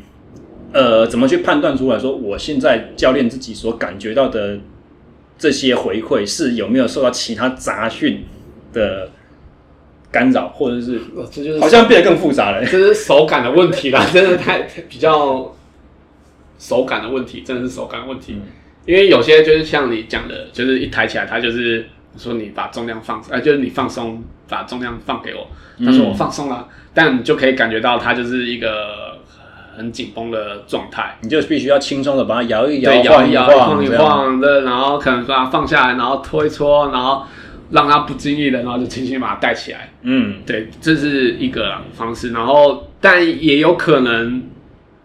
[0.72, 4.58] 呃，怎么去判断出来说，我现在教练自己所感觉到的
[5.38, 8.24] 这些回馈是有没有受到其他杂讯？
[8.74, 9.10] 的
[10.12, 11.00] 干扰，或者是，
[11.32, 12.66] 这就是好像变得更复杂了。
[12.66, 14.60] 这是手感的问题啦，真的太
[14.90, 15.56] 比较
[16.60, 18.34] 手感的问题，真的是手感问题。
[18.36, 18.42] 嗯、
[18.86, 25.48] 因为有些就是像你讲的，就是一抬起来，它就是说你把重量放，哎，就是你放松，把重量放给我。
[25.86, 29.18] 他说我放松了，嗯、但你就可以感觉到它就是一个
[29.78, 37.24] 很紧绷的状态，你就必须要轻松的把它摇一摇，摇一摇，晃一晃的，然后可能把它放下来，然后拖一搓，然后。
[37.72, 39.90] 让他不经意的，然后就轻轻把它带起来。
[40.02, 42.32] 嗯，对，这是一个方式。
[42.32, 44.44] 然后，但也有可能，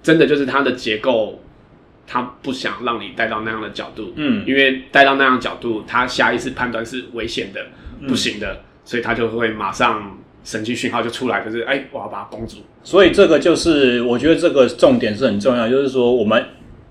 [0.03, 1.41] 真的就是它的结构，
[2.07, 4.12] 他不想让你带到那样的角度。
[4.17, 7.67] 嗯，因为带到那样的角度，他下意识判断是危险的、
[8.09, 12.59] 不行的，嗯、所以他就会马上神经讯号就出来，就是哎，我要把它绷住。
[12.83, 16.45] 所以这个就是，我觉得这个重点是很重要，就是说我们。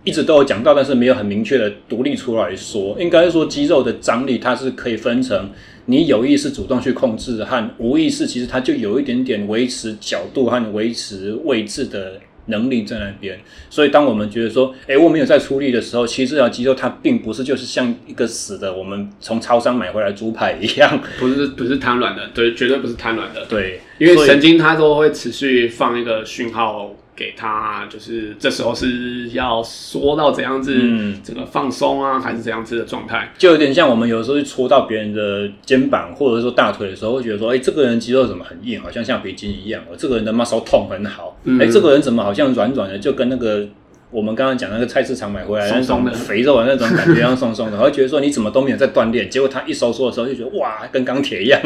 [0.06, 2.96] 一直都有讲到，但是没有很明确的独立出来说。
[3.00, 5.50] 应该说，肌肉的张力它是可以分成
[5.88, 12.14] 你有意识主动去控制和无意识，其实它就有一点点维持角度和维持位置的
[12.46, 13.40] 能力在那边。
[13.70, 26.94] 所以，当我们觉得说，哎，我没有在出力的时候，其实这条肌肉它并不是就是像一个死的，我们从超商买回来猪排一样，不是不是瘫软的，对，绝对不是瘫软的，对，因为神经它都会持续放一个讯号。
[27.16, 33.32] 给他就是这时候是要说到怎样子，嗯，这个放松啊，还是怎样子的状态？
[33.38, 39.82] 就有点像我们有时候去戳到别人的肩膀或者说大腿的时候，会觉得说，哎，这个人肌肉怎么很硬，好像橡皮筋一样。
[39.98, 43.66] 这个人的 muscle tone 很好，哎，这个人怎么好像软软的，就跟那个
[44.12, 47.78] 我们刚刚讲那个菜市场买回来那种肥肉的那种感觉一样松松的。
[47.78, 51.62] 会觉得说你怎么都没有在锻炼，结果他一收缩的时候就觉得哇，跟钢铁一样。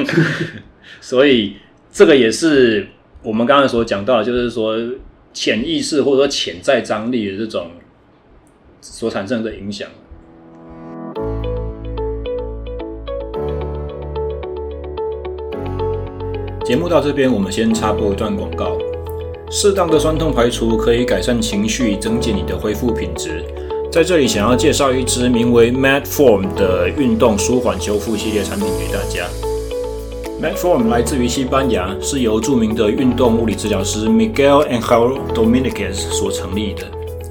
[1.02, 1.56] 所以
[1.92, 2.88] 这个也是
[3.24, 4.78] 我们刚刚所讲到的，就是说。
[5.34, 7.72] 潜意识或者说潜在张力的这种
[8.82, 9.88] 所产生的影响。
[16.66, 18.78] 节目到这边，我们先插播一段广告。
[19.50, 23.44] 适当的酸痛排除可以改善情绪，增进你的恢复品质。
[23.92, 29.26] 在这里，想要介绍一支名为 Medform 的运动舒缓修复系列产品给大家。
[30.42, 36.84] Metform 来自于西班牙，是由著名的运动物理治疗师 Miguel Angel Dominguez 所成立的。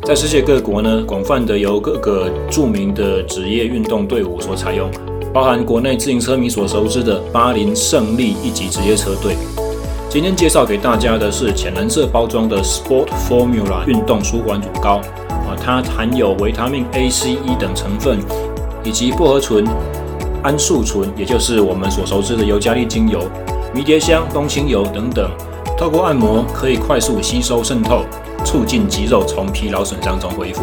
[0.04, 4.90] 在世界各国呢，广泛的由各个著名的职业运动队伍所采用，
[5.32, 9.34] 包含国内自行车迷所熟知的巴林胜利一级职业车队。
[10.10, 15.00] 今天介绍给大家的是浅蓝色包装的 Sport Formula 运动舒缓乳膏
[15.30, 18.18] 啊，它含有维他命 A、C、E 等成分，
[18.84, 19.64] 以及薄荷醇。
[20.48, 23.20] 桉树醇，也就是我们所熟知的尤加利精油、
[23.74, 25.30] 迷迭香、冬青油等等，
[25.76, 28.06] 透过按摩可以快速吸收渗透，
[28.46, 30.62] 促进肌肉从疲劳损伤中恢复。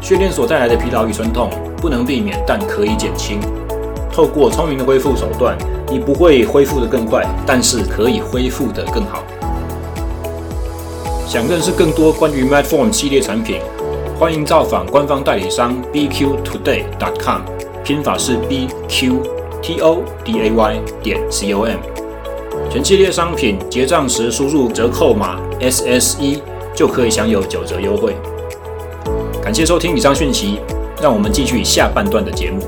[0.00, 3.38] 训练所带来的疲劳与酸痛不能避免，但可以减轻。
[4.12, 5.56] 透过聪明的恢复手段，
[5.88, 9.22] 你不会恢复得更快，但是可以恢复得更好。
[11.28, 13.60] 想认识更多关于 Medform 系列产品，
[14.18, 17.61] 欢迎造访官方代理商 bqtoday.com。
[17.84, 19.20] 拼法是 bq
[19.60, 21.66] today 点 com
[22.70, 26.40] 全系列商品结账时输入折扣码 sse
[26.74, 28.16] 就可以享有九折优惠。
[29.42, 30.60] 感谢收听以上讯息
[31.02, 32.60] 让我们继续下半段的节目。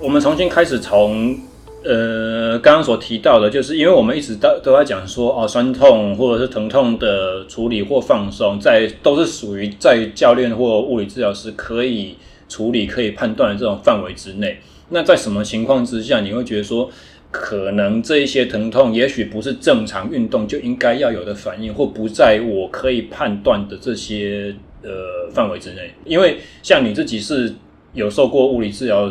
[0.00, 1.38] 我们重新开始从
[1.86, 12.16] 呃刚刚所提到的，就是因为我们一直都都在讲说哦，酸痛或者是疼痛的处理或放松，在都是属于在教练或物理治疗师可以
[12.48, 14.58] 处理、可以判断的这种范围之内。
[14.88, 16.88] 那在什么情况之下，你会觉得说，
[17.30, 25.92] 可能这一些疼痛，也许不是正常运动就应该要有的反应，或不在我可以判断的这些呃范围之内？
[26.04, 27.52] 因为像你自己是
[27.94, 29.10] 有受过物理治疗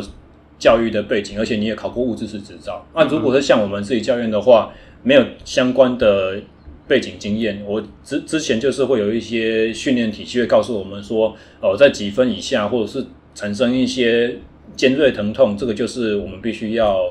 [0.58, 2.86] 教育的背景，而且你也考过物理治师执照。
[2.94, 6.40] 那如果是像我们自己教练的话，没有相关的
[6.86, 14.36] 背景经验，我之之前就是会有一些训练体系会告诉我们说，哦，在几分以下，或者是产生一些。
[14.74, 17.10] 尖锐疼痛，这个就是我们必须要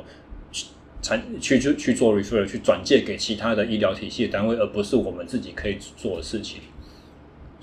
[1.39, 6.59] 去去去做 refer 去转介给其他的医疗体系的单位，而不是我们自己可以做的事情。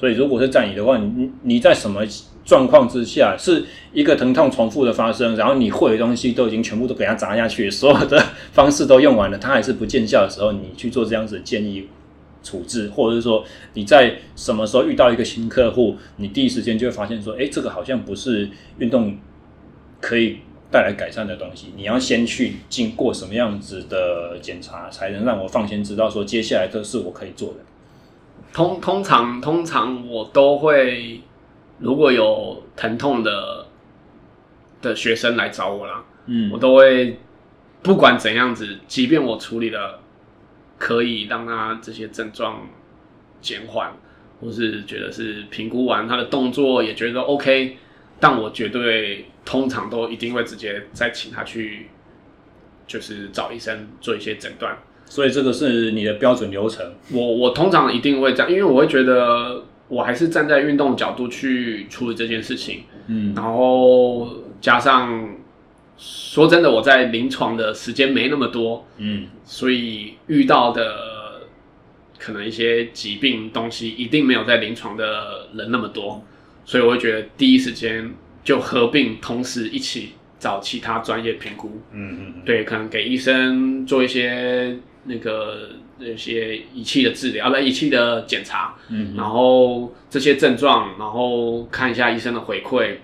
[0.01, 2.05] 所以，如果是在你的话，你你在什么
[2.45, 8.23] 状况之下，是一个疼痛重复的发生，然后你会的东西都已经全部都给它砸下去，所有的
[8.53, 11.89] 方式都用完了，它还是不见效的时候，你去做这样子建议
[12.43, 19.17] 处置，或者是说你在什么时候遇到一个新客户，你第一时间就会发现说，哎，这个好像不是运动。
[20.05, 20.39] 可以
[20.69, 27.61] 带来改善的东西，你要先去经过什么样子的检查，才能让我放心知道说接下来这是我可以做的。
[28.53, 31.21] 通通常通常我都会，
[31.83, 33.67] 如果有疼痛的
[34.81, 37.19] 的学生来找我啦，嗯，我都会
[37.83, 40.01] 不管怎样子，即便我处理了
[40.79, 42.69] 可以让他这些症状
[43.41, 43.93] 减缓，
[44.41, 47.77] 或是觉得是评估完他的动作也觉得 OK。
[48.21, 51.89] 但我绝对通常都一定会直接再请他去，
[52.87, 54.79] 就是找医生做一些诊断。
[55.07, 56.95] 所以这个是你的标准流程。
[57.11, 62.85] 我我通常一定会这样，因为我会觉得我还是站在运动角度去处理这件事情。
[63.09, 64.27] 嗯，然后
[64.59, 65.37] 加上
[65.99, 68.87] 说真的，我在临床的时间没那么多。
[68.97, 71.43] 嗯，所以遇到的
[72.19, 76.25] 可能一些疾病东西一定没有在临床的人那么多。
[76.65, 78.11] 所以我会觉得第一时间
[78.43, 81.83] 就合并，同时一起找其他专业评估。
[81.93, 85.69] 嗯嗯，对，可能给医生做一些那个
[86.05, 88.75] 那些仪器的治疗，啊，不，仪器的检查。
[88.89, 92.97] 嗯，然后这些症状，然后看一下医生的回馈，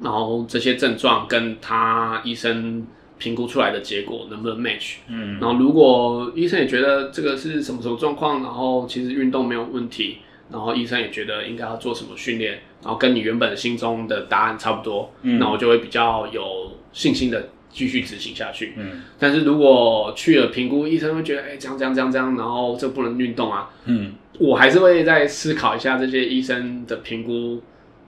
[0.00, 2.86] 然后这些症状跟他医生
[3.18, 4.96] 评估出来的结果能不能 match？
[5.08, 10.18] 嗯，然后如果医生也觉得这个是什么什么状况，然后其实运动没有问题。
[10.50, 18.74] 然后医生也觉得应该要做什么训练，然后跟你原本心中的答案差不多，嗯，那我就会比较有信心的继续执行下去。
[18.76, 27.62] 嗯，但是如果去了评估，医生会觉得，哎，这样这样这样这样，然后这不能运动啊，嗯，我还是会再思考一下这些医生的评估，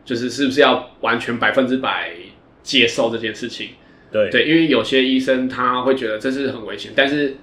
[0.04, 2.12] 就是是不是要完全百分之百
[2.62, 3.70] 接受这件事情。
[4.12, 7.38] 对对，因为有些医生他会觉得这是很危险，但是。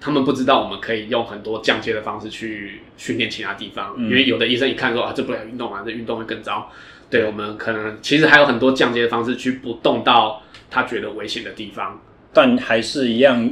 [0.00, 6.70] 他们不知道我们可以用很多降阶的方式去训练其他地方，嗯、因为有的医生一看说啊，这不能运动啊，这运动会更糟。
[7.08, 10.42] 对，我们可能其实还有很多降阶的方式去不动到
[10.74, 12.02] 他觉得危险的地方，
[12.32, 13.48] 但还是一样，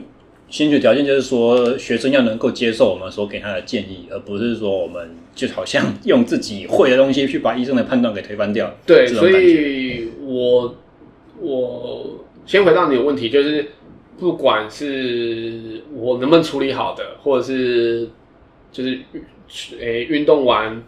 [0.48, 8.74] 先决条件就是说学生要能够接受我们所给他的建议，而不是说我们就好像用自己会的东西去把医生的判断给推翻掉。
[8.84, 10.74] 对，所以我
[11.40, 13.70] 我先回到你的问题，就是。
[14.20, 18.08] 不管是我能不能处理好的，或者是
[18.70, 19.00] 就是
[19.80, 20.80] 诶运动完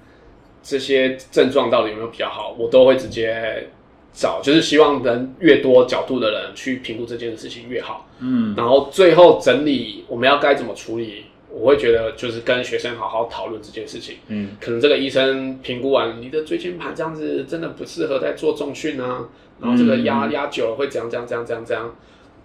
[0.62, 3.66] 这些症状到底有没有比较好，我都会直接
[4.14, 8.08] 找，就是希望能越多角度的人去评估这件事情越好。
[8.20, 14.18] 嗯，然后最后整理我们要该怎么处理，我会觉得就是跟学生好好讨论这件事情。
[14.28, 19.28] 嗯，可能这个医生评估完你的椎间盘这样子真的不适合再做重训啊，
[19.60, 21.94] 然后这个压压久了会怎样怎样怎样怎样怎样。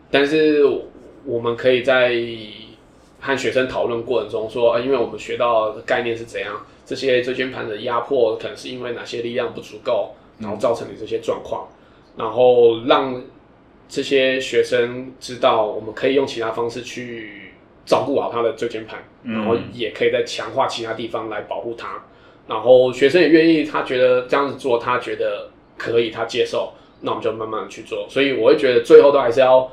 [0.09, 0.63] 但是
[1.24, 2.15] 我们可以在
[3.20, 11.67] 和学生讨论过程中说，啊，因为我们学到的概念是怎样，这些椎间盘的压迫可能是因为哪些力量不足够，然后造成的这些状况，
[12.17, 13.21] 然后让
[13.87, 17.53] 这些学生知道我们可以用其他方式去
[17.85, 22.03] 照顾好他的椎间盘，然后也可以再强化其他地方来保护他，
[22.47, 29.69] 然后学生也愿意，他觉得这样子做他觉得可以，他接受，那我们就慢慢去做，所以我会觉得最后都还是要。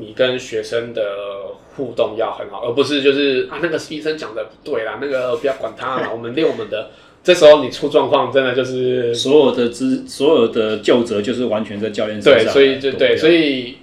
[0.00, 1.02] 你跟学生的
[1.78, 6.90] 互动要很好，而不是就是啊，那个医生讲的不对啦，那个不要管他啦， 我们练我们的。
[7.22, 12.44] 这时候你出状况，真的就是所有的资，所有的究责就是完全在教练身上。
[12.44, 13.78] 对，所以就对，所以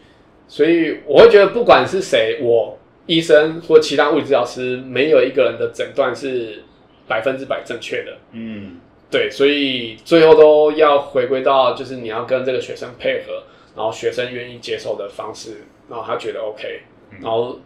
[0.48, 6.64] 所以我会觉得，不管是谁，我医生或其他物理治疗师，没有一个人的诊断是
[7.08, 8.18] 百分之百正确的。
[8.34, 8.78] 嗯，
[9.10, 13.44] 对，所以最后都要回归到，就是你要跟这个学生配合。
[13.76, 16.80] 然后学生愿意接受的方式，然后他觉得 OK，
[17.22, 17.60] 然后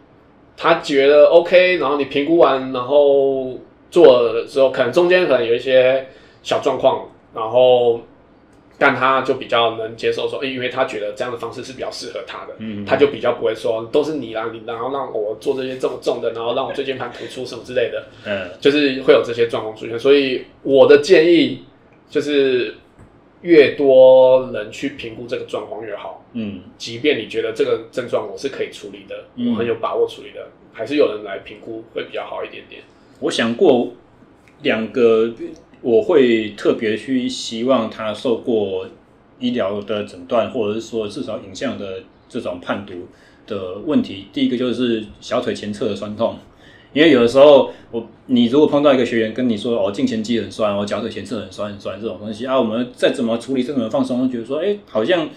[0.60, 3.58] 他觉得 OK，然后你评估完，然后
[3.90, 6.06] 做了之后，可能中间可能有一些
[6.42, 8.02] 小状况，然后。
[8.82, 19.98] 但他就比较能接受说，因为他觉得这样的方式是比较适合他的，嗯，他就比较不会说都是你啦，你然后让我做这些这么重的，然后让我椎间盘突出什么之类的，嗯，就是会有这些状况出现。
[19.98, 21.62] 所以我的建议
[22.08, 22.74] 就是，
[23.42, 32.82] 越多人去评估这个状况越好，嗯，即便你觉得这个症状我是可以处理的，我很有把握处理的，还是有人来评估会比较好一点点。
[33.20, 33.92] 我想过
[34.62, 35.32] 两个。
[35.82, 38.86] 我会特别去希望他受过
[39.38, 43.08] 医疗的诊断，或者是说至少影像的这种判读
[43.46, 44.26] 的问题。
[44.30, 46.38] 第一个就是小腿前侧的酸痛，
[46.92, 55.28] 因为有的时候我你如果碰到一个学员跟你说哦，胫前肌很酸，我脚腿前侧很酸很酸这种东西啊，我们再怎么处理，再怎么放松，都觉得说哎，好像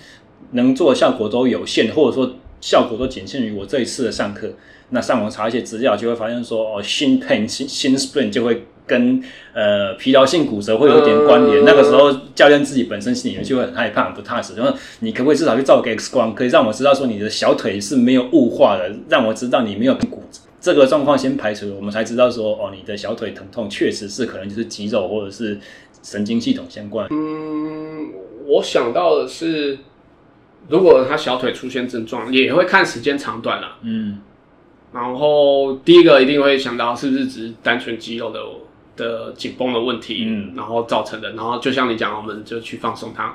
[0.52, 4.54] 能做的效果都有限，或者说效果都仅限于我这一次的上课。
[4.90, 8.66] 那上网查一些资料，就会发现说哦，新 pain 新新 sprain 就会。
[8.86, 9.24] 跟
[9.54, 14.56] 呃疲劳性骨折会有一点关联，那个时候教练自己本身心里面就会很害怕、很不踏实。
[14.56, 20.42] 然后你可不可以至少去照个 X 光，可以让我知道说你的小腿是没有雾化的，让我知道你没有骨折。
[20.64, 25.60] 这个状况先排除，我们才知道说哦，你的小腿疼痛确实是可能就是肌肉或者是
[26.02, 27.06] 神经系统相关。
[27.12, 28.14] 嗯，
[28.46, 29.78] 我想到的是，
[30.70, 33.78] 如果他小腿出现症状，也会看时间长短啦。
[33.82, 34.22] 嗯，
[34.94, 38.40] 然后第一个一定会想到是不是只是单纯肌肉的。
[38.96, 43.34] 的紧绷的问题，嗯，然后造成的，然后就像你讲，我们就去放松它，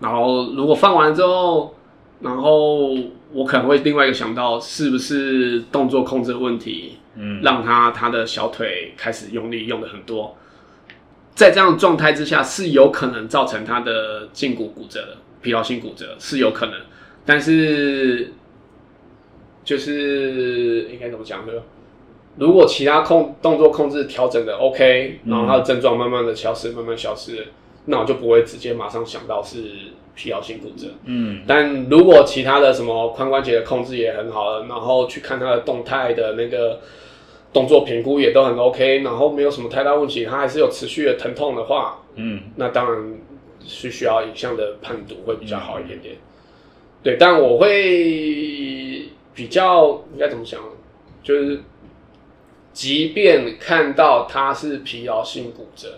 [0.00, 1.72] 然后如果放完之后，
[2.18, 2.92] 然后
[3.32, 10.36] 我可能会另外一个想到，是不是动作控制的问题，嗯，让他他的小腿开始用力用的很多，
[11.34, 16.74] 在这样的状态之下，是有可能造成他的胫骨骨折的，疲劳性骨折是有可能，
[17.24, 18.32] 但是
[19.64, 21.52] 就是应该怎么讲呢？
[22.38, 27.46] 如果其他控动作控制调整的 OK，然后他的症状慢慢的消失，慢慢消失，
[27.86, 29.64] 那我就不会直接马上想到是
[30.16, 30.88] 疲劳性骨折。
[31.04, 36.80] 嗯，但如果其他的什么髋关节的控制也很好了，然后去看他的动态的那个
[37.52, 43.14] 动作评估也都很 OK，然后没有什么太大问题，他还是有持续的疼痛的话，嗯，那当然
[43.64, 46.16] 是需要影像的判读会比较好一点点。
[47.02, 50.60] 对，但我会比较应该怎么讲，
[51.22, 51.60] 就是。
[52.72, 55.88] 即便看到他是疲劳性骨折，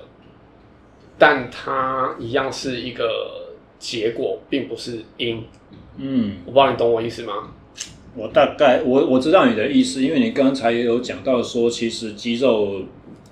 [1.19, 3.48] 但他一样是一个
[3.79, 5.45] 结果，并不是因。
[5.97, 7.33] 嗯，我不知道你懂我意思吗？
[8.17, 12.83] 我大概我我知道你的意思，因为你刚才也有讲到说，其实肌肉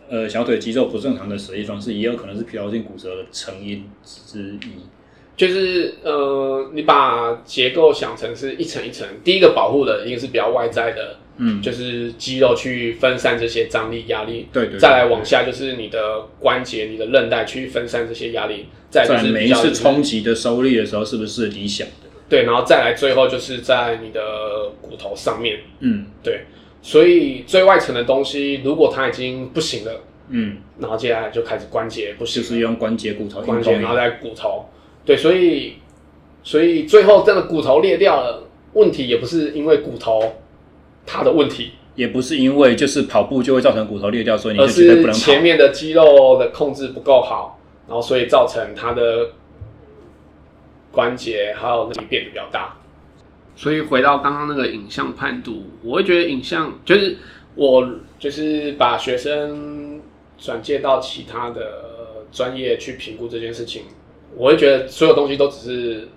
[0.09, 4.59] 呃小腿肌肉不正常的实际方式也有可能是疲劳性骨折的成因之一。
[5.37, 11.19] 就是呃，你把结构想成是一层一层，第一个保护的一定是比较外在的。
[11.39, 22.09] 嗯，就是肌肉去分散这些张力压力，对，对对，再来往下就是你的关节、你的韧带去分散这些压力，再就是每一次冲击的收力的时候是不是理想的？
[22.29, 24.21] 对，然后再来最后就是在你的
[24.81, 26.47] 骨头上面，嗯，对，
[26.81, 34.65] 所以最外层的东西如果它已经不行了，嗯，然后接下来就开始关节不行，就是用关节骨头关节，然后再骨头，
[35.05, 35.75] 对，所以
[36.43, 40.35] 所以最后真的骨头裂掉了，问题也不是因为骨头。
[41.07, 45.17] 他的问题也不是因为就是跑步就会造成骨头裂掉，所以你就绝对不能跑。
[45.17, 49.31] 前面的肌肉的控制不够好，然后所以造成他的
[50.91, 52.77] 关节还有那里变得比较大。
[53.55, 57.17] 所以回到刚刚那个影像判读，我会觉得影像就是
[57.55, 57.89] 我
[58.19, 60.03] 就是把学生
[60.37, 63.85] 转介到其他的专业去评估这件事情，
[64.37, 66.09] 我会觉得所有东西都只是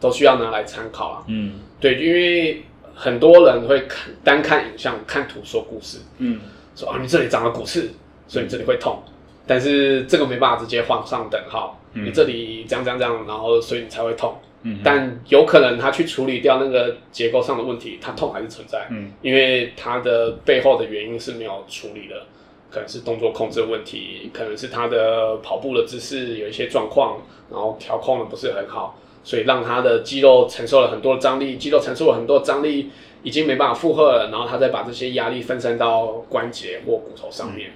[0.00, 1.24] 都需要拿来参考啊。
[1.26, 2.62] 嗯，对，因为。
[3.00, 5.98] 很多人会看单看影像，看图说故事。
[6.18, 6.40] 嗯，
[6.74, 7.88] 说啊，你这里长了骨刺，
[8.26, 9.00] 所以你这里会痛。
[9.46, 11.80] 但是这个没办法直接画上等号。
[11.92, 14.36] 嗯，你这里这样这样这样，然后所以你才会痛。
[14.62, 18.88] 嗯，但有可能他去处理掉那个结构上的问题，他痛还是存在。
[18.90, 22.26] 嗯，因为他的背后的原因是没有处理的，
[22.68, 28.98] 可能是动作控制的问题，可能是他的跑步的姿势有一些状况，然后调控的不是很好。
[29.28, 32.88] 所以让他的肌肉承受了很多的张力，肌肉承受了很多的张力，
[33.22, 37.72] 已经没办法负荷了，然后他再把这些压力分散到关节或骨头上面。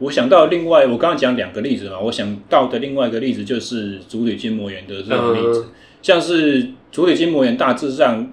[0.00, 8.30] 我想到另外，我刚刚讲两个例子嘛，我想到的另外一个例子就是足底筋膜炎的这种例子，嗯、像是足底筋膜炎，大致上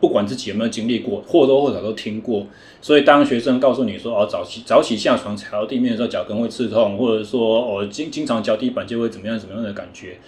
[0.00, 2.48] 不管自己有没有经历过，或多或少都听过。
[2.80, 10.18] 所以当学生告诉你说哦，早起早起下床踩到地面的时候脚跟会刺痛，或者说哦经经常脚底板就会怎么样怎么样的感觉，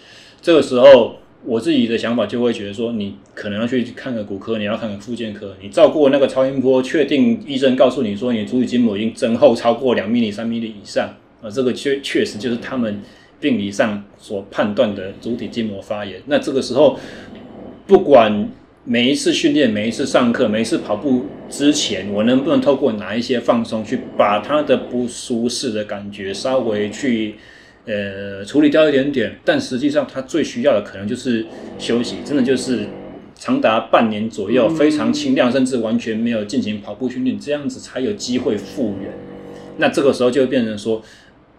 [0.41, 1.17] 这个时候。
[1.47, 13.03] 我自己的想法就会觉得说，你可能要去看个骨科，你要看个复健科，你照过那个超音波，确定医生告诉你说你足底筋膜已经增厚超过两 mm、三 mm 以上，啊，这个确确实就是他们
[13.39, 16.23] 病理上所判断的足底筋膜发炎。
[16.27, 16.99] 那这个时候，
[17.87, 18.49] 不管
[18.85, 27.35] 每一次训练、每一次上课、每一次跑步之前，我能不能透过哪一些放松，去把他的不舒适的感觉稍微去。
[27.87, 31.45] 呃，处理掉一点点，但实际上他最需要的可能就是
[31.79, 32.87] 休息，真的就是
[33.35, 39.13] 长达半年左右，非常轻量，甚至完全没有进行跑步训练，这样子才有机会复原。
[39.77, 41.03] 那这个时候就会变成说，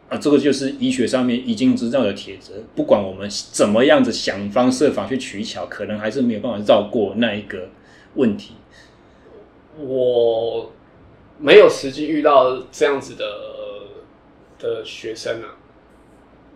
[0.09, 7.69] 啊，这个就是医学上面已经知道的铁则，不管我们怎么样子想方设法去取巧，可能还是没有办法绕过那一个
[8.15, 8.53] 问题。
[9.77, 10.71] 我
[11.37, 13.25] 没有实际遇到这样子的
[14.57, 15.57] 的学生啊。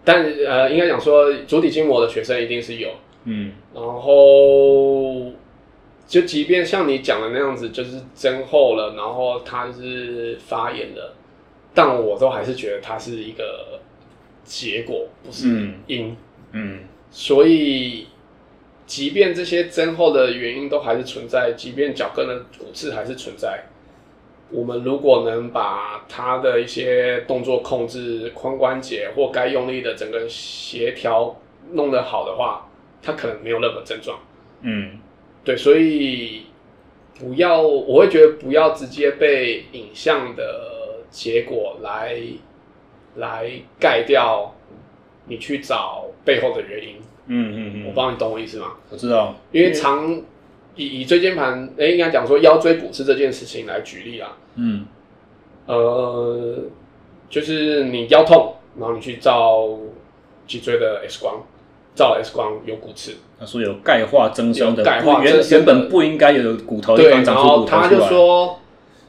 [0.03, 2.89] 但呃，应该讲说，足底筋膜的学生一定是有，
[3.25, 5.31] 嗯，然后
[6.07, 11.13] 就即便像你讲的那样子，就是增厚了，然后它是发炎了，
[11.73, 13.79] 但我都还是觉得它是一个
[14.43, 15.47] 结果，不是
[15.87, 16.15] 因，嗯，
[16.53, 16.79] 嗯，
[17.11, 18.07] 所以
[18.85, 20.67] 即便这些增厚的原因。
[20.69, 23.63] 都还是存在，即便脚跟的骨刺还是存在。
[24.51, 31.35] 我们如果能把他的一些动作控制、髋关节或该用力的整个协调
[31.71, 32.67] 弄得好的话，
[33.01, 34.19] 他可能没有任何症状。
[34.61, 34.97] 嗯，
[35.43, 36.47] 对，所以
[37.19, 42.19] 不要，我会觉得不要直接被影像的结果来
[43.17, 44.55] 来盖掉
[45.25, 46.95] 你去找背后的原因。
[47.27, 48.77] 嗯嗯嗯，我帮你懂我意思吗？
[48.89, 50.21] 我知道，因为长。
[50.75, 54.37] 以以椎间盘，哎，应该讲说腰椎骨刺这件事情来举例啊。
[54.55, 54.85] 嗯，
[55.65, 56.57] 呃，
[57.29, 59.77] 就是你腰痛，然后你去照
[60.47, 61.43] 脊椎的 X 光，
[61.95, 67.71] 照了 X 光有骨刺，他说有钙化增生的，钙化增生原本不应该有骨头的地方长出骨头出。
[67.71, 68.59] 然后他就说，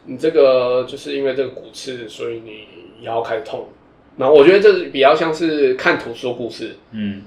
[0.06, 2.66] 你这个就是因为这个骨刺，所以你
[3.02, 3.68] 腰开始痛。
[4.16, 6.76] 然后我觉得这比较像是看图说故事。
[6.90, 7.22] 嗯，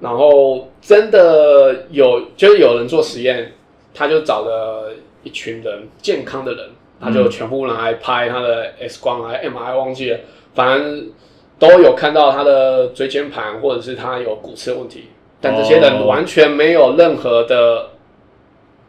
[0.00, 3.52] 然后真的有，就是有人做实验。
[3.94, 4.92] 他就找了
[5.22, 6.66] 一群人，健康的人，
[7.00, 10.18] 他就全部拿来拍他的 X 光啊、MRI，忘记了，
[10.54, 11.10] 反正
[11.58, 15.04] 都有看到他的椎间盘或者是他有骨刺问题，
[15.40, 17.90] 但这些人完全没有任何的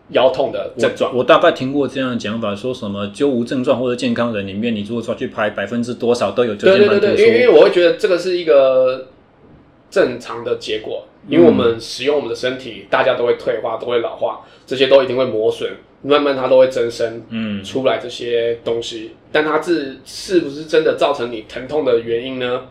[0.09, 1.11] 腰痛的症状。
[1.13, 6.99] 我，我大概听过这样的讲法，说什么就无症状或者健康人里面，你如果说去拍百分之多少都有椎间盘。
[6.99, 9.07] 对对对，因为因为我会觉得这个是一个
[9.91, 11.05] 正常的结果。
[11.30, 15.69] 因为我们使用我们的身体，大家都会退化，都会老化，这些都一定会磨损，
[16.01, 19.11] 慢慢它都会增生，嗯，出来这些东西。
[19.31, 22.63] 但它是是不是真的造成你疼痛的原因呢？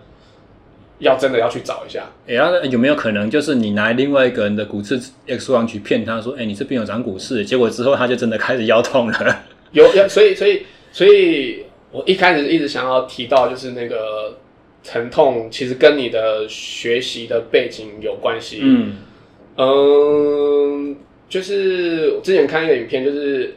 [0.99, 2.11] 要真的要去找一下。
[2.27, 9.43] 哎呀，有没有可能就是你拿另外一个人的骨刺 X 光去骗他说，哎，你这边有长骨刺，结果之后他就真的开始腰痛了。
[9.71, 14.37] 有，所以，所以，所以我一开始一直想要提到就是那个。
[14.82, 18.61] 疼痛其实跟你的学习的背景有关系。
[18.62, 18.97] 嗯
[19.57, 20.97] 嗯，
[21.28, 23.57] 就是我之前看一个影片，就是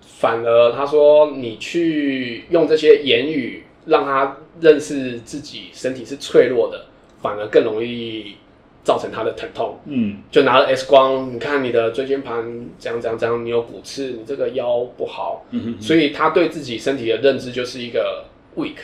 [0.00, 6.84] 反而他说你去用这些言语让他认识自己身体是脆弱的，
[7.22, 8.36] 反而更容易
[8.84, 9.78] 造成他的疼痛。
[9.86, 15.46] 嗯，就拿了 X 光，你看你的椎间盘怎样怎样怎样，你有骨刺，你这个腰不好。
[15.52, 18.24] 嗯哼，所以他对自己身体的认知就是一个
[18.54, 18.76] weak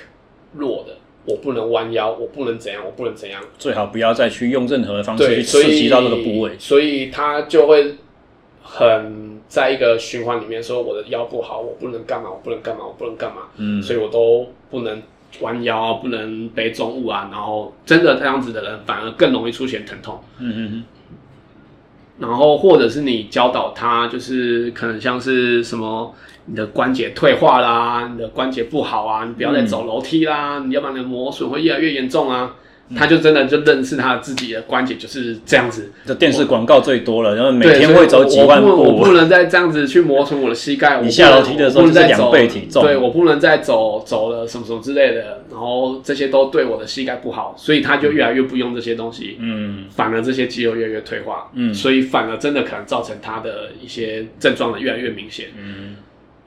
[0.55, 0.97] 弱的。
[1.27, 3.43] 我不能弯腰，我不能怎样，我不能怎样。
[3.59, 6.53] 最好不要再去用任何的方式去刺激到这个部位。
[6.59, 7.95] 所以他就会
[8.63, 15.03] 很在一个循环里面说：“我的腰不好，我不能干嘛，我不能干嘛，我不能干嘛。”嗯，所以我都不能
[15.41, 17.29] 弯腰啊，不能背重物啊。
[17.31, 20.19] 然后真的这样子的人，反而更容易出现疼痛。
[20.39, 20.85] 嗯嗯嗯。
[22.19, 26.15] 然后或者是你教导他，就是可能像是什么。
[26.47, 32.55] 你的关节退化啦，你的关节不好啊，你不要再走楼梯啦，嗯、你要不然你的磨损会越来越严重啊。
[32.89, 35.91] 嗯、他就真的就认识他自己的关节就是这样子。
[36.07, 38.69] 这电视广告最多了，然后每天会走几万步。
[38.71, 41.01] 我不能再这样子去磨损我的膝盖。
[41.01, 42.83] 你下楼梯的时候就是两倍体重。
[42.83, 49.37] 对，我不能再走走了什么什么之类的，然后这些都对我的膝盖不好，所以他就越来越不用这些东西。
[49.41, 51.51] 嗯，反而这些肌肉越来越退化。
[51.55, 55.47] 嗯，所以反而真的可能造成他的一些症状的越来越明显。
[55.59, 55.97] 嗯。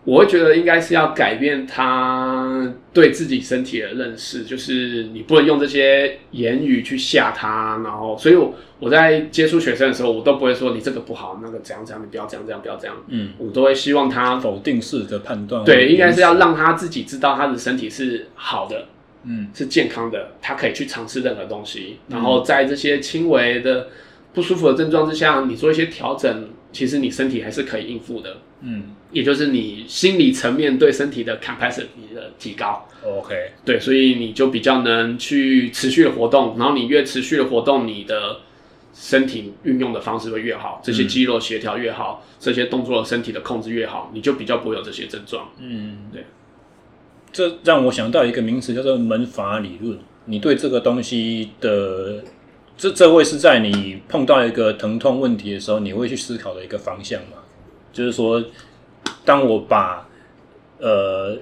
[0.08, 18.86] 我会觉得应该是要改变他对自己身体的认识，就是你不能用这些言语去吓他，然后，所以我我在接触学生的时候，我都不会说你这个不好，那个怎样怎样，你不要这样这样，不要这样，嗯，我都会希望他否定式的判断，对，应该是要让他自己知道他的身体是好的，
[19.26, 23.90] 嗯，是健康的，他可以去尝试任何东西，然后在这些轻微的。
[24.34, 28.38] 不舒服的症状之下，你做一些调整，其实你身体还是可以应付的。
[28.62, 32.88] 嗯，也就是你心理层面对身体的 capacity 的提高。
[33.06, 38.40] OK，对，所以你就比较能去持续的活动，然后你越持续的活动，你的
[38.94, 45.50] 身体运用的方式会越好，这些肌肉协调越好，嗯、这些动作的身体的控制越好，你就比较不会有这些症状。
[45.60, 46.26] 嗯，对。
[47.32, 50.00] 这让我想到一个名词叫做门阀理论。
[50.26, 52.24] 你对这个东西的，
[52.78, 57.38] 这这会是在你碰到一个疼痛问题的时候，你会去思考的一个方向吗？
[57.92, 58.44] 就是说，
[59.26, 60.08] 当我把
[60.78, 61.36] 呃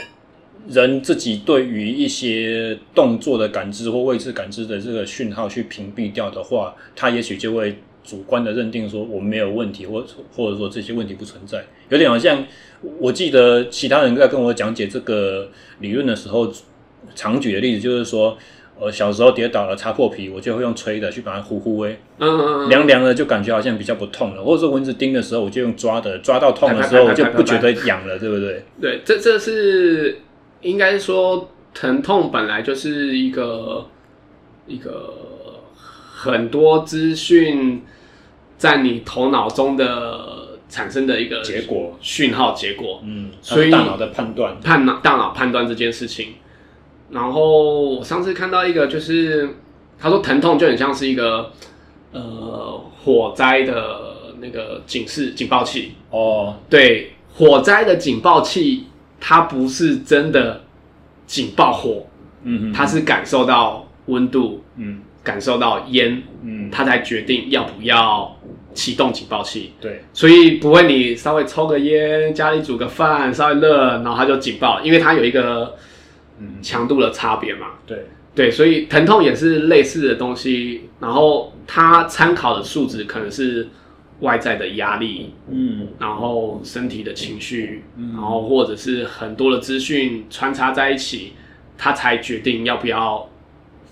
[0.69, 11.65] 人自己对于一些动作的感知或位置感知的这个讯号去屏蔽掉的话，他也许就会主观的认定说我没有问题，或或者说这些问题不存在。
[11.89, 12.45] 有点好像
[12.99, 15.49] 我记得其他人在跟我讲解这个
[15.79, 16.49] 理论的时候，
[17.13, 18.37] 常举的例子就是说。
[18.77, 24.43] 我小时候跌倒了，擦破皮，我就会用吹的去把它呼呼哎，嗯嗯嗯，凉凉的就感觉好像比较不痛了。
[24.43, 28.63] 或者说蚊子叮的时候，我就用抓的，抓到痛的时候我就不觉得痒了，对不对？
[28.81, 30.19] 对，这这是
[30.61, 33.87] 应该说疼痛本来就是一个
[34.67, 35.13] 一个
[36.13, 37.81] 很多资讯
[38.57, 46.33] 在你头脑中的产生的一个结果讯号结果，嗯，所以大脑的判断，判大脑判断这件事情。
[47.15, 49.49] 然后我上次看到一个，就是
[49.97, 51.49] 他说疼痛就很像是一个
[52.11, 55.93] 呃火灾的那个警示警报器。
[56.09, 58.87] 哦，对，火灾的警报器
[59.17, 60.61] 它不是真的
[61.25, 62.05] 警报火，
[62.43, 68.35] 嗯，它是感受到温度，嗯，感受到烟，嗯，它才决定要不要
[68.73, 69.71] 启动警报器。
[69.79, 75.73] 对，所以不会你稍微抽个烟，家里煮个饭稍微热，然后它就警报，因为它有一个。
[76.39, 78.07] 嗯，强度的差别嘛，对。
[78.35, 83.69] 对，所以疼痛也是类似的东西，然后它参考的数值可能是
[84.19, 91.31] 外在的压力，嗯，然后身体的情绪，嗯，然后或者是很多的资讯穿插在一起，
[91.77, 93.29] 它才决定要不要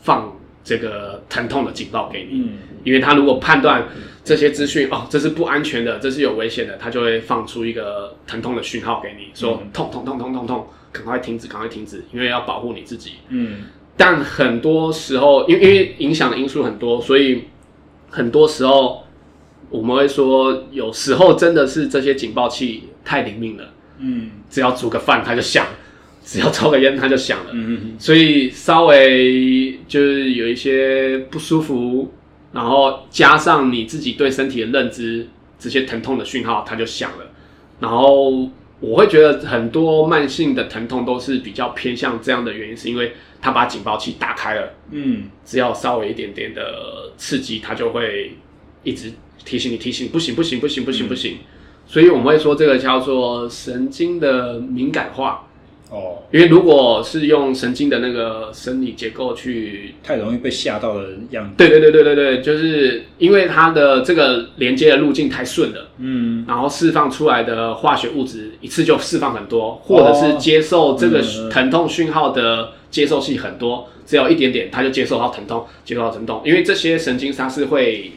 [0.02, 2.50] 放这个疼痛的警报给你，嗯，
[2.84, 3.88] 因为他如果判断
[4.26, 10.68] 这些资讯哦，这是不安全的，这是有危险的，他就会放出一个疼痛的讯号给你，说痛痛痛痛痛痛。
[10.94, 13.14] 赶快停止，赶快停止，因为要保护你自己。
[13.30, 13.64] 嗯，
[13.98, 17.46] 但很多时候，因为因为影响的因素很多，所以
[18.12, 19.04] 很多时候
[19.72, 23.74] 我们会说，有时候真的是这些警报器太灵敏了。
[23.98, 25.66] 嗯，只要煮个饭它就响，
[26.24, 27.50] 只要抽个烟它就响了。
[27.54, 32.14] 嗯嗯，所以稍微就是有一些不舒服，
[32.52, 37.32] 然后加上你自己对身体的认知，这些疼痛的讯号它就响了，
[37.80, 38.48] 然后。
[38.84, 48.36] 我会觉得很多慢性的疼痛都是比较偏向这样的原因，是因为他把警报器打开了，嗯，只要稍微一点点的刺激，他就会
[48.84, 49.14] 一直
[49.46, 51.38] 提醒你，提醒不行，不行，不行，不行，不行。
[51.88, 55.48] 所以我们会说这个叫做神经的敏感化。
[55.94, 61.54] 哦，因为如果是用神经的那个生理结构去，太容易被吓到的样子。
[61.56, 71.22] 对对对对对对，就是因为它的这个连接的路径太顺了，嗯，然后释放出来的化学物质一次就释放很多，或者是接受这个
[71.52, 78.14] 疼痛讯号的接受器很多，只要一点点它就接受到疼痛，接受到疼痛，因为这些神经它是会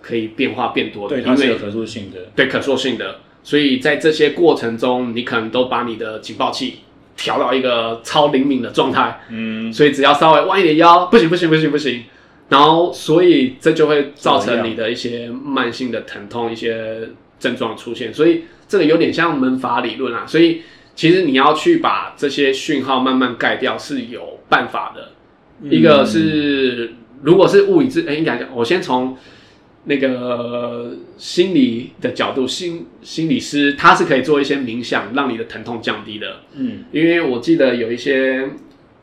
[0.00, 6.78] 可以变化变多的，对，它是有可塑性的，对，可塑性的，所以在这些过程中，你可能都把你的警报器。
[7.16, 12.02] 调到一个超灵敏的状态，嗯，所以只要稍微弯一点腰，不行不行不行不行，
[12.48, 17.08] 然后所以这就会造成你的一些慢性的疼痛，一些
[17.38, 20.62] 症状出现，所以这个有点像门阀理论啊，所以
[20.94, 25.10] 其实你要去把这些讯号慢慢盖掉是有办法的，
[25.62, 29.16] 嗯、一个是如果是物理治，哎，应该讲，我先从。
[29.84, 36.36] 那个心理的角度，心心理师他是可以做一些冥想，让你的疼痛降低的。
[36.54, 38.48] 嗯，因为我记得有一些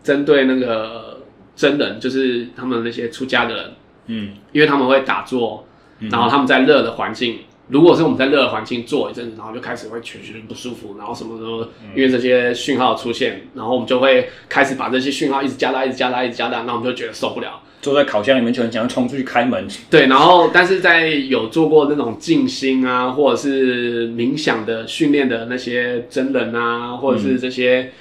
[0.01, 1.21] 针对那个
[1.55, 3.71] 真人，就是他们那些出家的人，
[4.07, 5.67] 嗯，因为他们会打坐，
[5.99, 17.61] 然后他们在热的环境，嗯、如果是我们在热的环境坐一阵子，然后就开始会全身不舒服，然后什么什么，因为这些讯号出现，然后我们就会开始把这些讯号一直加大，一直加大，一直加大，那我们就觉得受不了。
[17.81, 19.67] 坐在烤箱里面就很想要冲出去开门。
[19.89, 27.91] 对，然后但是在有做过那种静心啊，或者是冥想的训练的那些真人啊，或者是这些、嗯、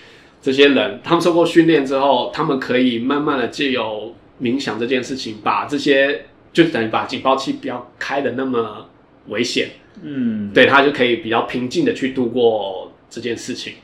[0.42, 8.86] 这些人，他们受过训练之后，他们可以慢慢的借由冥想这件事情，把这些就等于把警报器不要开的那么
[9.28, 9.68] 危险。
[10.02, 13.74] 嗯，对，他就可以比较平静的去度过这件事情。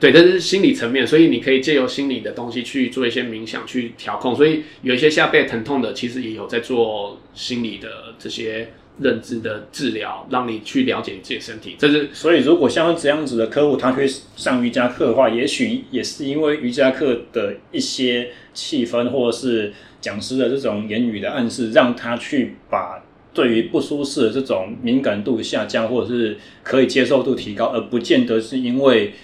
[0.00, 4.34] 对，这是心理层面，所以你可以借由心理的东西去做一些冥想去调控。
[4.34, 7.88] 所以有一些下背疼痛的，其实也有在做心理的
[8.18, 8.68] 这些
[9.00, 11.76] 认知的治疗，让你去了解你自己身体。
[11.78, 14.06] 这是所以，如果像这样子的客户，他去
[14.36, 23.02] 上瑜伽课的话，也许也是因为瑜伽课的一些气氛，或者是讲师的这种言语的暗示，让他去把
[23.32, 29.14] 对于不舒适的这种敏感度下降，或者是可以接受度提高，而不见得是因为。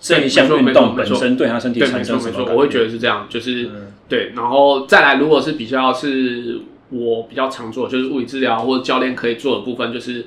[0.00, 2.52] 这一项运动本身对他身体产生什么？
[2.52, 6.60] 我会觉得是这样，就是、嗯、对，然后再来，如果是比较是
[6.90, 10.26] 我比较常做，就是物理治疗或者教练可以做的部分，就是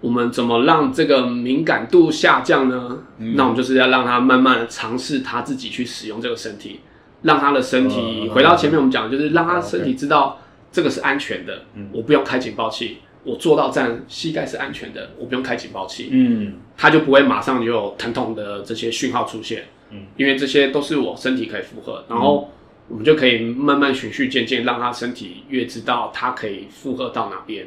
[0.00, 2.98] 我们怎么让这个敏感度下降呢？
[3.18, 6.80] 嗯、那我们就是要让他慢慢的尝试他自己去使用这个身体，
[7.22, 10.40] 让他的身体、嗯、回到前面我们讲的，就是让他身体知道
[10.72, 12.98] 这个是安全的，嗯、我不用开警报器。
[13.28, 22.50] 我做到站，膝盖是安全的，我不用开警报器，嗯，他就不会马上就有疼痛的这些讯号出现，嗯，因为这些都是我身体可以负荷，然后
[22.88, 27.66] 我们就可以慢慢循序渐进，让他身体越知道他可以负荷到哪边，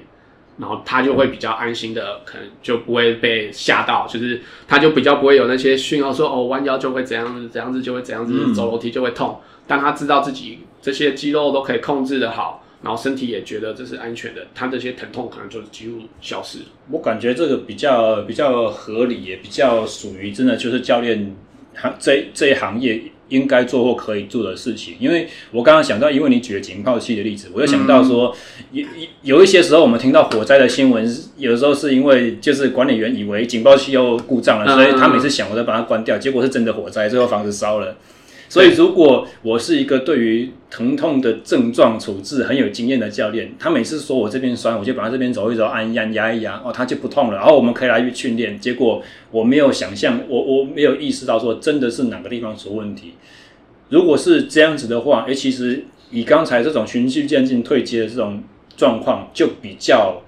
[0.58, 12.64] 然后他就会比较安心的，可能就不会被吓到，就是他就比较不会有那些讯号说哦，弯腰就会怎样子，怎样子就会怎样子，走楼梯就会痛，当他知道自己这些肌肉都可以控制的好。
[12.84, 16.66] 然后身体也觉得这是安全的，他这些疼痛可能就几乎消失了。
[16.90, 21.36] 我感觉这个比较比较合理，也比较属于真的就是教练
[21.76, 23.00] 行这这一行业
[23.30, 24.96] 应该做或可以做的事情。
[25.00, 28.36] 因为我刚刚想到，因为你举了警报器的例子，我又想到说，
[28.72, 37.96] 有、嗯、有一些时候我们听到火灾的新闻，有的时候是因为就是管理员以为警报器又故障了，所以他每次想我都把它关掉，结果是真的火灾，最后房子烧了。
[38.52, 47.38] 所以，如果我是一个对于疼痛的症状处置很有经验的教练，他每次说我这边酸，我就把他这边揉一揉，按一按，压一压，哦，他就不痛了。
[47.38, 48.60] 然后我们可以来去训练。
[48.60, 49.02] 结果
[49.32, 53.14] 我没有想象，我我没有意识到说真的是哪个地方出问题。
[53.88, 58.44] 如果是这样子的话，诶，其实以刚才这种循序渐进退阶的这种
[58.76, 60.22] 状况，就比较，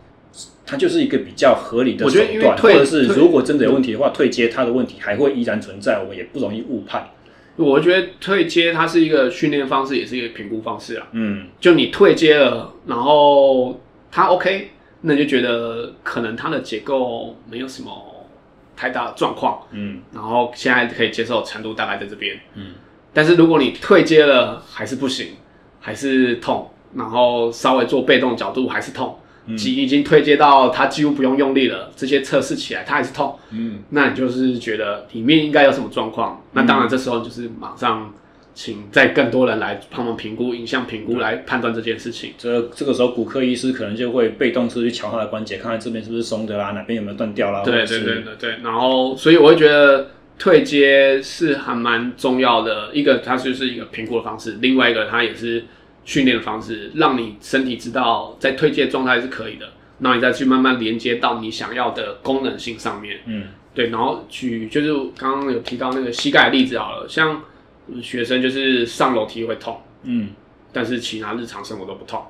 [0.65, 2.57] 它就是一个比较合理的手段。
[2.57, 7.09] 或者是如果真的有问题的话，退阶它的问题还会依然存在，我们也不容易误判。
[7.55, 11.07] 我觉得退阶它是一个训练方式，也是一个评估方式啊。
[11.11, 13.80] 嗯，就你退阶了，然后
[14.11, 14.71] 它 OK，
[15.01, 17.91] 那你就觉得可能它的结构没有什么
[18.75, 19.61] 太大的状况。
[19.71, 22.39] 嗯，然后现在可以接受程度大概在这边。
[22.55, 22.71] 嗯，
[23.13, 25.35] 但是如果你退阶了还是不行，
[25.80, 29.19] 还是痛，然后稍微做被动角度还是痛。
[29.57, 36.41] 几已经退接到他几乎不用用力了，这些测试起来他还是痛，嗯，那你就是觉得里面应该有什么状况？
[36.41, 38.14] 嗯、那当然这时候就是马上
[38.53, 42.32] 请再更多人来帮忙评估影像评估来判断这件事情。
[42.38, 47.64] 这这个时候骨科医师可能就会被动式去敲他的关节，看看这边是不是松的啦，哪边有没有断掉啦。
[47.65, 48.56] 对对对对对。
[48.64, 55.65] 然后所以我会觉得退阶是还蛮重要的，一个它就是一个评估的方式，另外一个它也是。
[56.05, 59.67] 训练的方式，让你身体知道在推荐状态是可以的，
[59.99, 63.19] 那你再去慢慢连接到你想要的功能性上面。
[63.25, 67.41] 嗯，对，然后举就是刚刚有提到那个膝盖的例子好了，像
[68.01, 70.30] 学生就是上楼梯会痛，嗯，
[70.71, 72.21] 但是其他日常生活都不痛，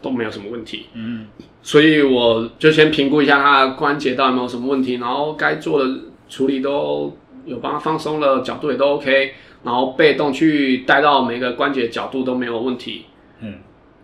[0.00, 0.86] 都没有什么问题。
[0.94, 1.26] 嗯，
[1.62, 5.92] 所以我就先评估一下他的关节到底有没有什么问题，然后该做的
[6.28, 9.34] 处理都有帮他放松了，角度也都 OK，
[9.64, 13.06] 然后被动去带到每个关节角度都没有问题。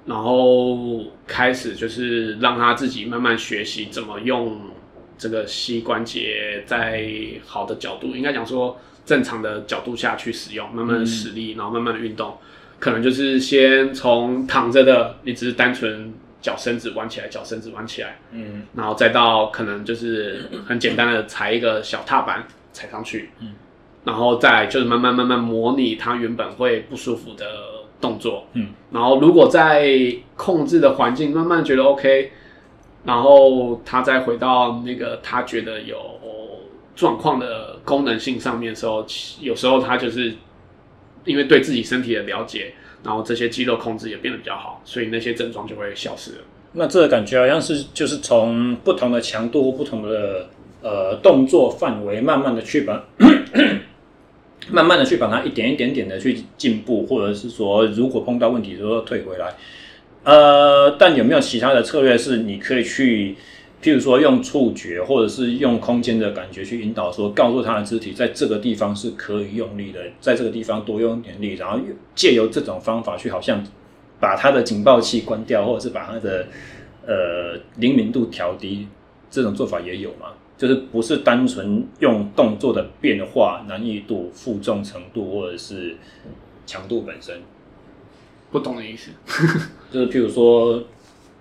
[0.05, 4.61] 嗯，然后开始就是让他自己慢慢学习怎么用
[5.17, 7.09] 这个膝关节在
[7.47, 12.37] 好的角度，应该讲说正常的角度下去使用，慢慢的使力，然后慢慢的运动，
[12.81, 23.55] 可能就是先从躺着的，你只是单纯脚伸直弯起来，脚伸直弯起来，嗯，然后再到可能就是很简单的踩一个小踏板踩上去，嗯，
[24.05, 27.47] 然后再就是慢慢慢慢模拟他原本会不舒服的。
[28.03, 29.97] 动作，嗯，然后如果在
[30.37, 32.33] 控制的环境慢慢觉得 OK，
[33.05, 35.97] 然后他再回到那个他觉得有
[36.97, 39.07] 状况的功能性上面的时候，
[39.41, 40.35] 有时候他就是
[41.25, 42.75] 因为对自己身体的了解，
[43.05, 46.39] 然后这些肌肉控制也变得比较好，所以那些症状就会消失了。
[46.73, 50.49] 那这个感觉好像是就是从不同的强度、不同的
[50.83, 53.05] 呃动作范围，慢慢的去把。
[54.71, 59.55] 慢慢的去把它一点一点点的去进步，或者是说，如果碰到问题，就说退回来。
[60.25, 63.35] 呃，但有没有其他的策略是你可以去，
[63.83, 71.81] 譬如说用触觉，或者是用空间的感觉去引导，说告诉他的肢体在这个地方是可以用力的，在这个地方多用点力，然后
[72.15, 73.65] 借由这种方法去，好像
[74.21, 76.47] 把他的警报器关掉，或者是把他的
[77.05, 78.87] 呃灵敏度调低，
[79.29, 80.29] 这种做法也有吗？
[80.63, 85.97] 就是不是单纯用动作的变化、难易度、负重程度或者是
[86.65, 87.41] 强度本身。
[88.53, 89.11] 不懂的意思，
[89.91, 90.81] 就是譬如说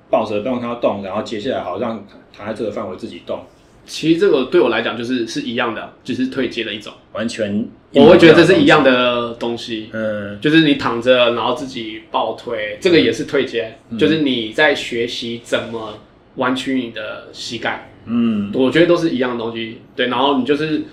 [0.09, 2.03] 抱着让它动，然后接下来好让
[2.35, 3.43] 躺在这个范围自己动。
[3.85, 9.91] 其实这个对我来讲就是是一样的，就是退阶的一种，完全我会觉得这是一样的东西。
[9.93, 15.99] 嗯，就是你躺着，然后自己抱推，这个也是退阶，嗯、就是你在学习怎么
[16.37, 17.90] 弯曲你的膝盖。
[18.05, 19.79] 嗯，我觉得都是一样的东西。
[19.95, 20.83] 对，然后你就是，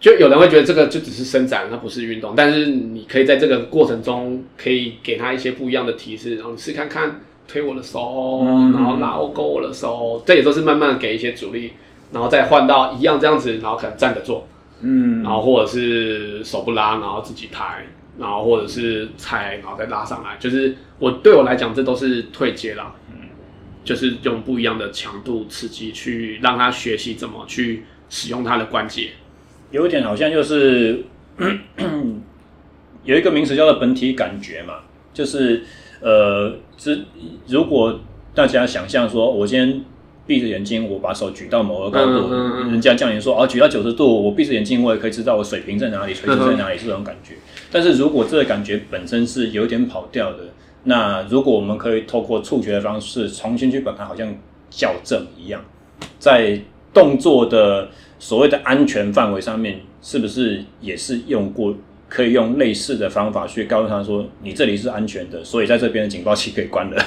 [0.00, 7.20] 就有人会觉得这个就只是伸展，它不是运动，但是你可以在这个过程中可以给他一些不一样的提示，然后你试看看。
[7.48, 8.42] 推我的手，
[8.74, 11.70] 然后拉勾我的手，这也都是慢慢给一些阻力，
[12.10, 14.48] 然后再换到一样这样子，然后可能站着做，
[14.80, 17.86] 嗯，然后或者是手不拉，然后自己抬，
[18.18, 23.05] 然后或者是踩，然后再拉上来，就是我对我来讲，这都是退阶啦，嗯，
[23.86, 29.12] 就是用不一样的强度刺激去让他学习怎么去使用他的关节，
[29.70, 31.02] 有一点好像就是
[33.04, 34.80] 有一个名词叫做本体感觉嘛，
[35.14, 35.62] 就是。
[35.98, 37.04] 呃，是
[37.48, 37.98] 如果
[38.34, 39.80] 大家想象说，我今天
[40.26, 42.30] 闭着眼睛，我把手举到某个高度，
[42.70, 47.32] 人家叫你说，哦，举到九十度，我闭着眼睛，我也可以知道我水平在哪里，垂直在哪里， 是这种感觉。
[47.72, 50.52] 但是如果这个感觉本身是有点跑调的，
[50.86, 54.34] 那如果我们可以透过触觉的方式重新去把它好像
[54.70, 55.62] 校正一样，
[56.18, 56.60] 在
[56.92, 57.88] 动作的
[58.18, 61.76] 所谓的安全范围上面，是不是也是用过？
[62.08, 67.04] 可以用类似的方法去告诉他说：“你这里是安全的，所以在这边的警报器可以关了，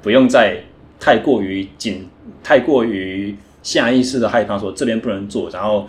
[0.00, 0.62] 不用再
[1.00, 2.08] 太过于紧、
[2.44, 5.50] 太过于下意识的害怕说这边不能做。
[5.50, 5.88] 然后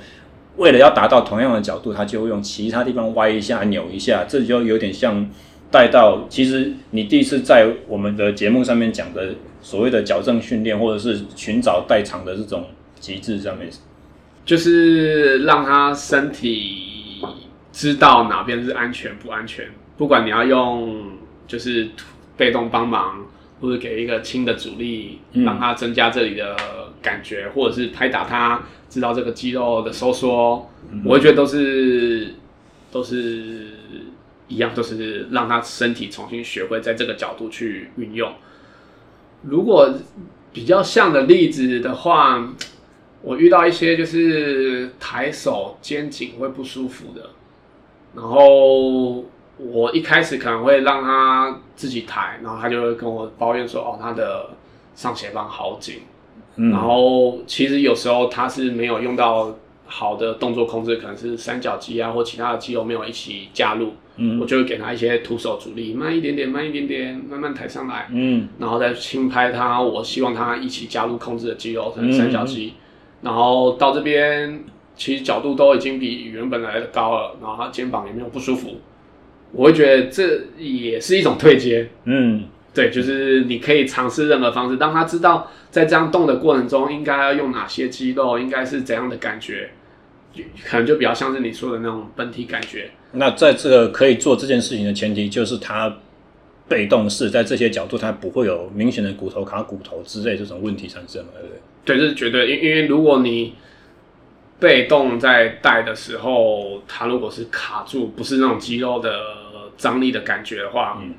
[0.55, 5.29] 为了要达到同样的角度，他就会用其他地方歪一下、扭一下，这就有点像
[5.71, 12.67] 带到其实你第一次在我们的节目上面讲的所谓的矫正训练，或者是寻找代偿的这种
[12.99, 13.69] 机制上面，
[14.45, 16.83] 就是让他身体。”
[17.69, 19.67] 知道哪边是安全不安全，
[19.97, 21.11] 不管你要用
[21.45, 21.87] 就是
[22.35, 23.23] 被动帮忙，
[23.61, 26.55] 或者给一个轻的阻力，让他增加这里的
[27.03, 30.67] 感觉，或者是拍打他，知道这个肌肉的收缩，
[31.05, 32.33] 我会觉得都是
[32.91, 33.67] 都是
[34.47, 38.31] 一样，就是让他身体重新学会在这个角度去运用。
[39.43, 39.93] 如果
[40.53, 42.47] 比较像的例子的话，
[43.21, 47.29] 我遇到一些就是抬手肩颈会不舒服的。
[48.15, 49.23] 然后
[49.57, 54.49] 我一开始可能会让他自己抬，然后他就会跟我抱怨说：“哦，他的
[54.95, 56.01] 上斜方好紧。
[56.55, 59.55] 嗯”然后其实有时候他是没有用到
[59.85, 63.93] 好的动作控制，可能是三角肌啊或其他的肌肉没有一起加入。
[64.17, 68.07] 嗯，我就会给他一些徒手阻力，慢一点点，慢一点点，慢慢抬上来。
[68.11, 72.73] 嗯，然后再轻拍他，我希望他一起加入控制的肌肉，可能三角肌。
[72.75, 72.79] 嗯，
[73.21, 74.63] 然后到这边。
[74.99, 78.81] 其实角度都已经比原本来的高了，然后他肩膀也没有不舒服，
[79.51, 81.87] 我会觉得这也是一种退阶。
[82.05, 89.69] 嗯，对，就是你可以尝试任何方式，让他知道在这样动的过程中应该要用哪些肌肉，应该是怎样的感觉，
[90.65, 92.89] 可能就比较像是你说的那种本体感觉。
[93.11, 95.97] 那在这个可以做这件事情的前提，就是它
[96.67, 101.59] 被动式在这些角度，它不会有明显的骨头卡骨头之类这种问题产生，对不对？
[101.85, 103.53] 对，这是绝对，因因为如果你。
[104.59, 109.11] 被动在带的时候，它如果是卡住，不是那种肌肉的
[109.77, 111.13] 张力的感觉的话，嗯，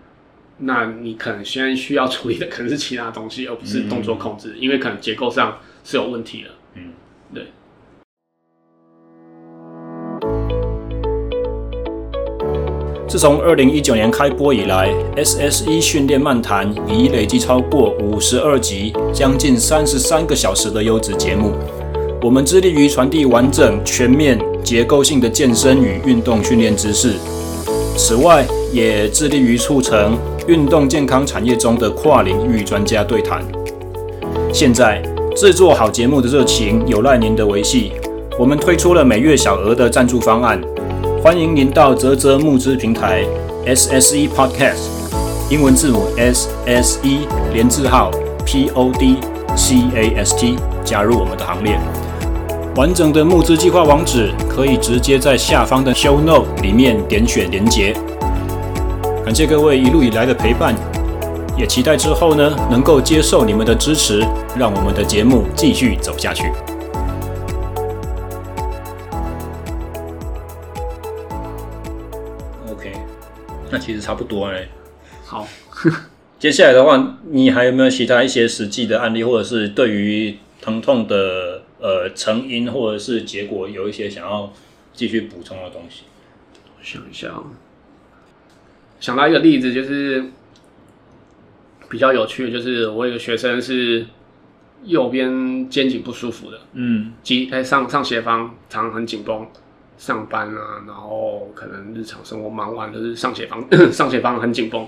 [0.59, 6.51] 那你可能现在需要处理的可能是其他东西，而不是动作控制，嗯，因为可能结构上是有问题的。
[13.09, 21.53] 自从二零一九年开播以来，SSE 训练漫谈已累计超过五十二集，将近三十三个小时的优质节目。
[22.21, 27.15] 我们致力于传递完整、全面、结构性的健身与运动训练知识。
[27.97, 33.43] 此外，也致力于促成运动健康产业中的跨领域专家对谈。
[34.53, 35.01] 现在，
[35.35, 37.93] 制作好节目的热情有赖您的维系。
[38.39, 40.61] 我们推出了每月小额的赞助方案，
[41.21, 43.25] 欢迎您到泽泽募资平台
[43.67, 44.89] SSE Podcast，
[45.51, 48.13] 英文字母 S S E 连字号
[48.47, 49.17] P O D
[49.57, 50.55] C A S T
[50.85, 51.77] 加入我们的行列。
[52.77, 57.95] 完整的募资计划网址可以直接在下方的 Show Note 里面点选连结。
[59.25, 60.73] 感谢各位一路以来的陪伴，
[61.57, 64.25] 也期待之后呢能够接受你们的支持，
[64.57, 66.53] 让我们的节目继续走下去。
[73.71, 74.69] 那其实差不多嘞。
[75.25, 75.47] 好，
[76.39, 81.63] 接下来的话，你还有没有其他一些实际的案例，或者是对于疼痛的？
[81.81, 84.53] 呃成因或者是结果有一些想要
[84.93, 86.03] 继续补充的东西？
[86.77, 87.29] 我想一下，
[88.99, 90.25] 想到一个例子，就是
[91.89, 94.05] 比较有趣的，就是我有个学生是
[94.83, 99.47] 右边肩颈不舒服的，嗯，肌哎上上斜方常常很紧绷，
[99.99, 103.63] 上班啊，然后可能日常生活忙完就是上斜方
[103.93, 104.87] 上斜方很紧绷。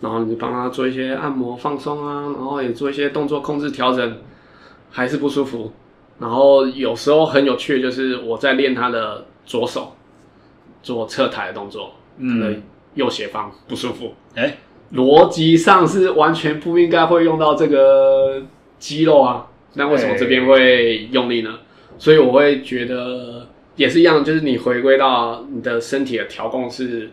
[0.00, 4.18] 然后你帮他做一些按摩放松啊，然后也做一些动作控制调整，
[4.90, 5.72] 还是不舒服。
[6.20, 9.96] 然后有时候很有趣，就是我在练他的左手
[10.82, 12.62] 做侧抬的动作，嗯，
[12.94, 14.14] 右斜方不舒服。
[14.36, 14.58] 哎，
[14.94, 18.40] 逻辑上是完全不应该会用到这个
[18.78, 21.58] 肌肉啊，那为什么这边会用力呢？
[21.98, 23.48] 所以我会觉得
[23.78, 27.10] 也是一样，就是你回归到你的身体的调控是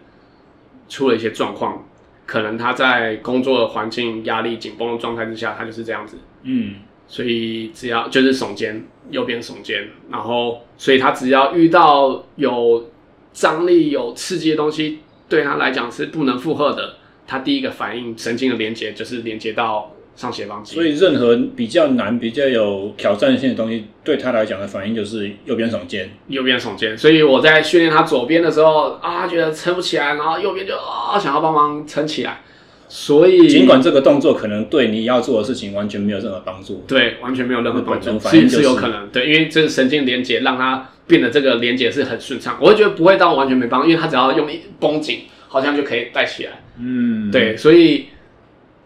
[0.90, 1.88] 出了一些状况。
[2.26, 6.18] 可能他在工作的环境压力紧绷的状态之下，他就是这样子。
[6.42, 6.76] 嗯，
[7.08, 12.90] 所以只要就是耸肩，右边耸肩，然后所以他只要遇到有
[13.32, 16.96] 张力、有刺激的东西，对他来讲是不能负荷的，
[17.28, 19.95] 他第一个反应神经的连接就是连接到。
[20.16, 26.98] 上斜方肌，所以任何比较难、比较有挑战性的东西，对他来讲的反应就是右边耸肩，右边耸肩。
[26.98, 32.42] 所以我在训练他左边的时候啊，觉得撑不起来，然后右边就啊想要帮忙撑起来。
[32.88, 42.58] 所以尽管这个动作可能对你要做的事情完全没有任何帮助，对，完全没有任何帮助，反应、就是、是有可能，对，因为这个神经连接让他变得这个连接是很顺畅。
[42.62, 46.52] 我会觉得不会到完全没帮助，因为他只要用力绷紧，好像就可以带起来。
[46.80, 48.06] 嗯，对，所以。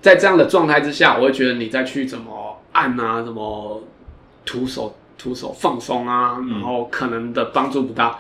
[0.02, 3.84] 在这样的状态之下，我会觉得你再去怎么按啊，怎么
[4.46, 8.18] 徒手徒手放松啊，然后可能的帮助不大，嗯、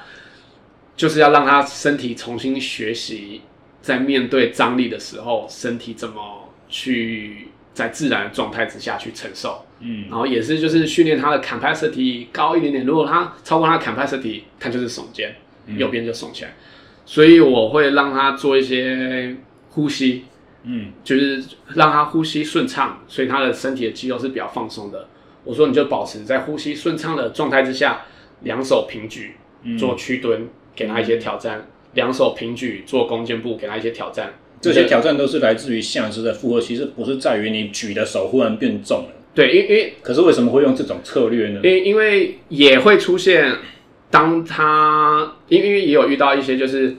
[0.97, 3.41] 就是要让他身体重新学习，
[3.81, 9.63] 在面对张力的时候，身体怎么去在自然的状态之下去承受。
[9.79, 15.33] 嗯，然后也是就是训练他的 capacity 高一点点，如果他超过他的 capacity，他就是耸肩，
[15.77, 16.49] 右边就耸起来。
[16.49, 16.59] 嗯、
[17.05, 19.37] 所以我会让他做一些
[19.69, 20.25] 呼吸。
[20.63, 21.41] 嗯，就是
[21.75, 25.07] 让他呼吸顺畅，所以他的身体的肌肉是比较放松的。
[25.45, 28.01] 我说你就保持在呼吸顺畅的状态之下，
[28.41, 29.35] 两手平举
[29.77, 31.59] 做屈蹲，嗯、给他一些挑战；
[31.93, 34.33] 两手平举做弓箭步，给他一些挑战。
[34.59, 39.11] 这些挑战都是来自于下肢的负荷，其实不是在于你举的手忽然变重了。
[39.33, 41.61] 对，因因为可是为什么会用这种策略呢？
[41.63, 43.55] 因因为也会出现，
[44.11, 46.97] 当他因因为也有遇到一些就是。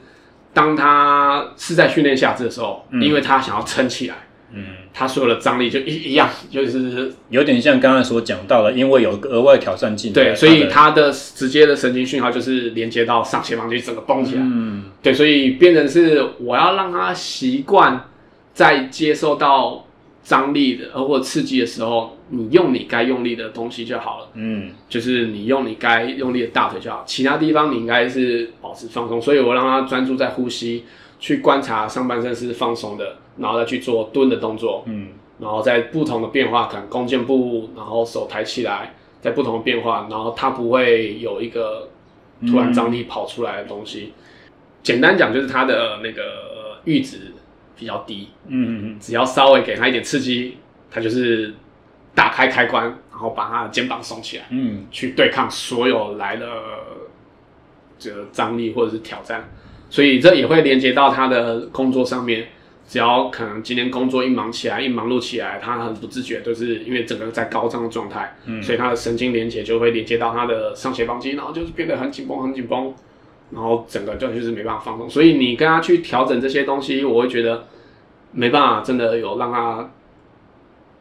[0.53, 4.15] 当他是在训练下肢的时候，嗯、因为他想要撑起来，
[4.53, 18.09] 嗯，他所有的张力就一一样，就是有点像刚才所讲到的，因为有额外挑战进来，对，所以他的直接的神经讯号就是连接到上斜方肌，整个绷起来，嗯，对，所以变成是我要让他习惯
[18.53, 19.87] 在接受到
[20.25, 24.29] 张力的或刺激的时候，你用你该用力的东西就好了。
[24.35, 29.21] 嗯，就是你用你该用力的大腿就好，其他地方你应该是保持放松。
[29.21, 30.85] 所以我让他专注在呼吸，
[31.19, 34.85] 去观察上半身是放松的，然后再去做蹲的动作。
[34.87, 35.09] 嗯，
[35.39, 41.89] 然后在不同的变化，可能弓箭步，然后手抬起来，在不同的变化，然后他不会有一个
[42.47, 44.13] 突然张力跑出来的东西。
[44.17, 44.23] 嗯、
[44.83, 47.33] 简单讲，就是他的那个阈值。
[47.77, 50.59] 比较低，嗯嗯嗯，只要稍微给他一点刺激，
[50.91, 51.55] 他就是
[52.15, 56.47] 打开开关，然后把他的肩膀耸起来，嗯，去对抗所有来的
[57.99, 59.49] 这个张力或者是挑战，
[59.89, 62.49] 所以这也会连接到他的工作上面。
[62.89, 72.93] 只要可能今天工作一忙起来，一忙碌起来，他很不自觉，都是因为整个在高涨的状态，嗯，所以他的神经连接就会连接到他的上斜方肌，然后就是变得很紧绷，很紧绷。
[73.53, 77.67] 然后整个就就是没办法放松，所以你跟他去调整这些东西，我会觉得
[78.31, 79.91] 没办法，真的有让他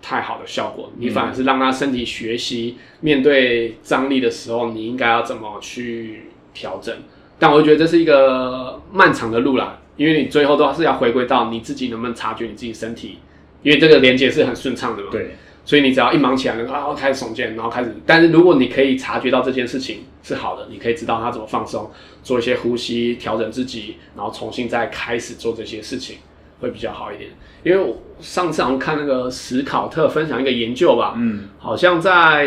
[0.02, 0.92] 太好的效果。
[0.98, 6.96] 你反而是让他身体学习面对张力的时候，你应该要怎么去调整。
[7.38, 13.18] 但我觉得这是一个漫长的路啦，因为你最后都是要回归到你自己能不能察觉你自己身体，
[13.64, 15.10] 因为这个连接是很顺畅的嘛。
[15.12, 15.36] 对。
[15.66, 17.96] 所以你只要一忙起来，然后开始耸肩，然后开始。
[18.04, 21.92] 但是如果你可以察觉到这件事情是好的，你可以知道他怎么放松，
[22.24, 26.18] 做一些呼吸调整自己，然后重新再开始做这些事情，
[26.60, 27.30] 会比较好一点。
[27.64, 32.46] 因为我上次好像看那个史考特分享一个研究吧，嗯，好像在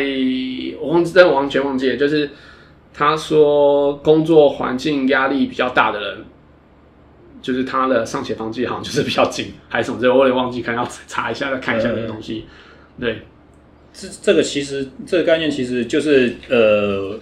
[0.81, 2.31] 我忘记，我完全忘记了，就是
[2.95, 6.25] 他说工作环境压力比较大的人，
[7.43, 12.47] 就是他的上斜方肌好像就是比较紧，还是什么之类，我有点忘记，可能要查一下再看一下这个东西。
[12.47, 12.53] 嗯
[13.01, 13.23] 对，
[13.95, 17.19] 这这个其实这个概念其实就是呃，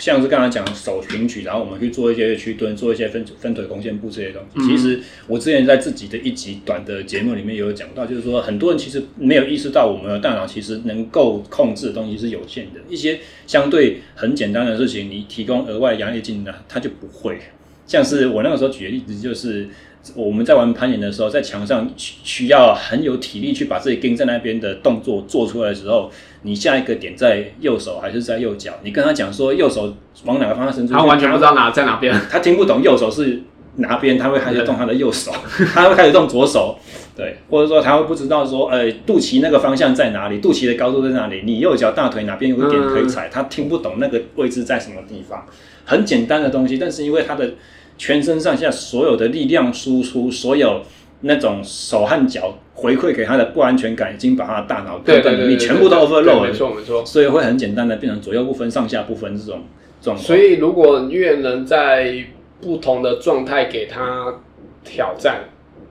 [0.00, 4.58] 像是刚才讲手平举，然后我们去做一些屈蹲，做一些分分腿弓箭步这些东西。
[4.58, 12.80] 嗯、其实我之前在自己的一集短的节目里面也有讲到，就是说很多人其实没有意识到，我们的大脑其实能够控制的东西是有限的。
[12.88, 17.38] 一些相对很简单的事情，你提供额外压力进来，它就不会。
[17.86, 19.68] 像是我那个时候举的例子，就是
[20.14, 26.10] 我们在玩攀岩的时候，在墙上需要很有体力去把自己钉在那边的动作做出来的时候，
[26.42, 28.72] 你下一个点在右手还是在右脚？
[28.82, 29.94] 你跟他讲说右手
[30.24, 33.42] 往哪个方向伸出去，他完全不知道哪在哪边， 他听不懂右手是
[33.76, 35.32] 哪边，他会开始动他的右手，
[35.74, 36.78] 他会开始动左手，
[37.16, 45.46] 对，或者说他会不知道说，呃，肚脐那个方向在哪里，肚脐的高度在哪里，你右脚大腿哪边有一点可以踩，他听不懂那个位置在什么地方，
[45.84, 47.50] 很简单的东西，但是因为他的。
[47.98, 50.80] 全身上下所有的力量输出，所有
[51.22, 56.46] 那种手和脚回馈给他的不安全感，已经把他的大脑判断能力全部都 overload 了。
[56.46, 59.62] 没错没错，所以会很简单的变成左右不分、上下不分这种
[60.00, 60.26] 状况。
[60.26, 62.24] 所以如果越能在
[62.60, 64.34] 不同的状态给他
[64.82, 65.44] 挑战，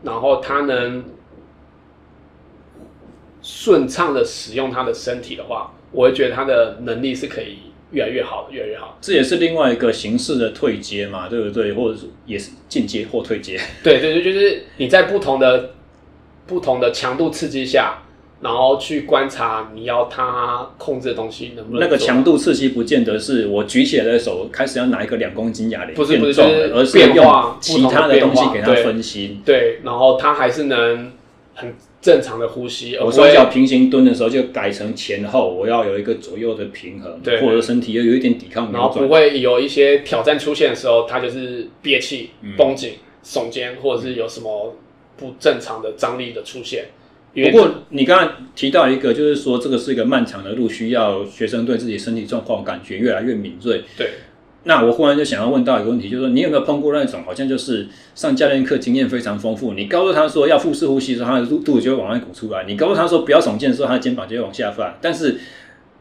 [0.04, 1.04] 然后他能
[3.42, 7.69] 顺畅的使用他的身体的话，我会觉得他的能力是可以。
[7.92, 8.98] 越来越好，越来越好。
[9.02, 11.74] 这也是另外一个形式的退阶嘛，对不对？
[11.74, 13.60] 或者是也是进阶或退阶。
[13.84, 15.72] 对对对，就是你在不同的
[16.46, 18.04] 不同的强度刺激下，
[18.42, 21.80] 然后去观察你要它控制的东西能不能。
[21.80, 29.40] 那个强度刺激不见得是我举起来的手开始要拿一个两公斤哑铃，不是不是，就是而是用其他的东西给它分析。
[29.46, 31.12] 对，然后它还是能
[31.60, 31.74] 很。
[32.02, 44.78] 正常的呼吸，我双脚平行蹲的时候就改成前后，我要有一个左右的平衡，对，或者身体要有一点抵抗，然后不会有一些挑战出现的时候，它就是憋气、绷紧、耸肩，或者是有什么
[45.18, 46.86] 不正常的张力的出现。
[47.34, 53.84] 不过你刚刚提到一个，就是说这个是一个漫长的路，需要学生对自己身体状况感觉越来越敏锐。
[53.98, 54.12] 对。
[54.64, 64.94] 那我忽然就想要问到一个问题，就是说你有没有碰过那种好像就是上教练课经验非常丰富，你告诉他说要腹式呼吸的时候，他的肚肚子就会往外鼓出来；你告诉他说不要耸肩的时候，他的肩膀就会往下放。
[65.02, 65.40] 但是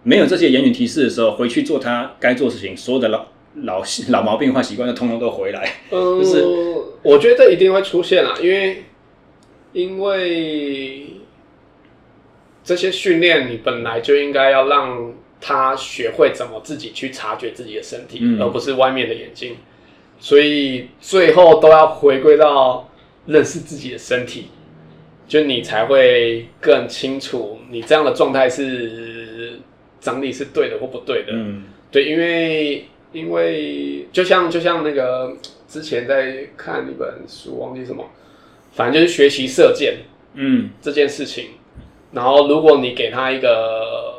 [0.03, 3.27] 没有这些言语提示的时候，回去做他该做的事情，所有的老
[3.63, 5.75] 老老毛病坏习惯就通通都回来。
[5.93, 6.45] 嗯，就是
[7.03, 8.83] 我觉得一定会出现啦，因为
[9.73, 11.07] 因为
[12.65, 15.13] 这些训练你本来就应该要让。
[15.41, 19.57] 他学会怎么自己去察觉自己的身体，嗯、而不是外面的眼睛，
[20.19, 22.91] 所以最后都要回归到
[23.27, 24.49] 认识自己的身体，
[25.29, 29.61] 就你才会更清楚你这样的状态是
[30.01, 31.29] 张力是对的或不对的。
[31.33, 31.63] 嗯，
[31.93, 35.37] 对，因为因为就像就像那个
[35.69, 38.05] 之前在看一本书，忘记什么，
[38.73, 39.99] 反正就是学习射箭，
[40.35, 41.51] 嗯，这件事情，
[42.11, 44.18] 然后如果你给他一个。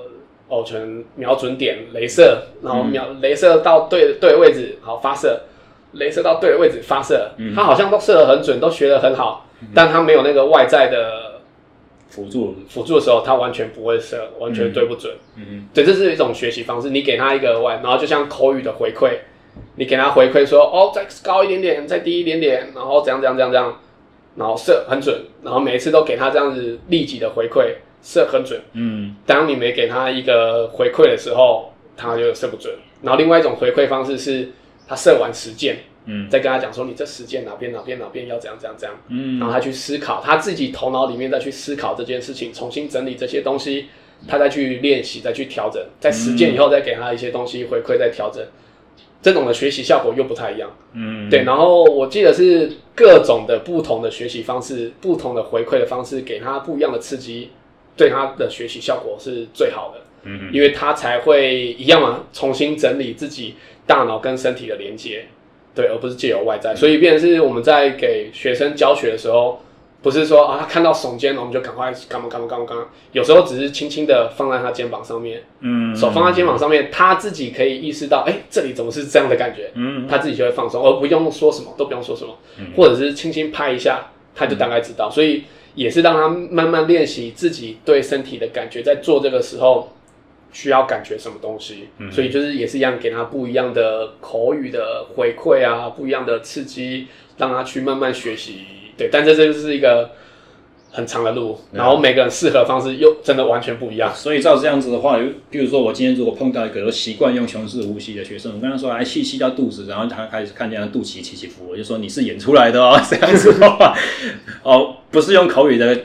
[0.49, 5.41] 哦，全瞄准点，镭射，然后瞄镭射到对对的位置，好发射，
[5.95, 11.41] 镭射到对的位置发射，嗯，他好像都射得很准，都学得很好，嗯，但他没有那个外在的
[12.09, 15.13] 辅助辅助的时候，他完全不会射，完全对不准。
[15.37, 16.89] 嗯嗯，对，这是一种学习方式。
[16.89, 19.19] 你给他一个外，然后就像口语的回馈，
[19.75, 23.79] 你给他回馈说，哦，再高一点点，再低一点点，然后怎样怎样怎样怎样，
[24.35, 27.75] 然后射很准，然后每一次都给他这样子立即的回馈。
[28.01, 32.73] 射很准，嗯，当你没给他一个回馈的时候，他就射不准。
[33.01, 34.49] 然后另外一种回馈方式是，
[34.87, 43.87] 他射完十箭，嗯，再跟他讲说，你这十箭哪边哪边哪边要怎样怎样怎样，嗯，然后他去思考，他自己头脑里面再去思考这件事情，重新整理这些东西，
[44.27, 48.43] 他再去练习，再去调整，在实践以后再给他一些东西回馈，再调整，
[49.21, 51.43] 这种的学习效果又不太一样，嗯，对。
[51.43, 57.51] 然后我记得是各种的不同的学习方式，不同的回馈的方式，给他不一样的刺激。
[57.99, 63.55] 对他的学习效果是最好的，嗯，因为他才会一样嘛，重新整理自己
[63.85, 65.25] 大脑跟身体的连接，
[65.75, 66.73] 对，而不是借由外在。
[66.73, 69.61] 所以，变成是我们在给学生教学的时候，
[70.01, 72.85] 不是说啊，他看到耸肩，我们就赶快干嘛干嘛干嘛干嘛。
[73.11, 79.71] 有时候只是轻轻的放在他肩膀上面，嗯，手放在肩膀上面，他自己可以意识到，哎，这里怎么是这样的感觉？
[79.73, 82.33] 嗯，他自己就会放松，而不用说什么，都不用说什么，
[82.77, 85.11] 或者是轻轻拍一下，他就大概知道。
[85.11, 85.43] 所以。
[85.75, 89.95] 也是让他慢慢练习自己对身体的感觉，在做这个时候
[90.51, 98.65] 需要感觉什么东西，嗯，所以就是也是一样，给他不一样的口语的回馈啊，不一样的刺激，让他去慢慢学习。
[98.97, 100.11] 对，但这就是一个。
[100.91, 104.11] 很长的路，然后每个人适合的方式又真的完全不一样。
[104.15, 113.95] 所以照这样子的话，比如说我今天如果碰到一个习惯用胸式呼吸的学生，我跟他说来气吸到肚子，然后他开始看见他肚脐起起伏，我就说你是演出来的哦， 这样子的话，
[114.63, 115.97] 哦，不是用口语的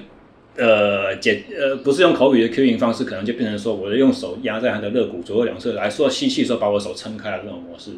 [0.57, 7.93] 呃解呃不是用口语的 cueing 方式，可能就变成说，我用手压在他的肋骨左右两侧来说吸气的时候把我手撑开了这种模式。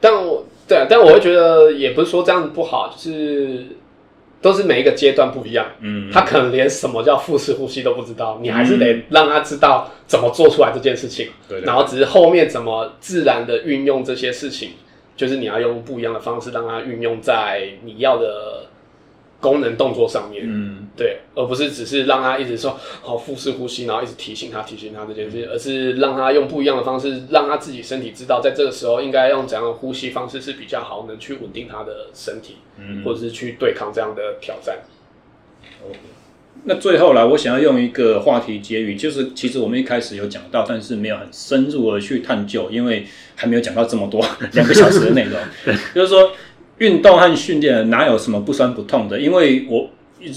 [0.00, 3.66] 但我对，但我会觉得也不是说这样子不好，就是
[4.40, 5.66] 都是每一个阶段不一样。
[5.80, 11.28] 嗯，他可能连什么叫腹式呼吸都不知道，你还是得让他知道怎么做出来这件事情。
[11.48, 14.70] 对，然后只是后面怎么自然的运用这些事情，
[15.16, 18.66] 就是你要用不一样的方式让他运用在你要的。
[19.38, 34.78] 功能动作上面，嗯，对，而不是只是让他一直说好腹式呼吸，然后一直提醒他、提醒他这件事情，而是让他用不一样的方式，让他自己身体知道，在这个时候应该用怎样的呼吸方式是比较好，能去稳定他的身体，嗯，或者是去对抗这样的挑战。
[36.64, 45.38] 那最后来，我想要用一个话题结语，就是其实我们一开始有讲到，但是没有很深入的去探究，因为还没有讲到这么多两个小时的内容，
[45.94, 46.32] 就是说。
[46.78, 49.18] 运动和训练哪有什么不酸不痛的？
[49.18, 49.90] 因为我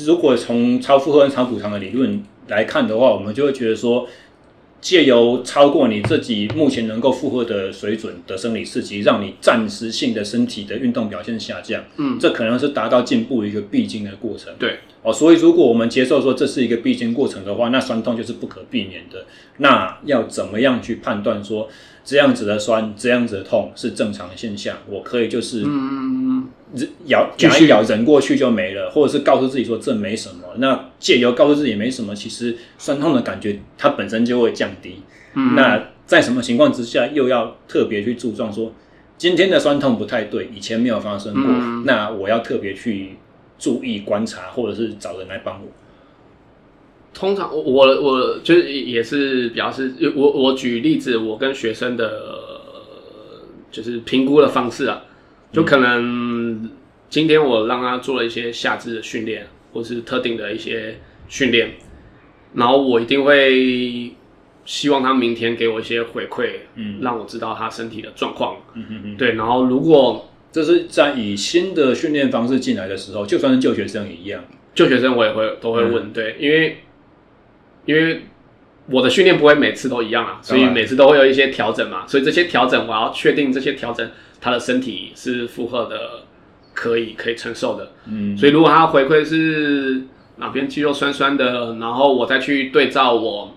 [0.06, 4.08] 如果从超负荷和超补偿的理论来看的话，我们就会觉得说，
[4.80, 14.54] 借由超过你自己目前能够负荷的水准的生理刺激，让你暂时性的身体的运动表现下降，嗯，这可能是达到进步一个必经的过程。
[14.58, 19.26] 对，哦，所以如果我们接受说这是一个必经过程的话，那酸痛就是不可避免的。
[19.58, 21.68] 那要怎么样去判断说？
[22.02, 25.64] 这样子的酸，这样子的痛是正常的现象，我可以就是
[27.06, 30.44] 咬咬一咬，忍过去就没了，或者是告诉自己说这没什么。
[30.58, 35.02] 那借由告诉自己没什么，其实酸痛的感觉它本身就会降低。
[35.34, 38.74] 嗯，那在什么情况之下又要特别去注重说
[39.18, 43.18] 今天的酸痛不太对，以前没有发生过，嗯，那我要特别去
[43.58, 45.68] 注意观察，或者是找人来帮我。
[47.14, 52.12] 通常我我我就是也是比较是我我举例子，我跟学生的
[53.70, 55.04] 就是评估的方式啊，
[55.52, 56.49] 就可能
[57.10, 61.72] 今天我让他做了一些下肢的训练，或是特定的一些训练，
[62.54, 64.14] 然后我一定会
[64.64, 76.78] 希望他明天给我一些回馈，嗯，让我知道他身体的状况，嗯嗯嗯，对，然后如果这是在以新的训练方式进来的时候，就算是旧学生也一样，旧学生我也会都会问，嗯、对，因为。
[77.86, 78.22] 因为
[78.92, 82.06] 我的训练不会每次都一样啊，所以每次都会有一些调整嘛。
[82.06, 84.08] 所以这些调整，我要确定这些调整
[84.40, 86.26] 他的身体是负荷的，
[86.80, 87.92] 可以可以承受的。
[88.06, 90.02] 嗯，所以如果他回馈是
[90.38, 93.54] 哪边肌肉酸酸的，然后我再去对照我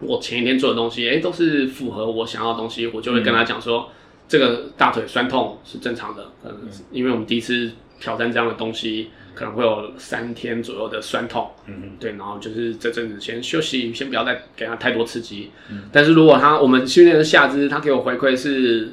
[0.00, 3.90] 我前一天做的东西，哎，都是符合我想要的东西，我就会跟他讲说，
[4.26, 7.70] 这个大腿酸痛是正常的，可能是因为我们第一次
[8.00, 9.10] 挑战这样的东西。
[9.36, 15.50] 可能会有三天左右的酸痛，嗯嗯，对，然后就是这阵子先休息，先不要再给他太多刺激。
[15.70, 18.92] 嗯，但是如果他我们训练的下肢，他给我回馈是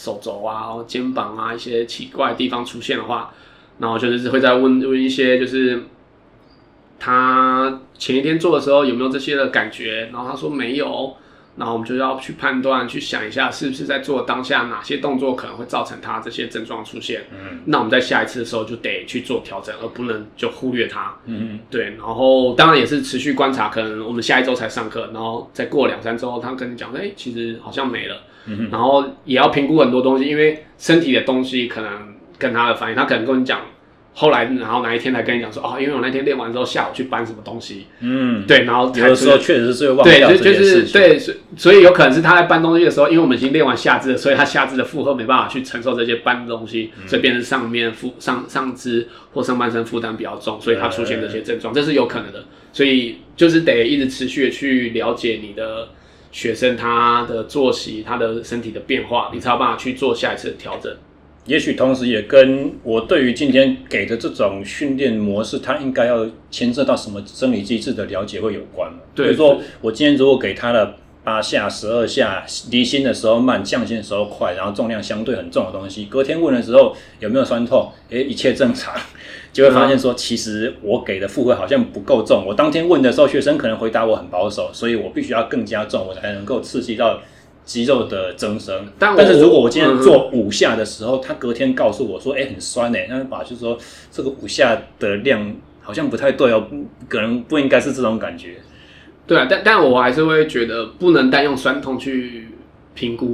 [0.00, 3.32] 手肘啊、然后肩膀啊一些奇怪的地方出现的话，
[3.78, 5.82] 然后就是会再问问一些，就是
[6.98, 11.14] 他前一天做的时候有没有这些的感觉，然后他说没有。
[11.56, 17.26] 然后我们就要去判断，去想一下是不是在做当下哪些动作可能会造成他这些症状出现。
[17.32, 21.14] 嗯，那我们在下一次的时候就得去做调整，而不能就忽略它。
[21.26, 21.96] 嗯，对。
[21.98, 28.16] 然后当然也是持续观察，可能我们下一周才上课，然后再过两三周，他跟你讲，哎，其实好像没了。
[28.46, 31.90] 嗯，然后也要评估很多东西，因为身体的东西可能
[32.38, 33.60] 跟他的反应，他可能跟你讲。
[34.12, 40.92] 后来，然后哪一天才跟你讲说，哦，因为我那天练完之后，下午去搬什么东西，嗯，对，然后有的时候确实是会忘掉这件事情。
[40.92, 52.44] 对，就就是对，所所以有可能是他在搬东西的时候，因为我们已经练完下肢了，所以他下肢的负荷没办法去承受这些搬东西，所以变成上面负上上肢或上半身负担比较重，所以他出现这些症状，这是有可能的。
[52.72, 55.90] 所以就是得一直持续的去了解你的
[56.32, 60.92] 学生他的作息、他的身体的变化，你才有办法去做下一次的调整。
[61.46, 68.92] 也许同时也跟我对于今天给的这种训练模式，它应该要牵涉到什么生理机制的了解会有关。
[69.14, 70.94] 对，比如说我今天如果给他的
[71.24, 77.90] 八下、十二下，离心的时候慢，降心的时候快，然后重量相对很重的东西，隔天问的时候有没有酸痛？
[78.10, 78.94] 诶，一切正常，
[79.52, 82.44] 就会发现说，其实我给的负荷好像不够重。
[82.46, 87.20] 我当天问的时候，学生可能回答我很保守，所以我必须要更加重，我才能够刺激到。
[87.62, 93.78] 肌肉的增生，但但是如果我今天做五下的时候，嗯、他隔天告诉我说：“哎、欸，很酸哎、欸。”那把就是说
[94.10, 96.66] 这个五下的量好像不太对哦，
[97.08, 98.56] 可能不应该是这种感觉。
[99.24, 102.48] 对啊，但但我还是会觉得不能单用酸痛去
[102.94, 103.26] 评估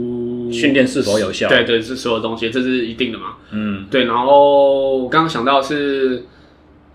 [0.52, 1.48] 训练是否有效。
[1.48, 3.36] 对对，是所有东西，这是一定的嘛。
[3.50, 4.04] 嗯，对。
[4.04, 6.24] 然后我刚刚想到是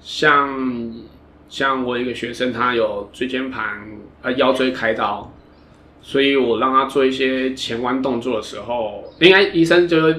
[0.02, 0.94] 像
[1.50, 3.82] 像我一个学生，他有椎间盘
[4.22, 5.32] 啊腰椎开刀。
[6.04, 10.16] 所以我让他做一些前弯动作的时候，应该医生就会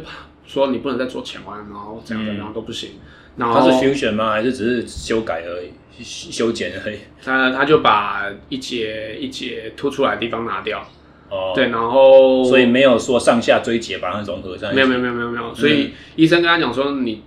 [0.47, 2.91] 说你不能再做前弯，然后这样的，然后都不行。
[3.37, 4.31] 然后他是 fusion 吗？
[4.31, 6.99] 还是只是修改而已，修剪而已？
[7.21, 10.87] 他他就把一节一节凸出来的地方拿掉。
[11.33, 14.77] 哦，对，然后所以没有说上下椎节把它融合在一起。
[14.77, 17.23] 没有没有没有没有没有，所以医生跟他讲说，你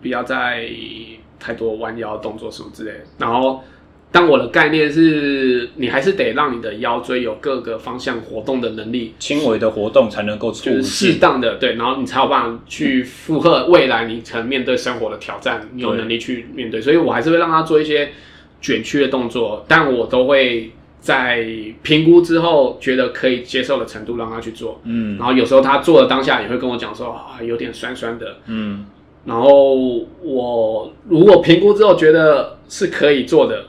[0.00, 0.64] 不要再
[1.40, 2.98] 太多弯腰动作什么之类的。
[3.18, 3.64] 然后，
[4.12, 16.80] 但我的概念是你还是得让你的腰椎有各个方向活动的能力，轻微的活动才能够就是适当的对，然后你才有办法去负荷未来你可能面对生活的挑战，你有能力去面对。
[16.80, 18.12] 所以我还是会让他做一些
[18.60, 20.70] 卷曲的动作，但我都会。
[21.02, 21.44] 在
[21.82, 24.80] 评估之后，觉得可以接受的程度，让他去做。
[24.84, 28.36] 嗯，然后有时候他做的当下也会跟我讲说，啊，有点酸酸的。
[28.46, 28.86] 嗯，
[29.24, 29.74] 然后
[30.22, 33.64] 我如果评估之后觉得是可以做的，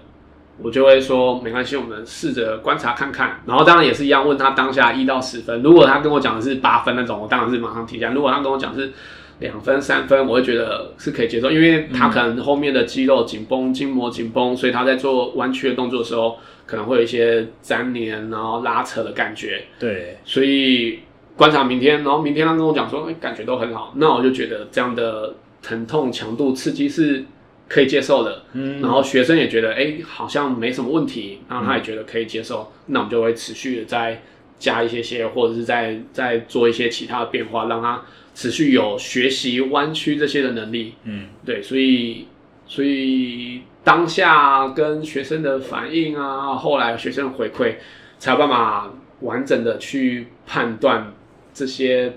[0.62, 3.42] 我就会说没关系，我们试着观察看看。
[3.48, 5.64] 然后当然也是一样，问他当下一到十分。
[5.64, 8.12] 如果他跟我讲的是八分那种，我当然是马上提下。
[8.12, 8.94] 如果他跟我讲是
[9.40, 16.38] 两分、三分，我会觉得是可以接受，因为他可能后面的肌肉紧绷、筋膜紧绷，所以他在做弯曲的动作的时候。
[16.66, 19.64] 可能会有一些粘连，然后拉扯的感觉。
[19.80, 21.00] 对，所以
[21.36, 27.24] 观察明天，然后明天他跟我讲说，哎，感觉都很好，那我就觉得这样的疼痛强度刺激是
[27.68, 28.44] 可以接受的。
[28.54, 34.22] 嗯，然后学生也觉得，哎，好像没什么问题，然后他也觉得可以接受，嗯、那我们就会持续的再
[34.60, 38.02] 加一些些，或者是再再做一些其他的变化，让他
[38.36, 40.94] 持续有学习弯曲这些的能力。
[41.04, 42.28] 嗯，对，所以
[42.74, 43.62] 所以。
[43.86, 47.76] 当下跟学生的反应啊，后来学生的回馈，
[48.18, 48.90] 才有办法
[49.20, 51.12] 完整的去判断
[51.54, 52.14] 这些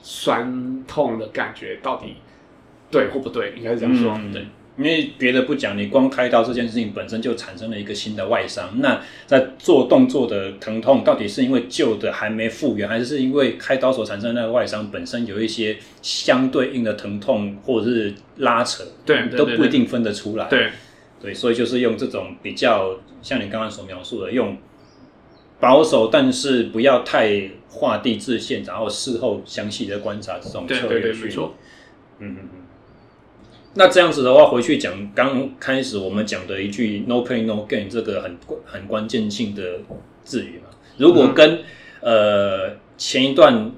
[0.00, 2.14] 酸痛的感觉到底
[2.88, 4.12] 对或不对，应该是这样说。
[4.16, 4.46] 嗯、对，
[4.78, 8.80] 因为别的不讲，你光开刀这件事情本身就产生了一个新的外伤。
[8.80, 18.82] 那在做动作的疼痛，到底是因为旧的还没复原，还是是因为开刀所产生的那个外伤本身有一些相对应的疼痛或者是拉扯？
[19.04, 20.48] 对，对，对，对，都不一定分得出来。
[20.48, 20.70] 对。
[21.20, 24.58] 对，所以就是用这种比较像你刚刚所描述的，用
[25.60, 31.28] 保守但是不要太画地自限，然后事后详细的观察这种策略去。
[31.38, 31.52] 嗯
[32.18, 32.61] 嗯嗯。
[33.74, 39.62] 那这样子的话，回去讲刚开始我们讲的一句 “no pain no gain” 这个很很关键性的
[40.24, 40.70] 字语嘛。
[40.98, 41.60] 如果跟、
[42.00, 43.72] 嗯、呃前一段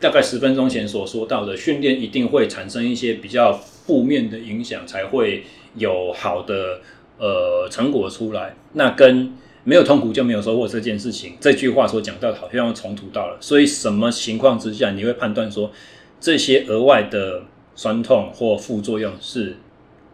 [0.00, 5.44] 大概十分钟前所说到的训练一定会产生一些比较负面的影响，才会。
[5.76, 6.80] 有好的
[7.16, 9.32] 呃成果出来，那跟
[9.62, 13.36] 没有痛苦就没有收获这件事情，这句话所讲到的好像要冲突到了。
[13.40, 15.70] 所以什么情况之下你会判断说
[16.18, 17.44] 这些额外的
[17.80, 19.56] 酸痛或副作用是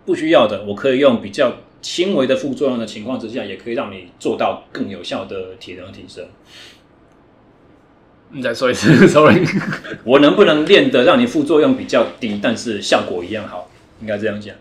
[0.05, 0.63] 不需要的？
[0.67, 1.53] 我可以用比较
[1.83, 6.25] 轻微的副作用的情况之下，也可以让你做到更有效的体能提升。
[8.31, 9.45] 你再说一次， sorry，
[10.05, 13.69] 我能不能练得让你副作用比较低，但是效果一样好？
[14.01, 14.55] 应该这样讲。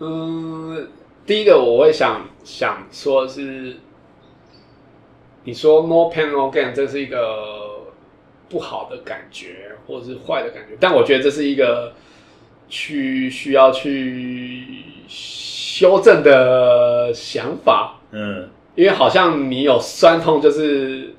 [0.00, 0.88] 嗯，
[1.24, 3.76] 第一个我会想想说是，
[5.44, 7.63] 你说 no pain no gain，这是一个
[8.54, 11.92] 不好的感觉，或者是坏的感觉，但我觉得这是一个
[12.68, 14.62] 去需要去
[15.08, 17.98] 修正的想法。
[18.12, 21.12] 嗯，因为好像你有酸痛就是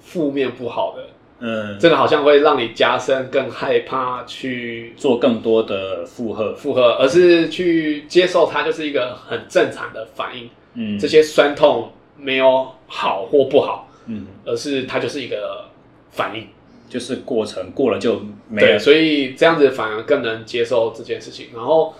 [0.00, 1.04] 负面不好的。
[1.38, 10.50] 嗯，这个好像会让你加深更害怕去做更多的负荷，负荷，而是去接受它就是一个很正常的反应。
[10.74, 15.64] 嗯，这些酸痛没有好或不好，嗯，而是它就是一个
[16.10, 16.46] 反应，
[16.92, 18.20] 就是过程过了就
[18.50, 18.78] 没了。
[18.78, 21.46] 所以这样子反而更能接受这件事情。
[21.54, 21.94] 然后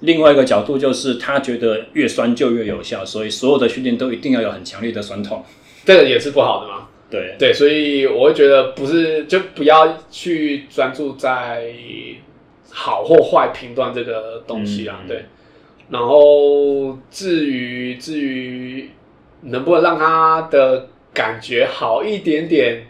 [0.00, 5.44] 另外一个角度就是，他觉得越酸就越有效，所以所有的训练都一定要有很强烈的酸痛，
[5.84, 6.88] 这个也是不好的吗？
[7.08, 11.72] 对对，所以我会觉得不是，就不要去专注在
[12.70, 14.98] 好或坏评断这个东西啊。
[15.02, 15.24] 嗯、对，
[15.90, 18.88] 然后至于至于
[19.42, 22.86] 能不能让他的感觉好一点点，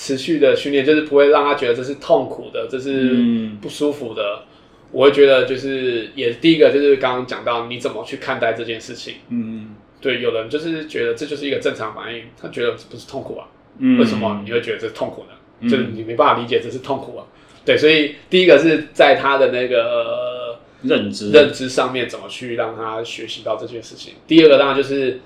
[0.00, 4.22] 持续的训练就是不会让他觉得这是痛苦的，这是不舒服的。
[4.40, 4.46] 嗯、
[4.92, 9.16] 我会觉得就是也第一个就是刚刚讲到你怎么去看待这件事情。
[9.28, 9.74] 嗯。
[10.00, 13.44] 对，有人就是觉得这就是一个正常反应，他觉得这不是痛苦啊？
[13.76, 15.34] 嗯，为什么你会觉得这是痛苦呢？
[15.60, 17.26] 嗯、就是你没办法理解这是痛苦啊？
[17.66, 24.14] 对，所以第一个是在他的那个认知认知上面怎么去让他学习到这件事情。
[24.26, 25.20] 第二个当然就是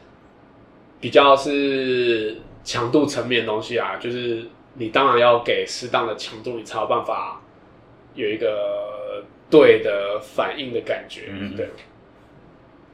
[1.01, 4.43] 比较是强度层面的东西啊，就是
[4.75, 7.43] 你当然要给适当的强度，你才有办法
[8.15, 11.69] 有一个对的反应的感觉，嗯、对。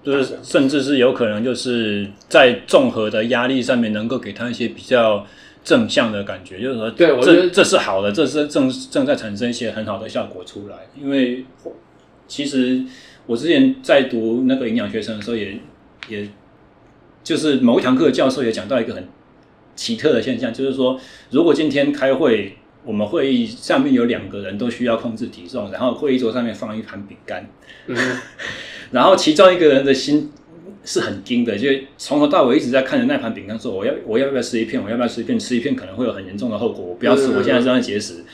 [0.03, 5.27] 就是，甚至是有可能就是在综合的压力上面，能够给他一些比较
[5.63, 10.77] 正向的感觉，就是说，对，我觉得这这是好的，这是正正在产生一些很好的效果出来。
[10.99, 11.45] 因为
[12.27, 12.83] 其实
[13.27, 15.59] 我之前在读那个营养学生的时候也，
[16.09, 16.29] 也也
[17.23, 19.07] 就是某一堂课的教授也讲到一个很
[19.75, 27.49] 奇特的现象，就是说，如果今天开会，我们会议上面有两个人都需要控制体重，然后会议桌上面放一盘饼干，
[27.87, 27.97] 嗯、
[28.93, 30.33] 然后其中一个人的心。
[30.83, 31.69] 是很惊的，就
[31.99, 34.83] 从头到尾一直在看着那盘饼干，说我要我要不要吃一片？
[34.83, 35.39] 我要不要吃一片？
[35.39, 37.29] 吃一片可能会有很严重的后果，我不要吃。
[37.37, 38.25] 我现在正在节食。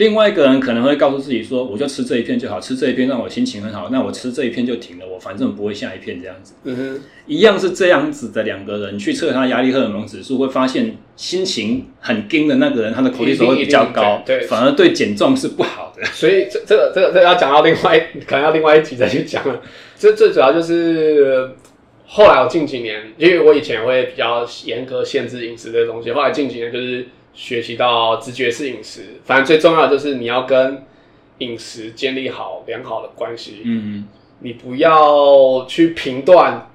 [0.00, 6.54] 另外一个人可能会告诉自己说，我就吃这一片就好，吃这一片让我心情很好，那我吃这一片就停了，我反正不会下一片这样子。
[6.64, 16.02] 嗯哼，一样是这样子的两个人去测他压力荷尔蒙指数，会发现心情很惊的那个人，他的口体会比较高，对，反而对减重是不好的。
[16.06, 19.60] 所以 这这个这个这要讲到另外可能要另外一集再去讲了。
[19.98, 21.50] 这最主要就是。
[22.12, 29.20] 后来我近几年，因为我以前会比较严格限制饮食这些东西，后来近几年就是学习到直觉式饮食。
[29.24, 30.84] 反正最重要的就是你要跟
[31.38, 33.62] 饮食建立好良好的关系。
[33.64, 34.06] 嗯，
[34.40, 36.70] 你不要去评断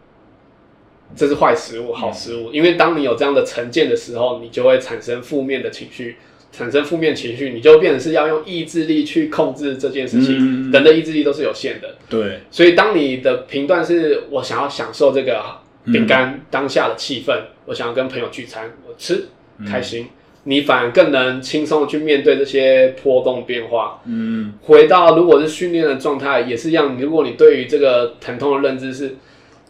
[1.16, 6.18] 这是坏食物、好食物，因为当你有这样的成见的时候，你就会产生负面的情绪。
[6.52, 10.38] 产生负面情绪，你就变成是要用意志力去控制这件事情。
[10.40, 12.40] 嗯、人的意志力都是有限的，对。
[12.50, 15.44] 所以当你的评断是我想要享受这个
[15.84, 19.26] 饼干当下的气氛，嗯、我想要跟朋友聚餐，我吃
[19.68, 20.10] 开心，嗯、
[20.46, 24.02] 你反而更能轻松的去面对这些波动变化。
[24.08, 29.18] 嗯，回到如果是训练的状态也是一样，如果你对于这个疼痛的认知是。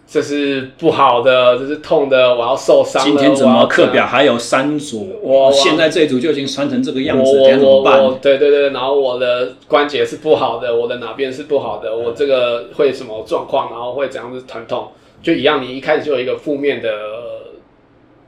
[0.07, 3.09] 这是不好的，这是痛的，我要受伤了。
[3.09, 5.19] 今天怎么课表还有三组？
[5.23, 7.99] 我现在这一组就已经酸成这个样子，该怎么办？
[8.21, 11.89] 对对对，然后我的关节是不好的，我的哪边是不好的？
[11.89, 13.71] 嗯、我这个会什么状况？
[13.71, 14.89] 然后会怎样子疼痛？
[15.23, 16.89] 就一样，你一开始就有一个负面的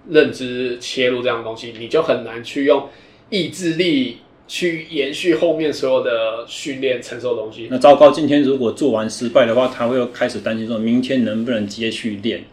[0.10, 2.88] 认知切入这样东西，你就很难去用
[3.30, 4.18] 意志力。
[4.50, 7.68] 去延续后面所有的训练承受东西。
[7.70, 12.46] 那糟糕，今天如果做完失败的话，他会又开始担心说，明天能不能接续练？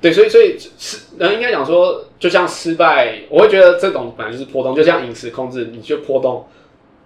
[0.00, 6.42] 对，所以所以是人应该讲说，就像失败，我会觉得这种本来就是波动，就像饮食控制，你就波动，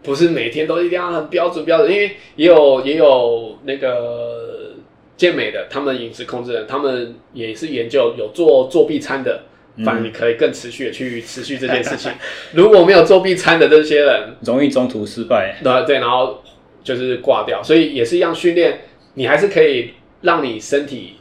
[0.05, 4.77] 不是每天都一定要很标准标准，因为也有也有那个
[5.17, 9.43] 健美的，他们饮食控制人，他们也是研究有做作弊餐的。
[9.85, 12.11] 反正你可以更持续的去持续这件事情。
[12.55, 15.59] 如果没有作弊餐的这些人，容易中途失败。
[15.63, 16.43] 对对，然后
[16.83, 17.63] 就是挂掉。
[17.63, 18.81] 所以也是一样训练，
[19.15, 19.91] 你还是可以
[20.23, 21.17] 让你身体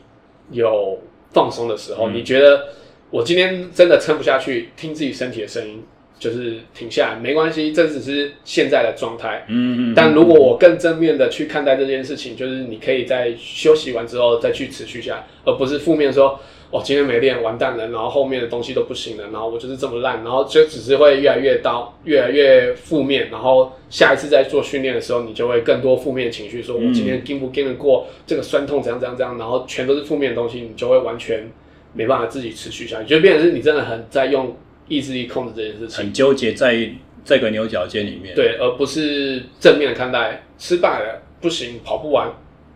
[0.51, 0.99] 有
[1.33, 2.09] 放松的时候。
[2.09, 2.67] 嗯、你觉得
[3.09, 5.83] 我今天真的撑不下去，听自己身体的声音，
[6.17, 9.45] 就是停下来，没关系，这只是现在的状态。
[9.49, 9.93] 嗯嗯。
[9.93, 16.39] 但如果我更正面的去看待这件事情，就是你可以在休息完之后再去持续下来，而不是负面说。
[16.71, 31.49] 哦，今天没练，完蛋了，然后后面的东西都不行了，然后我就是这么烂，然后就只是会越来越到越来越负面，然后下一次再做训练的时候，你就会更多负面情绪，说我今天经不经得过这个酸痛，怎样怎样怎样，然后全都是负面的东西，你就会完全
[31.93, 36.89] 没办法自己持续下去，就变成是你真的很在用意志力控制这件事情，很纠结在
[37.23, 42.29] 这个牛角尖里面，对，而不是正面的看待，失败了不行，跑不完，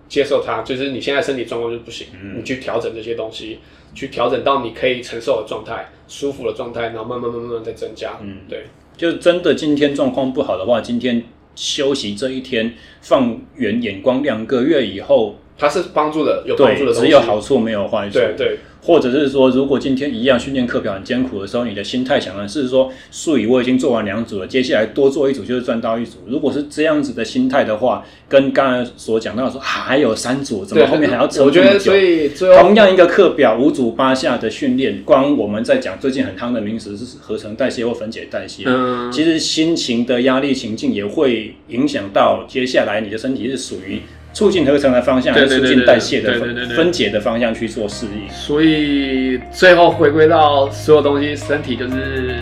[0.08, 3.60] 接受它，就是你现在身体状况就不行，嗯、你去调整这些东西。
[3.94, 8.18] 去调整到你可以承受的状态、舒服的状态，然后慢慢慢慢慢再增加。
[8.22, 11.24] 嗯，对，就真的今天状况不好的话，今天
[11.56, 18.20] 休息这一天，放远眼光，两个月以后，它是帮助的，有帮助的只有好处没有坏处。
[18.20, 18.60] 对对。
[18.82, 26.18] 对或者是说，如果今天一样训练课表很艰苦的时候，你的心态想的是说，术语我已经做完两组了，接下来多做一组就是赚到一组。
[26.28, 31.62] 如果是这样子的心态的话，跟刚才所讲到的说还有三组，怎么后面还要撑这么久？
[31.62, 32.30] 我觉得所以
[32.62, 38.64] 同样一个课表五组八下的训练，光我们在讲最近很夯的名词是合成代谢或分解代谢。
[38.66, 44.02] 嗯，其实心情的压力情境也会影响到接下来你的身体是属于。
[44.34, 46.34] 促进合成的方向，还是促进代谢的
[46.76, 48.30] 分解的方向去做适应。
[48.30, 52.36] 所以最后回归到所有东西，身体就是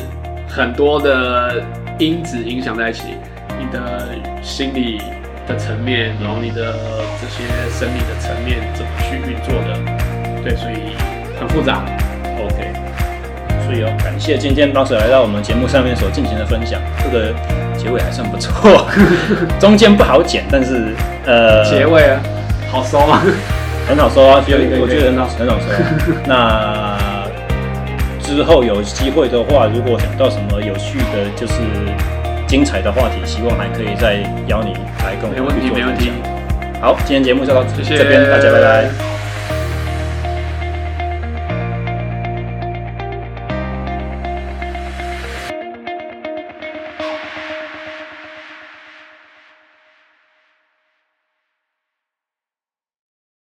[0.48, 1.64] 很多的
[2.00, 3.04] 因子影响在一起。
[3.60, 4.10] 你的
[4.44, 5.00] 心理
[5.48, 6.76] 的层面，然后你的
[7.20, 10.44] 这些生理的层面怎么去运作的？
[10.44, 10.96] 对，所以
[11.40, 11.84] 很复杂。
[13.68, 16.82] 所以哦，感谢今天 Box 来到我们节目上面所进行的分享。
[17.04, 17.36] 这个。
[17.78, 18.88] 结尾还算不错，
[19.62, 20.96] 中间不好剪，但是
[21.28, 22.20] 呃，结尾啊，
[22.72, 23.22] 好收吗？
[23.88, 25.66] 很好收啊， 就我觉得很好，很好收。
[26.26, 26.98] 那
[28.20, 31.54] 之后有机会的话，如果想到什么有趣的，就是
[32.48, 34.16] 精彩的话题，希望还可以再
[34.48, 34.74] 邀你
[35.06, 36.14] 来跟我们去做分享。
[36.82, 39.17] 好，今天节目就到这边，大家拜拜。